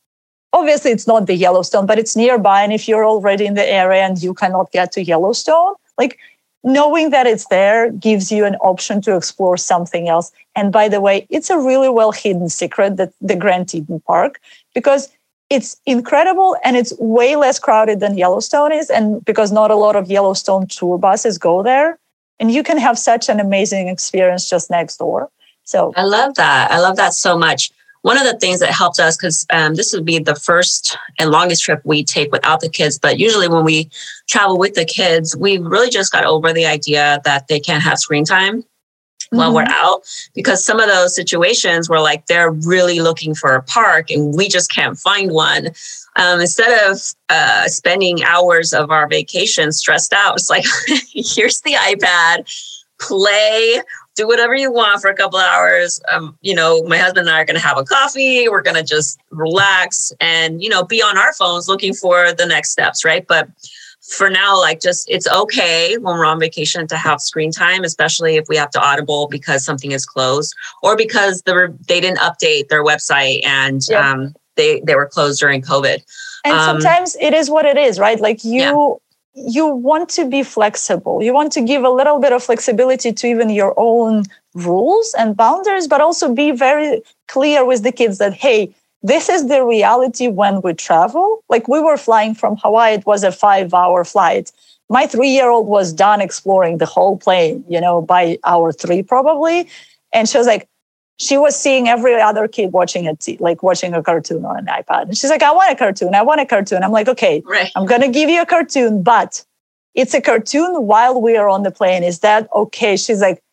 obviously 0.52 0.92
it's 0.92 1.08
not 1.08 1.26
the 1.26 1.36
Yellowstone, 1.36 1.86
but 1.86 2.00
it's 2.00 2.16
nearby. 2.16 2.62
And 2.62 2.74
if 2.74 2.88
you're 2.88 3.06
already 3.06 3.46
in 3.46 3.56
the 3.56 3.66
area 3.66 4.04
and 4.04 4.22
you 4.22 4.34
cannot 4.34 4.72
get 4.72 4.92
to 4.94 5.04
Yellowstone, 5.04 5.74
like 5.98 6.20
knowing 6.64 7.10
that 7.10 7.28
it's 7.28 7.48
there 7.48 7.92
gives 7.92 8.32
you 8.32 8.46
an 8.46 8.56
option 8.56 9.02
to 9.02 9.16
explore 9.16 9.58
something 9.58 10.08
else. 10.08 10.32
And 10.56 10.72
by 10.72 10.88
the 10.88 11.02
way, 11.02 11.28
it's 11.30 11.50
a 11.50 11.58
really 11.58 11.90
well 11.90 12.12
hidden 12.12 12.50
secret 12.50 12.98
that 12.98 13.14
the 13.22 13.36
Grand 13.36 13.70
Teton 13.70 14.00
Park, 14.02 14.40
because 14.74 15.10
it's 15.50 15.80
incredible 15.86 16.56
and 16.64 16.78
it's 16.78 16.94
way 17.00 17.36
less 17.36 17.60
crowded 17.60 18.00
than 18.00 18.18
Yellowstone 18.18 18.72
is. 18.72 18.90
And 18.90 19.24
because 19.26 19.52
not 19.52 19.72
a 19.72 19.76
lot 19.76 19.96
of 19.96 20.10
Yellowstone 20.10 20.68
tour 20.68 20.98
buses 20.98 21.38
go 21.38 21.64
there, 21.64 22.00
and 22.40 22.52
you 22.52 22.64
can 22.64 22.78
have 22.78 22.98
such 22.98 23.30
an 23.30 23.40
amazing 23.40 23.88
experience 23.88 24.50
just 24.50 24.70
next 24.70 24.98
door. 24.98 25.30
So 25.64 25.94
I 25.96 26.04
love 26.04 26.36
that. 26.36 26.72
I 26.72 26.80
love 26.80 26.96
that 26.98 27.14
so 27.14 27.38
much. 27.38 27.72
One 28.04 28.18
of 28.18 28.26
the 28.26 28.38
things 28.38 28.60
that 28.60 28.70
helped 28.70 29.00
us, 29.00 29.16
because 29.18 29.46
um, 29.50 29.76
this 29.76 29.94
would 29.94 30.06
be 30.06 30.20
the 30.20 30.36
first 30.36 30.98
and 31.20 31.32
longest 31.32 31.64
trip 31.64 31.82
we 31.86 32.04
take 32.04 32.32
without 32.34 32.60
the 32.60 32.70
kids, 32.70 33.00
but 33.00 33.18
usually 33.18 33.48
when 33.48 33.64
we 33.64 33.90
travel 34.28 34.60
with 34.60 34.76
the 34.76 34.86
kids, 34.86 35.36
we 35.36 35.58
really 35.58 35.90
just 35.90 36.12
got 36.12 36.26
over 36.26 36.52
the 36.52 36.66
idea 36.66 37.22
that 37.24 37.48
they 37.48 37.62
can't 37.62 37.82
have 37.82 37.98
screen 37.98 38.26
time 38.26 38.64
mm-hmm. 39.34 39.38
while 39.38 39.54
we're 39.54 39.64
mm-hmm. 39.64 39.86
out 39.86 40.02
because 40.34 40.66
some 40.66 40.80
of 40.80 40.88
those 40.88 41.16
situations 41.16 41.90
were 41.90 42.00
like 42.00 42.26
they're 42.26 42.52
really 42.52 43.00
looking 43.00 43.34
for 43.34 43.56
a 43.56 43.64
park 43.64 44.10
and 44.12 44.36
we 44.36 44.48
just 44.48 44.70
can't 44.70 44.98
find 44.98 45.32
one. 45.32 45.70
Um, 46.16 46.42
instead 46.42 46.92
of 46.92 47.00
uh, 47.30 47.68
spending 47.68 48.24
hours 48.24 48.74
of 48.74 48.92
our 48.92 49.08
vacation 49.08 49.72
stressed 49.72 50.14
out, 50.14 50.36
it's 50.36 50.50
like, 50.50 50.66
here's 51.14 51.62
the 51.62 51.74
iPad, 51.74 52.46
play 53.00 53.82
do 54.16 54.28
whatever 54.28 54.56
you 54.56 54.72
want 54.72 55.02
for 55.02 55.10
a 55.10 55.16
couple 55.16 55.40
hours. 55.40 56.00
Um, 56.12 56.38
you 56.42 56.54
know, 56.54 56.84
my 56.84 56.98
husband 56.98 57.28
and 57.28 57.36
I 57.36 57.42
are 57.42 57.46
going 57.46 57.56
to 57.56 57.66
have 57.66 57.78
a 57.78 57.84
coffee. 57.84 58.48
We're 58.48 58.62
going 58.62 58.76
to 58.76 58.84
just 58.84 59.20
relax 59.32 60.12
and, 60.20 60.62
you 60.62 60.70
know, 60.70 60.84
be 60.84 61.02
on 61.02 61.18
our 61.18 61.34
phones 61.34 61.68
looking 61.68 61.94
for 61.94 62.32
the 62.34 62.46
next 62.46 62.72
steps, 62.72 63.04
right? 63.04 63.26
But 63.28 63.50
for 64.02 64.30
now, 64.30 64.60
like 64.60 64.82
just 64.82 65.10
it's 65.10 65.28
okay 65.28 65.98
when 65.98 66.16
we're 66.16 66.26
on 66.26 66.40
vacation 66.40 66.88
to 66.88 66.98
have 66.98 67.22
screen 67.22 67.52
time, 67.52 67.84
especially 67.84 68.36
if 68.36 68.46
we 68.50 68.58
have 68.58 68.70
to 68.72 68.82
audible 68.82 69.28
because 69.28 69.66
something 69.66 69.92
is 69.92 70.06
closed 70.06 70.54
or 70.84 70.96
because 70.96 71.42
the, 71.44 71.76
they 71.88 72.00
didn't 72.00 72.20
update 72.20 72.68
their 72.68 72.84
website 72.84 73.44
and 73.46 73.90
um, 73.94 74.34
they, 74.56 74.82
they 74.82 74.96
were 74.96 75.08
closed 75.08 75.40
during 75.40 75.62
COVID. 75.62 76.04
And 76.46 76.54
um, 76.54 76.82
sometimes 76.82 77.16
it 77.20 77.34
is 77.34 77.50
what 77.50 77.66
it 77.66 77.78
is, 77.78 77.98
right? 77.98 78.20
Like 78.20 78.44
you, 78.44 78.60
yeah 78.60 78.96
you 79.34 79.68
want 79.68 80.10
to 80.10 80.28
be 80.30 80.44
flexible. 80.44 81.24
You 81.24 81.34
want 81.34 81.52
to 81.54 81.62
give 81.62 81.84
a 81.84 81.90
little 81.90 82.20
bit 82.20 82.34
of 82.34 82.44
flexibility 82.44 83.12
to 83.12 83.28
even 83.28 83.50
your 83.50 83.74
own 83.78 84.24
rules 84.54 85.16
and 85.18 85.36
boundaries, 85.36 85.88
but 85.88 86.02
also 86.02 86.34
be 86.34 86.52
very 86.52 87.02
clear 87.28 87.66
with 87.66 87.84
the 87.84 87.92
kids 87.92 88.20
that, 88.20 88.34
hey, 88.34 88.74
this 89.02 89.30
is 89.30 89.48
the 89.48 89.66
reality 89.66 90.28
when 90.28 90.62
we 90.62 90.74
travel. 90.74 91.44
Like 91.50 91.68
we 91.68 91.80
were 91.82 91.98
flying 91.98 92.36
from 92.36 92.58
Hawaii, 92.58 92.94
it 92.94 93.06
was 93.06 93.24
a 93.24 93.32
five 93.32 93.74
hour 93.74 94.06
flight. 94.06 94.52
My 94.90 95.08
three 95.08 95.30
year 95.30 95.50
old 95.50 95.68
was 95.68 95.92
done 95.92 96.22
exploring 96.22 96.78
the 96.78 96.86
whole 96.86 97.18
plane, 97.18 97.66
you 97.68 97.82
know, 97.82 98.02
by 98.02 98.38
hour 98.46 98.72
three 98.72 99.02
probably. 99.02 99.68
And 100.14 100.30
she 100.30 100.38
was 100.38 100.48
like, 100.48 100.70
she 101.18 101.38
was 101.38 101.56
seeing 101.56 101.88
every 101.88 102.20
other 102.20 102.48
kid 102.48 102.74
watching 102.74 103.08
a 103.08 103.16
t- 103.16 103.38
like 103.40 103.64
watching 103.64 103.94
a 103.94 104.02
cartoon 104.02 104.46
on 104.46 104.58
an 104.58 104.66
iPad. 104.66 105.04
And 105.04 105.18
she's 105.18 105.30
like, 105.30 105.44
I 105.44 105.52
want 105.52 105.72
a 105.72 105.76
cartoon. 105.76 106.16
I 106.16 106.22
want 106.22 106.42
a 106.42 106.46
cartoon. 106.46 106.84
I'm 106.84 106.92
like, 106.92 107.08
okay, 107.08 107.44
right. 107.46 107.72
I'm 107.76 107.86
gonna 107.86 108.10
give 108.10 108.30
you 108.30 108.42
a 108.42 108.46
cartoon, 108.46 109.04
but 109.04 109.44
it's 109.94 110.14
a 110.14 110.22
cartoon 110.22 110.88
while 110.88 111.22
we 111.22 111.38
are 111.38 111.48
on 111.48 111.64
the 111.64 111.72
plane. 111.72 112.04
Is 112.04 112.20
that 112.20 112.50
okay? 112.54 112.98
She's 112.98 113.22
like, 113.22 113.44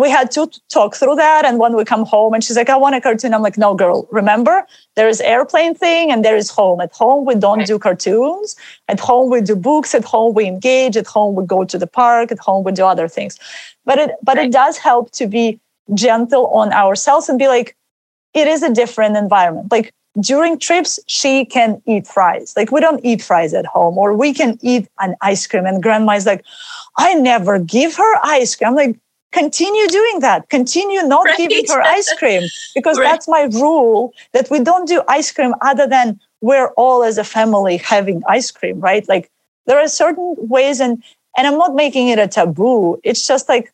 we 0.00 0.08
had 0.08 0.30
to 0.30 0.50
talk 0.70 0.96
through 0.96 1.16
that. 1.16 1.44
And 1.44 1.58
when 1.58 1.76
we 1.76 1.84
come 1.84 2.06
home, 2.06 2.32
and 2.32 2.42
she's 2.42 2.56
like, 2.56 2.70
I 2.70 2.76
want 2.76 2.94
a 2.94 3.02
cartoon. 3.02 3.34
I'm 3.34 3.42
like, 3.42 3.58
no, 3.58 3.74
girl, 3.74 4.08
remember, 4.10 4.66
there 4.96 5.08
is 5.08 5.20
airplane 5.20 5.74
thing 5.74 6.10
and 6.10 6.24
there 6.24 6.36
is 6.36 6.48
home. 6.48 6.80
At 6.80 6.92
home, 6.92 7.26
we 7.26 7.34
don't 7.34 7.58
right. 7.58 7.66
do 7.66 7.78
cartoons. 7.78 8.56
At 8.88 8.98
home, 8.98 9.30
we 9.30 9.42
do 9.42 9.54
books. 9.54 9.94
At 9.94 10.04
home, 10.04 10.34
we 10.34 10.46
engage. 10.46 10.96
At 10.96 11.06
home, 11.06 11.34
we 11.34 11.44
go 11.44 11.64
to 11.64 11.76
the 11.76 11.86
park. 11.86 12.32
At 12.32 12.38
home, 12.38 12.64
we 12.64 12.72
do 12.72 12.84
other 12.86 13.08
things. 13.08 13.38
But 13.84 13.98
it 13.98 14.10
but 14.22 14.36
right. 14.36 14.46
it 14.46 14.52
does 14.52 14.78
help 14.78 15.10
to 15.12 15.26
be 15.26 15.60
gentle 15.94 16.46
on 16.48 16.72
ourselves 16.72 17.28
and 17.28 17.38
be 17.38 17.48
like, 17.48 17.76
it 18.34 18.46
is 18.46 18.62
a 18.62 18.72
different 18.72 19.16
environment. 19.16 19.70
Like 19.70 19.92
during 20.20 20.58
trips, 20.58 20.98
she 21.06 21.44
can 21.44 21.80
eat 21.86 22.06
fries. 22.06 22.54
Like 22.56 22.72
we 22.72 22.80
don't 22.80 23.04
eat 23.04 23.22
fries 23.22 23.54
at 23.54 23.66
home, 23.66 23.96
or 23.98 24.14
we 24.14 24.32
can 24.32 24.58
eat 24.62 24.88
an 24.98 25.14
ice 25.20 25.46
cream. 25.46 25.66
And 25.66 25.82
grandma 25.82 26.12
is 26.12 26.26
like, 26.26 26.44
I 26.98 27.14
never 27.14 27.58
give 27.58 27.96
her 27.96 28.16
ice 28.24 28.54
cream. 28.54 28.70
I'm 28.70 28.74
like, 28.74 28.98
continue 29.32 29.86
doing 29.88 30.20
that. 30.20 30.48
Continue 30.48 31.02
not 31.02 31.26
right. 31.26 31.36
giving 31.38 31.64
her 31.68 31.82
ice 31.82 32.12
cream 32.18 32.42
because 32.74 32.98
right. 32.98 33.04
that's 33.04 33.28
my 33.28 33.42
rule 33.42 34.12
that 34.32 34.50
we 34.50 34.60
don't 34.60 34.88
do 34.88 35.02
ice 35.08 35.30
cream 35.30 35.54
other 35.60 35.86
than 35.86 36.18
we're 36.40 36.68
all 36.76 37.04
as 37.04 37.18
a 37.18 37.24
family 37.24 37.76
having 37.76 38.22
ice 38.28 38.50
cream, 38.50 38.80
right? 38.80 39.08
Like 39.08 39.30
there 39.66 39.78
are 39.78 39.88
certain 39.88 40.34
ways 40.38 40.80
and 40.80 41.02
and 41.36 41.46
I'm 41.46 41.58
not 41.58 41.76
making 41.76 42.08
it 42.08 42.18
a 42.18 42.26
taboo. 42.26 42.98
It's 43.04 43.26
just 43.26 43.48
like 43.48 43.72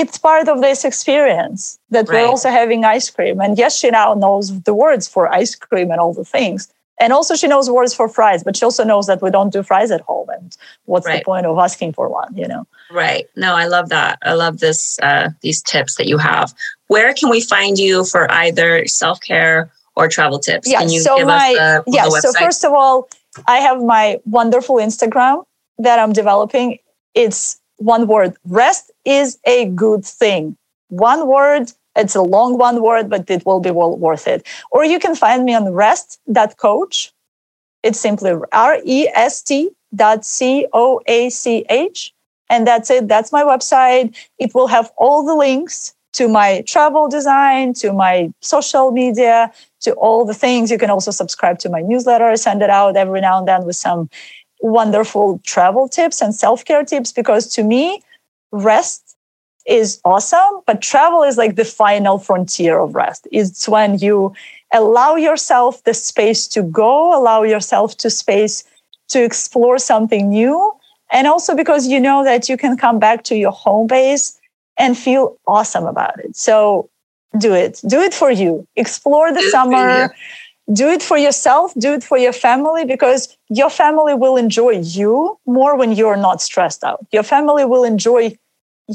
it's 0.00 0.16
part 0.16 0.46
of 0.48 0.60
this 0.60 0.84
experience 0.84 1.78
that 1.90 2.08
right. 2.08 2.22
we're 2.22 2.28
also 2.28 2.50
having 2.50 2.84
ice 2.84 3.10
cream. 3.10 3.40
And 3.40 3.58
yes, 3.58 3.76
she 3.76 3.90
now 3.90 4.14
knows 4.14 4.62
the 4.62 4.72
words 4.72 5.08
for 5.08 5.22
ice 5.42 5.56
cream 5.56 5.90
and 5.90 6.00
all 6.00 6.14
the 6.14 6.24
things. 6.24 6.72
And 7.00 7.12
also 7.12 7.34
she 7.34 7.48
knows 7.48 7.68
words 7.68 7.94
for 7.94 8.08
fries, 8.08 8.44
but 8.44 8.56
she 8.56 8.64
also 8.64 8.84
knows 8.84 9.06
that 9.08 9.20
we 9.22 9.30
don't 9.30 9.52
do 9.52 9.62
fries 9.64 9.90
at 9.90 10.02
home. 10.02 10.28
And 10.30 10.56
what's 10.84 11.06
right. 11.06 11.18
the 11.18 11.24
point 11.24 11.46
of 11.46 11.58
asking 11.58 11.94
for 11.94 12.08
one, 12.08 12.32
you 12.36 12.46
know? 12.46 12.64
Right. 12.92 13.26
No, 13.34 13.56
I 13.56 13.66
love 13.66 13.88
that. 13.88 14.18
I 14.22 14.34
love 14.34 14.60
this 14.60 14.98
uh, 15.02 15.30
these 15.40 15.60
tips 15.62 15.96
that 15.96 16.06
you 16.06 16.18
have. 16.18 16.54
Where 16.86 17.12
can 17.12 17.28
we 17.28 17.40
find 17.40 17.76
you 17.76 18.04
for 18.04 18.30
either 18.30 18.86
self-care 18.86 19.70
or 19.96 20.08
travel 20.08 20.38
tips? 20.38 20.70
Yeah, 20.70 20.80
can 20.80 20.90
you 20.90 21.00
so 21.00 21.16
give 21.16 21.26
my, 21.26 21.56
us 21.58 21.84
the, 21.84 21.92
yeah, 21.92 22.04
the 22.04 22.20
so 22.20 22.32
first 22.38 22.64
of 22.64 22.72
all, 22.72 23.08
I 23.46 23.58
have 23.58 23.82
my 23.82 24.20
wonderful 24.26 24.76
Instagram 24.76 25.44
that 25.78 25.98
I'm 25.98 26.12
developing. 26.12 26.78
It's 27.14 27.60
one 27.78 28.06
word. 28.06 28.36
Rest 28.44 28.90
is 29.04 29.38
a 29.44 29.66
good 29.66 30.04
thing. 30.04 30.56
One 30.88 31.26
word. 31.26 31.72
It's 31.96 32.14
a 32.14 32.22
long 32.22 32.58
one 32.58 32.82
word, 32.82 33.10
but 33.10 33.28
it 33.28 33.44
will 33.44 33.60
be 33.60 33.70
well 33.72 33.96
worth 33.96 34.28
it. 34.28 34.46
Or 34.70 34.84
you 34.84 34.98
can 34.98 35.16
find 35.16 35.44
me 35.44 35.54
on 35.54 35.72
rest.coach. 35.72 37.12
It's 37.82 37.98
simply 37.98 38.34
R-E-S-T 38.52 39.70
dot 39.94 40.24
C-O-A-C-H. 40.24 42.14
And 42.50 42.66
that's 42.66 42.90
it. 42.90 43.08
That's 43.08 43.32
my 43.32 43.42
website. 43.42 44.16
It 44.38 44.54
will 44.54 44.68
have 44.68 44.90
all 44.96 45.24
the 45.24 45.34
links 45.34 45.94
to 46.14 46.28
my 46.28 46.62
travel 46.66 47.08
design, 47.08 47.74
to 47.74 47.92
my 47.92 48.32
social 48.40 48.90
media, 48.90 49.52
to 49.80 49.92
all 49.94 50.24
the 50.24 50.34
things. 50.34 50.70
You 50.70 50.78
can 50.78 50.90
also 50.90 51.10
subscribe 51.10 51.58
to 51.60 51.68
my 51.68 51.82
newsletter. 51.82 52.34
Send 52.36 52.62
it 52.62 52.70
out 52.70 52.96
every 52.96 53.20
now 53.20 53.38
and 53.38 53.48
then 53.48 53.64
with 53.64 53.76
some 53.76 54.08
wonderful 54.60 55.40
travel 55.44 55.88
tips 55.88 56.20
and 56.20 56.34
self 56.34 56.64
care 56.64 56.84
tips 56.84 57.12
because 57.12 57.46
to 57.54 57.62
me, 57.62 58.02
rest 58.52 59.16
is 59.66 60.00
awesome, 60.04 60.60
but 60.66 60.80
travel 60.80 61.22
is 61.22 61.36
like 61.36 61.56
the 61.56 61.64
final 61.64 62.18
frontier 62.18 62.78
of 62.78 62.94
rest. 62.94 63.28
It's 63.30 63.68
when 63.68 63.98
you 63.98 64.32
allow 64.72 65.16
yourself 65.16 65.84
the 65.84 65.94
space 65.94 66.48
to 66.48 66.62
go, 66.62 67.18
allow 67.18 67.42
yourself 67.42 67.96
to 67.98 68.10
space 68.10 68.64
to 69.08 69.22
explore 69.22 69.78
something 69.78 70.30
new. 70.30 70.72
And 71.10 71.26
also 71.26 71.54
because 71.54 71.86
you 71.86 72.00
know 72.00 72.24
that 72.24 72.48
you 72.48 72.56
can 72.56 72.76
come 72.76 72.98
back 72.98 73.24
to 73.24 73.36
your 73.36 73.52
home 73.52 73.86
base 73.86 74.38
and 74.78 74.96
feel 74.96 75.36
awesome 75.46 75.86
about 75.86 76.18
it. 76.20 76.36
So 76.36 76.88
do 77.38 77.54
it. 77.54 77.80
Do 77.86 78.00
it 78.00 78.14
for 78.14 78.30
you. 78.30 78.66
Explore 78.76 79.32
the 79.32 79.42
summer 79.50 80.14
do 80.72 80.88
it 80.88 81.02
for 81.02 81.16
yourself, 81.16 81.72
do 81.78 81.94
it 81.94 82.04
for 82.04 82.18
your 82.18 82.32
family, 82.32 82.84
because 82.84 83.36
your 83.48 83.70
family 83.70 84.14
will 84.14 84.36
enjoy 84.36 84.80
you 84.80 85.38
more 85.46 85.76
when 85.76 85.92
you're 85.92 86.16
not 86.16 86.42
stressed 86.42 86.84
out. 86.84 87.06
Your 87.12 87.22
family 87.22 87.64
will 87.64 87.84
enjoy 87.84 88.36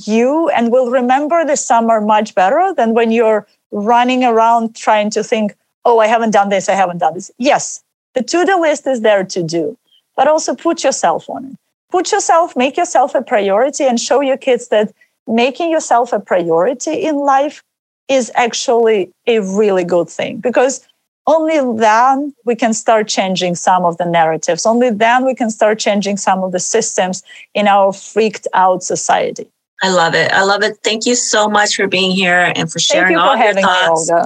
you 0.05 0.49
and 0.49 0.71
will 0.71 0.89
remember 0.89 1.45
the 1.45 1.55
summer 1.55 2.01
much 2.01 2.35
better 2.35 2.73
than 2.75 2.93
when 2.93 3.11
you're 3.11 3.47
running 3.71 4.23
around 4.23 4.75
trying 4.75 5.09
to 5.11 5.23
think, 5.23 5.55
oh, 5.85 5.99
I 5.99 6.07
haven't 6.07 6.31
done 6.31 6.49
this, 6.49 6.69
I 6.69 6.73
haven't 6.73 6.99
done 6.99 7.15
this. 7.15 7.31
Yes, 7.37 7.83
the 8.13 8.23
to 8.23 8.45
do 8.45 8.59
list 8.59 8.85
is 8.87 9.01
there 9.01 9.23
to 9.23 9.43
do, 9.43 9.77
but 10.15 10.27
also 10.27 10.55
put 10.55 10.83
yourself 10.83 11.29
on 11.29 11.45
it. 11.45 11.57
Put 11.91 12.11
yourself, 12.11 12.55
make 12.55 12.77
yourself 12.77 13.13
a 13.13 13.21
priority, 13.21 13.85
and 13.85 13.99
show 13.99 14.21
your 14.21 14.37
kids 14.37 14.69
that 14.69 14.93
making 15.27 15.69
yourself 15.71 16.11
a 16.13 16.19
priority 16.19 16.93
in 16.93 17.17
life 17.17 17.63
is 18.09 18.31
actually 18.35 19.11
a 19.27 19.39
really 19.39 19.83
good 19.83 20.09
thing 20.09 20.37
because 20.37 20.85
only 21.25 21.79
then 21.79 22.33
we 22.45 22.55
can 22.55 22.73
start 22.73 23.07
changing 23.07 23.55
some 23.55 23.85
of 23.85 23.97
the 23.97 24.05
narratives. 24.05 24.65
Only 24.65 24.89
then 24.89 25.25
we 25.25 25.35
can 25.35 25.49
start 25.49 25.79
changing 25.79 26.17
some 26.17 26.43
of 26.43 26.51
the 26.51 26.59
systems 26.59 27.23
in 27.53 27.67
our 27.67 27.93
freaked 27.93 28.47
out 28.53 28.83
society. 28.83 29.49
I 29.81 29.89
love 29.89 30.15
it. 30.15 30.31
I 30.31 30.43
love 30.43 30.63
it. 30.63 30.77
Thank 30.83 31.05
you 31.05 31.15
so 31.15 31.49
much 31.49 31.75
for 31.75 31.87
being 31.87 32.11
here 32.11 32.51
and 32.55 32.71
for 32.71 32.79
sharing 32.79 33.13
you 33.13 33.19
all 33.19 33.37
for 33.37 33.43
your 33.43 33.53
thoughts. 33.53 34.11
Me, 34.11 34.17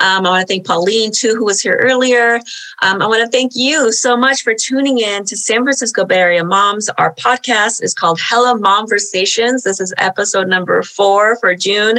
Um, 0.00 0.26
I 0.26 0.30
want 0.30 0.46
to 0.46 0.46
thank 0.46 0.66
Pauline, 0.66 1.12
too, 1.12 1.34
who 1.34 1.44
was 1.44 1.60
here 1.60 1.78
earlier. 1.80 2.40
Um, 2.82 3.00
I 3.00 3.06
want 3.06 3.24
to 3.24 3.36
thank 3.36 3.52
you 3.54 3.92
so 3.92 4.16
much 4.16 4.42
for 4.42 4.54
tuning 4.54 4.98
in 4.98 5.24
to 5.24 5.36
San 5.36 5.62
Francisco 5.62 6.04
Bay 6.04 6.18
Area 6.18 6.44
Moms. 6.44 6.88
Our 6.98 7.14
podcast 7.14 7.82
is 7.82 7.94
called 7.94 8.20
Hella 8.20 8.58
MomVersations. 8.58 9.62
This 9.62 9.80
is 9.80 9.94
episode 9.98 10.48
number 10.48 10.82
four 10.82 11.36
for 11.36 11.54
June. 11.54 11.98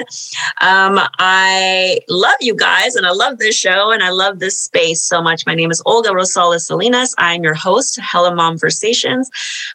Um, 0.61 0.99
I 1.19 1.99
love 2.09 2.35
you 2.41 2.55
guys 2.55 2.95
and 2.95 3.05
I 3.05 3.11
love 3.11 3.37
this 3.37 3.55
show 3.55 3.91
and 3.91 4.03
I 4.03 4.09
love 4.09 4.39
this 4.39 4.59
space 4.59 5.03
so 5.03 5.21
much. 5.21 5.45
My 5.45 5.55
name 5.55 5.71
is 5.71 5.81
Olga 5.85 6.09
Rosales 6.09 6.61
Salinas. 6.61 7.15
I'm 7.17 7.43
your 7.43 7.53
host, 7.53 7.99
Hella 7.99 8.31
MomVersations. 8.31 9.27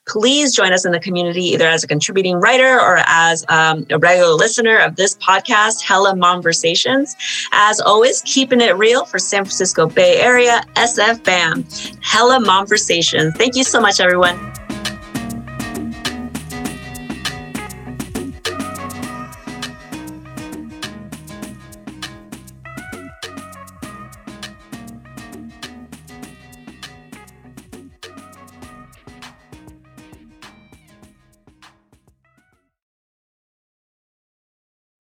Please 0.06 0.54
join 0.54 0.72
us 0.72 0.84
in 0.84 0.92
the 0.92 1.00
community 1.00 1.44
either 1.44 1.66
as 1.66 1.82
a 1.82 1.88
contributing 1.88 2.36
writer 2.36 2.78
or 2.80 2.98
as 3.06 3.44
um, 3.48 3.86
a 3.90 3.98
regular 3.98 4.34
listener 4.34 4.78
of 4.78 4.96
this 4.96 5.16
podcast, 5.16 5.82
Hella 5.82 6.14
MomVersations. 6.14 7.14
As 7.52 7.80
always, 7.80 8.11
keeping 8.20 8.60
it 8.60 8.76
real 8.76 9.06
for 9.06 9.18
San 9.18 9.44
Francisco 9.44 9.86
Bay 9.86 10.20
Area, 10.20 10.62
SF 10.74 11.24
BAM, 11.24 11.64
Hella 12.02 12.38
MomVersations. 12.38 13.36
Thank 13.36 13.56
you 13.56 13.64
so 13.64 13.80
much, 13.80 14.00
everyone. 14.00 14.52